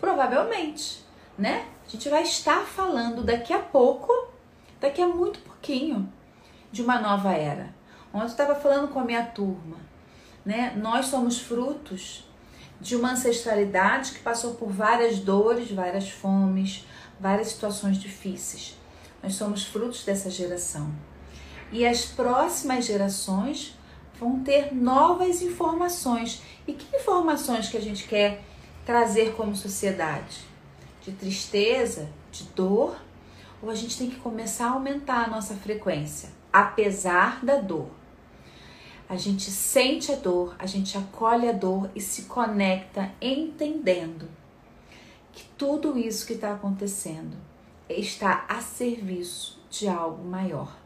Provavelmente, 0.00 1.02
né? 1.36 1.66
A 1.86 1.90
gente 1.90 2.08
vai 2.08 2.22
estar 2.22 2.60
falando 2.66 3.24
daqui 3.24 3.52
a 3.52 3.58
pouco 3.58 4.12
daqui 4.80 5.02
a 5.02 5.08
muito 5.08 5.40
pouquinho 5.40 6.12
de 6.70 6.82
uma 6.82 7.00
nova 7.00 7.32
era. 7.32 7.74
Ontem 8.12 8.24
eu 8.24 8.26
estava 8.26 8.54
falando 8.54 8.88
com 8.88 9.00
a 9.00 9.04
minha 9.04 9.24
turma, 9.24 9.76
né? 10.44 10.72
Nós 10.76 11.06
somos 11.06 11.38
frutos 11.40 12.24
de 12.80 12.94
uma 12.94 13.12
ancestralidade 13.12 14.12
que 14.12 14.20
passou 14.20 14.54
por 14.54 14.68
várias 14.68 15.18
dores, 15.18 15.70
várias 15.70 16.08
fomes, 16.08 16.86
várias 17.18 17.48
situações 17.48 17.96
difíceis. 17.96 18.77
Nós 19.22 19.34
somos 19.34 19.64
frutos 19.64 20.04
dessa 20.04 20.30
geração. 20.30 20.92
E 21.70 21.86
as 21.86 22.06
próximas 22.06 22.86
gerações 22.86 23.76
vão 24.18 24.40
ter 24.40 24.74
novas 24.74 25.42
informações. 25.42 26.42
E 26.66 26.72
que 26.72 26.96
informações 26.96 27.68
que 27.68 27.76
a 27.76 27.80
gente 27.80 28.06
quer 28.06 28.42
trazer 28.84 29.34
como 29.34 29.54
sociedade? 29.54 30.38
De 31.02 31.12
tristeza, 31.12 32.08
de 32.30 32.44
dor, 32.44 32.96
ou 33.62 33.70
a 33.70 33.74
gente 33.74 33.98
tem 33.98 34.10
que 34.10 34.16
começar 34.16 34.68
a 34.68 34.72
aumentar 34.72 35.24
a 35.24 35.28
nossa 35.28 35.54
frequência, 35.54 36.30
apesar 36.52 37.44
da 37.44 37.56
dor. 37.56 37.90
A 39.08 39.16
gente 39.16 39.50
sente 39.50 40.12
a 40.12 40.16
dor, 40.16 40.54
a 40.58 40.66
gente 40.66 40.96
acolhe 40.98 41.48
a 41.48 41.52
dor 41.52 41.90
e 41.94 42.00
se 42.00 42.22
conecta 42.22 43.10
entendendo 43.20 44.28
que 45.32 45.44
tudo 45.56 45.98
isso 45.98 46.26
que 46.26 46.34
está 46.34 46.52
acontecendo 46.52 47.47
está 47.88 48.44
a 48.48 48.60
serviço 48.60 49.58
de 49.70 49.88
algo 49.88 50.24
maior. 50.24 50.77